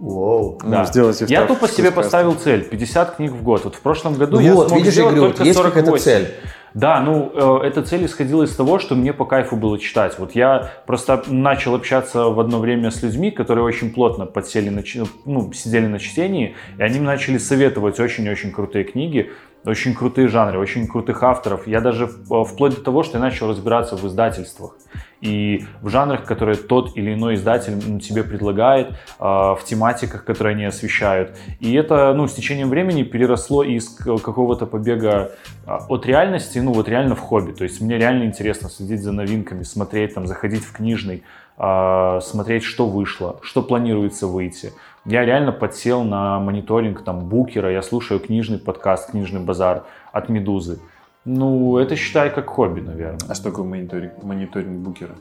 [0.00, 0.84] Ну, Да.
[0.86, 3.64] сделайте Я тупо себе поставил цель 50 книг в год.
[3.64, 6.04] Вот в прошлом году Ну я вот, смог видишь, сделать Игорь, только есть какая-то 48.
[6.04, 6.34] цель.
[6.72, 10.18] Да, ну, э, эта цель исходила из того, что мне по кайфу было читать.
[10.18, 14.82] Вот я просто начал общаться в одно время с людьми, которые очень плотно подсели на,
[15.24, 19.30] ну, сидели на чтении, и они мне начали советовать очень-очень крутые книги,
[19.64, 21.66] очень крутые жанры, очень крутых авторов.
[21.66, 24.76] Я даже в- вплоть до того, что я начал разбираться в издательствах
[25.20, 30.64] и в жанрах, которые тот или иной издатель тебе предлагает, э, в тематиках, которые они
[30.64, 31.36] освещают.
[31.60, 35.32] И это, ну, с течением времени переросло из какого-то побега
[35.66, 37.52] а, от реальности, ну, вот реально в хобби.
[37.52, 41.22] То есть мне реально интересно следить за новинками, смотреть, там, заходить в книжный,
[41.56, 44.72] смотреть, что вышло, что планируется выйти.
[45.06, 50.78] Я реально подсел на мониторинг там букера, я слушаю книжный подкаст, книжный базар от Медузы.
[51.24, 53.18] Ну, это считай как хобби, наверное.
[53.28, 55.14] А что такое мониторинг, мониторинг букера?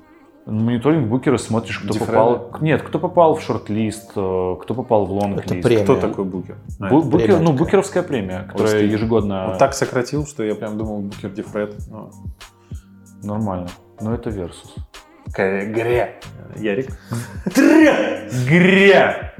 [0.45, 2.07] Мониторинг букера смотришь, кто Дифферент?
[2.09, 2.57] попал.
[2.61, 5.51] Нет, кто попал в шорт-лист, э, кто попал в лонг-лист.
[5.51, 5.83] Это премия.
[5.83, 6.55] Кто такой букер?
[6.79, 8.91] А, Бу- букер- ну, букеровская премия, которая Господи.
[8.91, 9.51] ежегодно...
[9.51, 11.75] Он так сократил, что я прям думал букер дифред.
[11.89, 12.09] Ну,
[13.23, 13.67] Нормально.
[14.01, 14.75] Но это версус.
[15.35, 16.15] Гря.
[16.55, 16.89] Ярик?
[18.47, 19.33] Гря!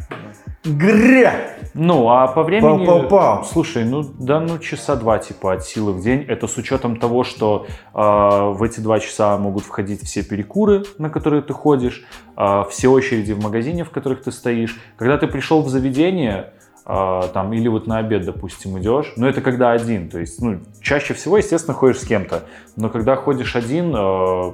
[0.66, 1.56] Гря!
[1.74, 2.86] Ну, а по времени...
[2.86, 3.46] Пау-пау-пау.
[3.46, 6.26] Слушай, ну да, ну часа два типа от силы в день.
[6.28, 11.10] Это с учетом того, что э, в эти два часа могут входить все перекуры, на
[11.10, 12.04] которые ты ходишь,
[12.36, 14.78] э, все очереди в магазине, в которых ты стоишь.
[14.98, 16.52] Когда ты пришел в заведение,
[16.86, 20.60] э, там, или вот на обед, допустим, идешь, но это когда один, то есть, ну,
[20.82, 22.44] чаще всего, естественно, ходишь с кем-то,
[22.76, 24.52] но когда ходишь один, э,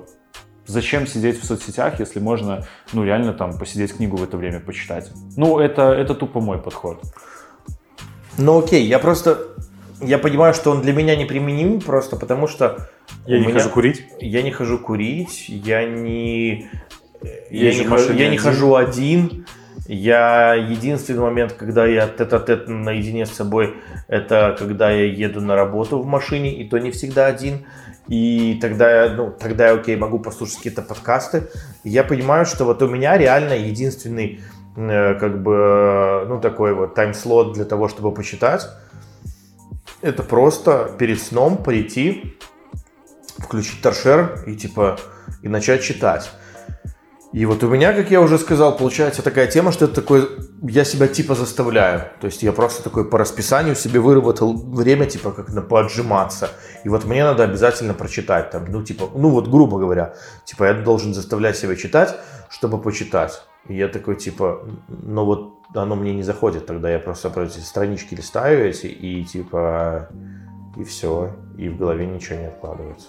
[0.66, 5.12] зачем сидеть в соцсетях, если можно, ну, реально там посидеть книгу в это время почитать.
[5.36, 7.02] Ну, это, это тупо мой подход.
[8.38, 9.40] Ну окей, я просто...
[10.02, 12.90] Я понимаю, что он для меня неприменим просто потому, что...
[13.26, 14.06] Я не меня- хожу курить.
[14.20, 16.70] Я не хожу курить, я не...
[17.50, 19.46] Я Езжу не, хожу, я не хожу один.
[19.88, 23.76] Я единственный момент, когда я тет-а-тет наедине с собой,
[24.08, 27.66] это когда я еду на работу в машине, и то не всегда один.
[28.08, 31.50] И тогда ну, тогда я, окей, могу послушать какие-то подкасты.
[31.84, 34.42] Я понимаю, что вот у меня реально единственный,
[34.76, 38.68] э, как бы, э, ну, такой вот тайм-слот для того, чтобы почитать,
[40.02, 42.38] это просто перед сном прийти,
[43.40, 45.00] включить торшер и, типа,
[45.42, 46.32] и начать читать.
[47.36, 50.26] И вот у меня, как я уже сказал, получается такая тема, что это такой,
[50.62, 52.04] я себя типа заставляю.
[52.22, 56.52] То есть я просто такой по расписанию себе выработал время, типа, как на поотжиматься.
[56.86, 60.14] И вот мне надо обязательно прочитать там, ну, типа, ну, вот, грубо говоря,
[60.46, 62.16] типа, я должен заставлять себя читать,
[62.50, 63.44] чтобы почитать.
[63.68, 67.60] И я такой, типа, ну, вот оно мне не заходит, тогда я просто про эти
[67.60, 70.08] странички листаю эти, и, типа,
[70.78, 73.08] и все, и в голове ничего не откладывается.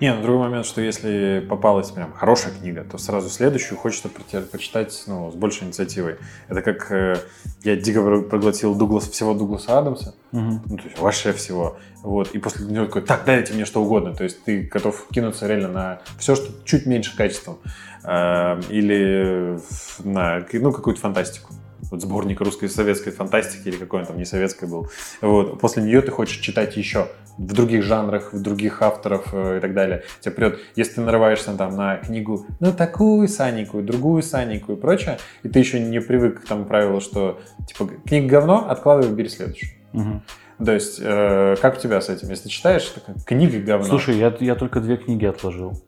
[0.00, 5.04] Не, ну другой момент, что если попалась прям хорошая книга, то сразу следующую хочется прочитать
[5.06, 6.16] ну, с большей инициативой.
[6.48, 7.16] Это как э,
[7.62, 11.78] я дико про- проглотил Дуглас, всего Дугласа Адамса, ну, то есть вообще всего.
[12.02, 14.14] Вот, и после него такой, так, дайте мне что угодно.
[14.14, 17.58] То есть ты готов кинуться реально на все, что чуть меньше качеством.
[18.02, 19.58] Э, или
[20.02, 21.54] на ну, какую-то фантастику.
[21.90, 24.88] Вот сборник русской советской фантастики, или какой он там не советской был.
[25.20, 25.60] Вот.
[25.60, 27.08] После нее ты хочешь читать еще
[27.38, 30.04] в других жанрах, в других авторов э, и так далее.
[30.20, 35.18] Тебя прет, если ты нарываешься там на книгу, ну такую саненькую, другую саненькую и прочее,
[35.42, 39.70] и ты еще не привык к тому правилу, что типа книга говно, откладывай, бери следующую.
[39.92, 40.22] Мгм.
[40.64, 42.30] То есть, э, как у тебя с этим?
[42.30, 43.86] Если читаешь, такая, книга говно.
[43.86, 45.82] Слушай, я, я только две книги отложил.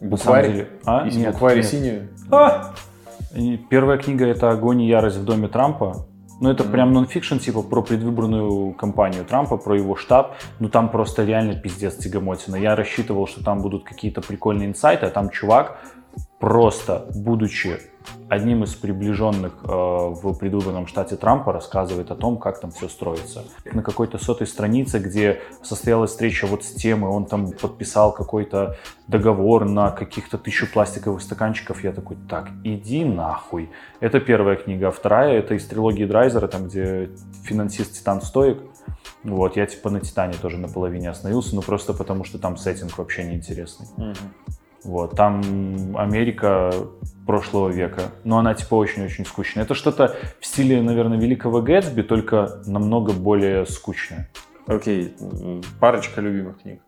[0.00, 0.68] букварь.
[0.84, 1.06] А?
[1.08, 1.66] Нет, букварь нет.
[1.66, 2.08] синюю.
[2.30, 2.74] А!
[3.70, 6.06] Первая книга это «Огонь и ярость в доме Трампа».
[6.40, 6.72] Ну, это Мгм.
[6.72, 10.36] прям нонфикшн, типа, про предвыборную кампанию Трампа, про его штаб.
[10.60, 12.54] Ну, там просто реально пиздец тягомотина.
[12.56, 15.78] Я рассчитывал, что там будут какие-то прикольные инсайты, а там чувак,
[16.38, 17.78] просто будучи
[18.28, 23.44] одним из приближенных э, в предвыборном штате Трампа, рассказывает о том, как там все строится.
[23.72, 28.76] На какой-то сотой странице, где состоялась встреча вот с темой, он там подписал какой-то
[29.06, 31.82] договор на каких-то тысячу пластиковых стаканчиков.
[31.84, 33.70] Я такой, так, иди нахуй.
[34.00, 34.88] Это первая книга.
[34.88, 37.10] А вторая, это из трилогии Драйзера, там, где
[37.44, 38.58] финансист Титан Стоик.
[39.24, 43.24] Вот, я типа на Титане тоже наполовине остановился, ну просто потому что там сеттинг вообще
[43.24, 43.86] неинтересный.
[43.96, 44.16] Мгм.
[44.88, 45.42] Вот, там
[45.98, 46.72] Америка
[47.26, 49.64] прошлого века, но она типа очень-очень скучная.
[49.64, 54.30] Это что-то в стиле, наверное, Великого Гэтсби, только намного более скучное.
[54.66, 56.80] Окей, м, парочка любимых книг.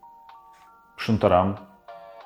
[0.97, 1.59] Шантарам,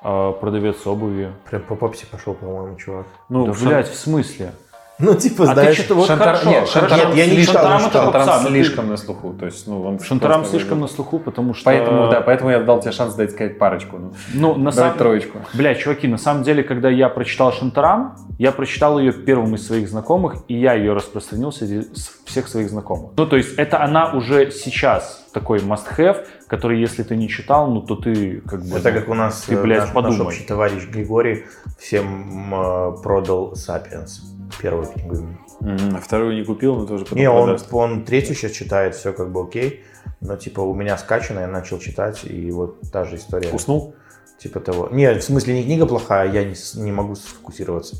[0.01, 1.33] э, продавец обуви.
[1.49, 3.07] Прям по попсе пошел, по-моему, чувак.
[3.27, 4.53] Ну, да, Шан- блядь, в смысле?
[4.97, 5.75] Ну, типа, А ты знаешь...
[5.77, 6.69] что-то вот Шантар- хорошо, нет.
[6.69, 8.05] Шантарам я не слишком- читал, Шантарам читал.
[8.05, 9.33] попса, Шантарам ну ты- слишком на слуху.
[9.33, 11.65] То есть, ну, он Шантарам слишком на слуху, потому что...
[11.65, 13.97] Поэтому, да, поэтому я дал тебе шанс дать сказать парочку.
[13.97, 15.39] Ну, Ну, на самом троечку.
[15.53, 19.89] Бля, чуваки, на самом деле, когда я прочитал Шантарам, я прочитал ее первым из своих
[19.89, 21.81] знакомых, и я ее распространил среди
[22.25, 23.11] всех своих знакомых.
[23.17, 27.81] Ну, то есть, это она уже сейчас такой must-have, который, если ты не читал, ну,
[27.81, 28.77] то ты как бы...
[28.77, 30.27] Это ну, как у нас ты, э, блядь, наш, наш подумай.
[30.27, 31.43] общий товарищ Григорий
[31.77, 34.21] всем э, продал «Сапиенс»,
[34.61, 35.15] первую книгу.
[35.61, 37.73] А вторую не купил, но тоже потом Не, он, продаст.
[37.73, 39.83] он третью сейчас читает, все как бы окей.
[40.21, 43.51] Но типа у меня скачано, я начал читать, и вот та же история.
[43.51, 43.95] Уснул?
[44.39, 44.89] Типа того.
[44.91, 47.97] Не, в смысле не книга плохая, я не, не могу сфокусироваться.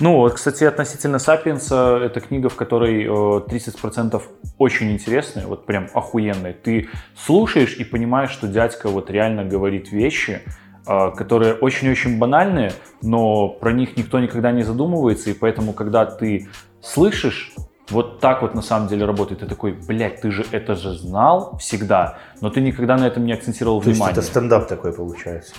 [0.00, 4.22] Ну, вот, кстати, относительно «Сапиенса» это книга, в которой э, 30%
[4.58, 6.54] очень интересные, вот прям охуенные.
[6.54, 10.50] Ты слушаешь и понимаешь, что дядька вот реально говорит вещи, э,
[10.86, 12.72] которые очень-очень банальные,
[13.02, 16.48] но про них никто никогда не задумывается, и поэтому, когда ты
[16.80, 17.54] слышишь,
[17.90, 19.40] вот так вот на самом деле работает.
[19.40, 23.32] Ты такой, блядь, ты же это же знал всегда, но ты никогда на этом не
[23.32, 24.18] акцентировал То есть внимание.
[24.18, 25.54] это стендап такой получается.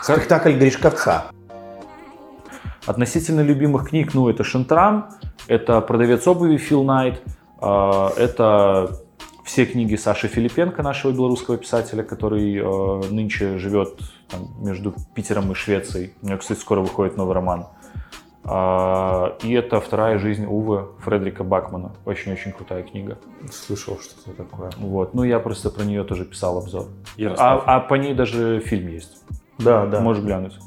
[0.00, 1.24] Спектакль Гришковца.
[2.86, 5.10] Относительно любимых книг, ну, это Шантрам,
[5.46, 7.20] это «Продавец обуви» Фил Найт,
[7.60, 8.98] э, это
[9.44, 13.98] все книги Саши Филипенко, нашего белорусского писателя, который э, нынче живет
[14.28, 16.14] там, между Питером и Швецией.
[16.22, 17.66] У него, кстати, скоро выходит новый роман.
[18.44, 21.92] А, И это «Вторая жизнь Увы» Фредерика Бакмана.
[22.06, 23.18] Очень-очень крутая книга.
[23.52, 24.70] Слышал что-то такое.
[24.78, 25.12] Вот.
[25.14, 26.86] Ну, я просто про нее тоже писал обзор.
[26.86, 27.62] А, Ярослав.
[27.66, 29.22] а по ней даже фильм есть.
[29.58, 30.00] Да, да.
[30.00, 30.58] Можешь глянуть.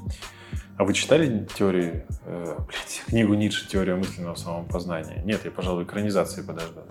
[0.78, 5.22] А вы читали теорию, э, блядь, книгу Ницше «Теория мысленного самопознания»?
[5.24, 6.82] Нет, я, пожалуй, экранизации подожду.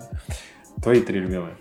[0.82, 1.54] Твои три любимые.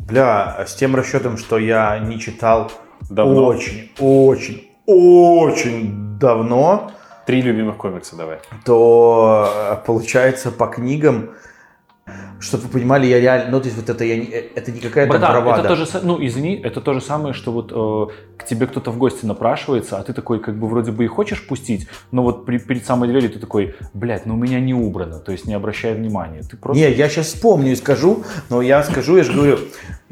[0.00, 2.70] Бля, с тем расчетом, что я не читал
[3.10, 3.46] Давно.
[3.46, 6.90] очень, очень, очень давно,
[7.26, 8.38] Три любимых комикса давай.
[8.64, 11.30] то э, получается по книгам,
[12.38, 14.78] чтобы вы понимали, я реально, ну то есть вот это я не- э, это не
[14.80, 15.60] какая-то Братан, бравада.
[15.60, 18.66] это то же, са- ну извини, это то же самое, что вот э, к тебе
[18.66, 22.22] кто-то в гости напрашивается, а ты такой как бы вроде бы и хочешь пустить, но
[22.22, 25.46] вот при- перед самой дверью ты такой, блядь, ну у меня не убрано, то есть
[25.46, 26.42] не обращай внимания.
[26.42, 26.82] Ты просто...
[26.84, 29.58] Не, я сейчас вспомню и скажу, но я скажу, я же говорю,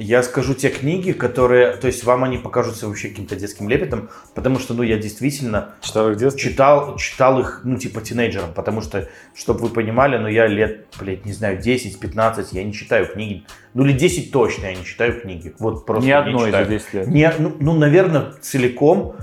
[0.02, 4.58] я скажу те книги, которые, то есть вам они покажутся вообще каким-то детским лепетом, потому
[4.58, 6.50] что, ну, я действительно Читал их детстве?
[6.50, 11.24] читал, читал их, ну, типа, тинейджером, потому что, чтобы вы понимали, ну, я лет, блядь,
[11.24, 15.54] не знаю, 10-15, я не читаю книги, ну, или 10 точно я не читаю книги,
[15.58, 16.66] вот просто Ни не одной за читаю.
[16.66, 17.06] 10 лет.
[17.08, 19.16] Не, ну, ну, наверное, целиком,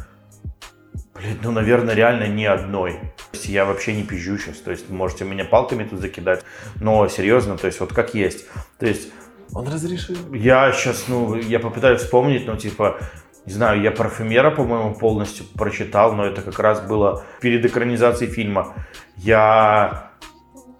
[1.15, 2.99] блин, ну, наверное, реально ни одной.
[3.43, 6.43] Я вообще не пизжу сейчас, то есть можете меня палками тут закидать,
[6.79, 8.45] но серьезно, то есть вот как есть.
[8.79, 9.09] То есть
[9.53, 10.15] Он разрешил.
[10.33, 12.97] я сейчас, ну, я попытаюсь вспомнить, ну, типа,
[13.45, 18.75] не знаю, я парфюмера, по-моему, полностью прочитал, но это как раз было перед экранизацией фильма.
[19.17, 20.11] Я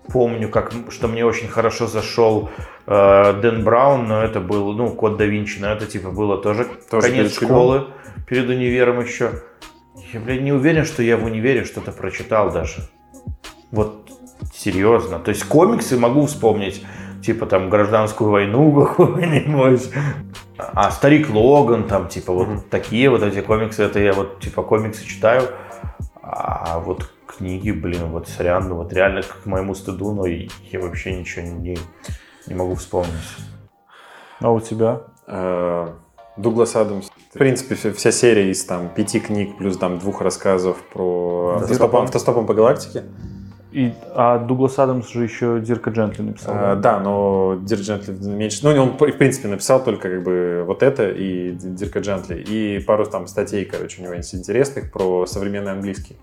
[0.08, 2.50] помню, как, что мне очень хорошо зашел
[2.86, 6.68] э, Дэн Браун, но это был, ну, Код да Винчи, но это, типа, было тоже,
[6.90, 7.56] Тоже конец перед фильмом?
[7.56, 7.88] школы,
[8.28, 9.44] перед универом еще.
[10.14, 12.90] Я, блядь, не уверен, что я в универе что-то прочитал даже.
[13.72, 14.10] Вот
[14.54, 15.20] серьезно.
[15.20, 16.84] То есть комиксы могу вспомнить,
[17.24, 19.90] типа там гражданскую войну какую-нибудь.
[20.58, 22.62] А Старик Логан, там, типа, вот Мгм.
[22.70, 25.44] такие вот эти комиксы, это я вот, типа, комиксы читаю.
[26.22, 30.48] А вот книги, блин, вот сорян, ну вот реально к моему стыду, но я
[30.80, 31.78] вообще ничего не,
[32.48, 33.14] не могу вспомнить.
[34.42, 35.02] А у тебя?
[35.28, 35.94] Э,
[36.38, 37.10] Дуглас Адамс.
[37.34, 42.46] В принципе, вся- серия из там пяти книг плюс там двух рассказов про автостопом, автостопом
[42.46, 43.04] по галактике.
[43.72, 46.56] И, а Дуглас Адамс же еще Дирка Джентли написал.
[46.56, 48.60] Э, да, но Дирк Джентли меньше.
[48.64, 52.42] Ну, он, в принципе, написал только как бы вот это и Дирка Джентли.
[52.42, 56.18] И пару там статей, короче, у него есть интересных про современный английский.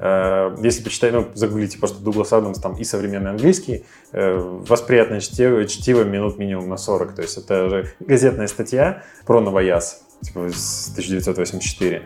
[0.00, 5.64] Э, Если почитать, ну, загуглите просто Дуглас Адамс там и современный английский, э, восприятное чтиво,
[5.66, 7.14] чтиво минут минимум на 40.
[7.14, 12.02] То есть это же газетная статья про новояз, типа с 1984.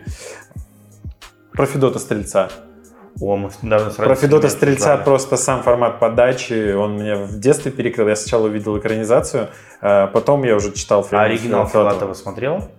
[1.51, 2.49] Про Федота Стрельца.
[3.19, 5.03] О, мы недавно с Про Федота Стрельца обсуждали.
[5.03, 8.07] просто сам формат подачи, он меня в детстве перекрыл.
[8.07, 9.49] Я сначала увидел экранизацию,
[9.81, 11.67] а потом я уже читал А оригинал.
[11.67, 12.69] Филатова смотрел?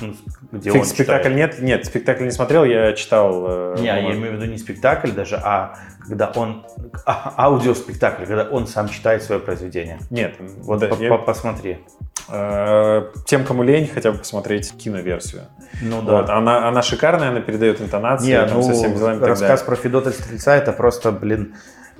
[0.00, 0.14] Ну,
[0.52, 1.36] где Фиг, он спектакль читает.
[1.36, 1.60] нет?
[1.62, 3.44] Нет, спектакль не смотрел, я читал.
[3.74, 5.74] э, Не, я имею в виду не спектакль даже, а
[6.06, 6.64] когда он
[7.04, 9.98] а, аудиоспектакль, когда он сам читает свое произведение.
[10.10, 11.78] Нет, Вот да, я- по- посмотри.
[12.30, 15.42] э, тем, кому лень, хотя бы посмотреть киноверсию.
[15.82, 19.76] Ну Вот, она, она шикарная, она передает интонации, Не, ну, со всеми делами рассказ про
[19.76, 21.54] Федота Стрельца это просто, блин,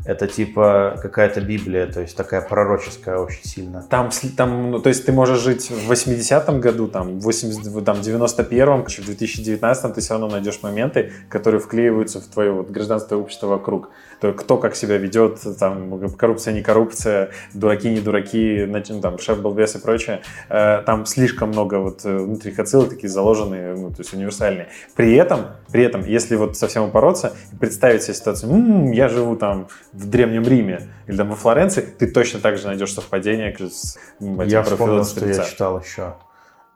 [0.04, 3.84] это типа какая-то Библия, то есть такая пророческая очень сильно.
[3.90, 7.84] Там, там, ну, то есть ты можешь жить в 80-м году, там, в 80, в,
[7.84, 13.16] там, 91-м, в 2019-м ты все равно найдешь моменты, которые вклеиваются в твое вот, гражданство
[13.16, 13.90] и общество вокруг.
[14.20, 19.40] То, кто как себя ведет, там, коррупция, не коррупция, дураки, не дураки, ну, там, шеф,
[19.40, 20.22] балбес и прочее.
[20.48, 24.68] Э, Там слишком много вот э, внутренних отсылок, такие заложенные, ну, то есть универсальные.
[24.96, 29.36] При этом, при этом, если вот совсем упороться и представить себе ситуацию, «М, я живу
[29.36, 33.98] там в Древнем Риме или там во Флоренции, ты точно так же найдешь совпадение с
[34.20, 36.14] этим я вспомнил, что я читал еще.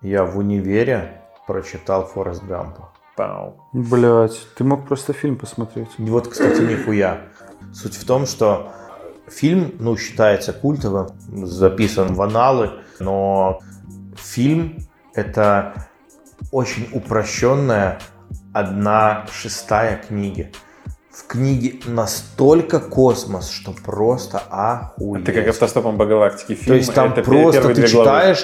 [0.01, 2.91] Я в универе прочитал Форест Гампа.
[3.17, 3.57] Пау.
[3.73, 5.89] Блять, ты мог просто фильм посмотреть.
[5.99, 7.21] Вот, кстати, нихуя.
[7.73, 8.73] Суть в том, что
[9.29, 11.09] фильм, ну, считается культовым,
[11.47, 12.71] записан в аналы,
[13.01, 13.61] но
[14.17, 14.79] фильм—
[15.15, 15.89] это
[16.51, 17.99] очень упрощенная
[18.53, 20.53] одна шестая книги.
[21.11, 25.29] В книге настолько космос, что просто охуеть.
[25.29, 26.69] Это как автостопом по галактике фильм.
[26.69, 28.37] То есть там это просто ты главы.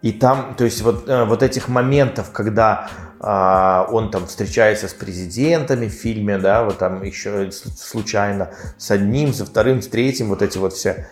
[0.00, 2.88] И там, то есть вот, э, вот этих моментов, когда
[3.20, 9.32] а, он там встречается с президентами в фильме, да, вот там еще случайно с одним,
[9.32, 11.08] со вторым, с третьим, вот эти вот все.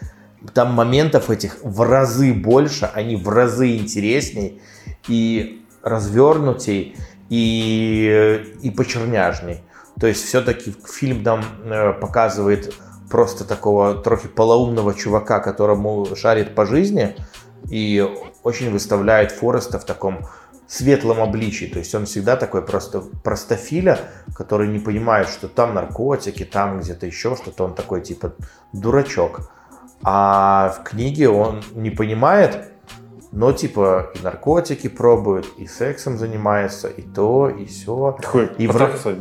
[0.55, 4.63] Там моментов этих в разы больше, они в разы интересней
[5.09, 6.97] и развернутей,
[7.29, 9.63] и, и почерняжней.
[9.99, 12.73] То есть все-таки фильм нам э, показывает
[13.11, 17.17] просто такого трохи полоумного чувака, которому шарит по жизни,
[17.71, 18.07] и
[18.43, 20.27] очень выставляет Фореста в таком
[20.67, 21.67] светлом обличии.
[21.67, 24.01] То есть он всегда такой просто простофиля,
[24.35, 27.65] который не понимает, что там наркотики, там где-то еще что-то.
[27.65, 28.33] Он такой типа
[28.73, 29.51] дурачок.
[30.03, 32.69] А в книге он не понимает,
[33.33, 38.17] но типа и наркотики пробует, и сексом занимается, и то, и все.
[38.21, 38.77] Такой, И в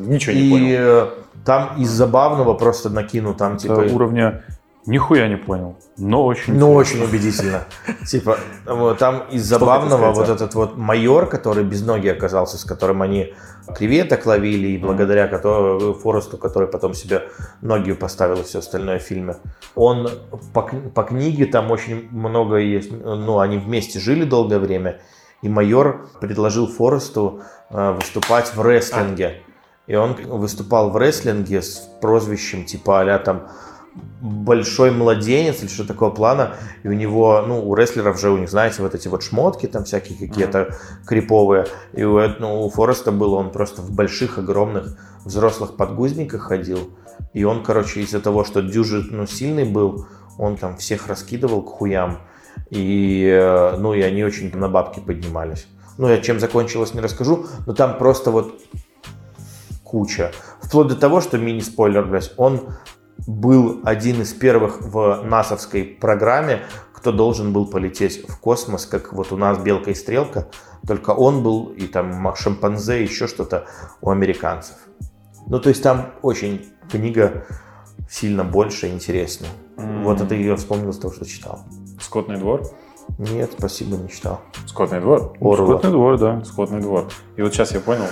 [0.07, 0.65] ничего не И понял.
[0.69, 1.09] э,
[1.45, 3.81] там из забавного просто накину, там типа...
[3.81, 4.43] Это уровня
[4.87, 7.03] нихуя не понял, но очень Ну, интересно.
[7.03, 7.63] очень убедительно.
[8.05, 13.01] Типа, вот там из забавного вот этот вот майор, который без ноги оказался, с которым
[13.01, 13.33] они
[13.75, 17.23] креветок ловили, и благодаря которому, Форесту, который потом себе
[17.61, 19.37] ноги поставил и все остальное в фильме.
[19.75, 20.09] Он
[20.53, 24.99] по, по книге там очень много есть, ну, они вместе жили долгое время,
[25.41, 29.41] и майор предложил Форесту э, выступать в рестлинге.
[29.87, 33.47] И он выступал в рестлинге с прозвищем типа а там
[34.21, 38.49] большой младенец или что такого плана, и у него, ну, у рестлеров же, у них,
[38.49, 43.35] знаете, вот эти вот шмотки там всякие какие-то криповые, и у, ну, у Фореста было,
[43.35, 46.91] он просто в больших, огромных взрослых подгузниках ходил,
[47.33, 50.07] и он, короче, из-за того, что дюжи, ну, сильный был,
[50.37, 52.19] он там всех раскидывал к хуям,
[52.69, 55.67] и, э, ну, и они очень на бабки поднимались.
[55.97, 58.59] Ну, я чем закончилось, не расскажу, но там просто вот
[59.83, 60.31] куча.
[60.61, 62.73] Вплоть до того, что мини-спойлер, блядь, он
[63.27, 66.61] был один из первых в насовской программе,
[66.93, 70.47] кто должен был полететь в космос, как вот у нас Белка и Стрелка,
[70.87, 73.65] только он был, и там шимпанзе, еще что-то
[74.01, 74.75] у американцев.
[75.47, 77.45] Ну, то есть там очень книга
[78.09, 79.51] сильно больше интереснее.
[79.77, 80.03] М.
[80.03, 81.59] Вот это я вспомнил из того, что читал.
[81.99, 82.63] Скотный двор.
[83.17, 84.41] Нет, спасибо, не читал.
[84.65, 85.33] Скотный двор.
[85.39, 85.77] Орла.
[85.77, 86.43] Скотный двор, да.
[86.43, 87.07] Скотный двор.
[87.35, 88.07] И вот сейчас я понял,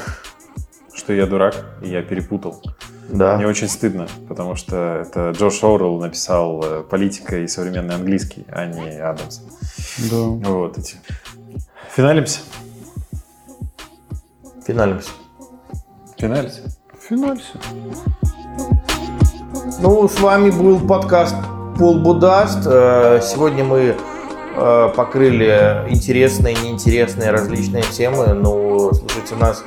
[0.94, 2.62] что я дурак, и я перепутал.
[3.10, 3.38] Да.
[3.38, 8.66] Мне очень стыдно, потому что это Джордж Оруэлл написал э, «Политика и современный английский», а
[8.66, 9.40] не Адамс.
[10.12, 10.50] Да.
[10.50, 10.96] Вот эти.
[11.96, 12.40] Финалимся?
[14.66, 15.10] Финалимся.
[16.18, 16.62] Финалимся.
[17.10, 17.60] Финалься.
[19.82, 21.36] Ну, с вами был подкаст
[21.78, 22.66] Пол Будаст.
[22.66, 23.98] Э, Сегодня мы
[24.96, 28.28] покрыли интересные, неинтересные, различные темы.
[28.34, 29.64] Ну, слушайте нас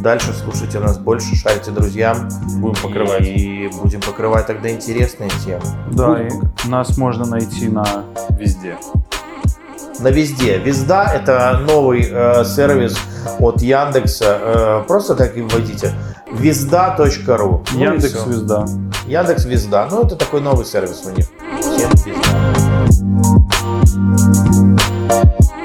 [0.00, 2.28] дальше, слушайте нас больше, шарите друзьям.
[2.58, 3.22] Будем покрывать.
[3.22, 5.62] И будем покрывать тогда интересные темы.
[5.92, 8.04] Да, и нас можно найти на
[8.38, 8.76] Везде.
[10.00, 10.58] На везде.
[10.58, 12.98] Везда это новый э, сервис
[13.38, 14.38] от Яндекса.
[14.40, 15.92] Э, просто так и вводите.
[16.30, 17.64] Везда.ру.
[17.72, 18.24] Ну Яндекс всё.
[18.24, 18.66] Звезда.
[19.06, 19.88] Яндекс Везда.
[19.90, 21.26] Ну, это такой новый сервис у них.
[21.60, 22.25] Всем везда.
[23.96, 25.55] Thank you.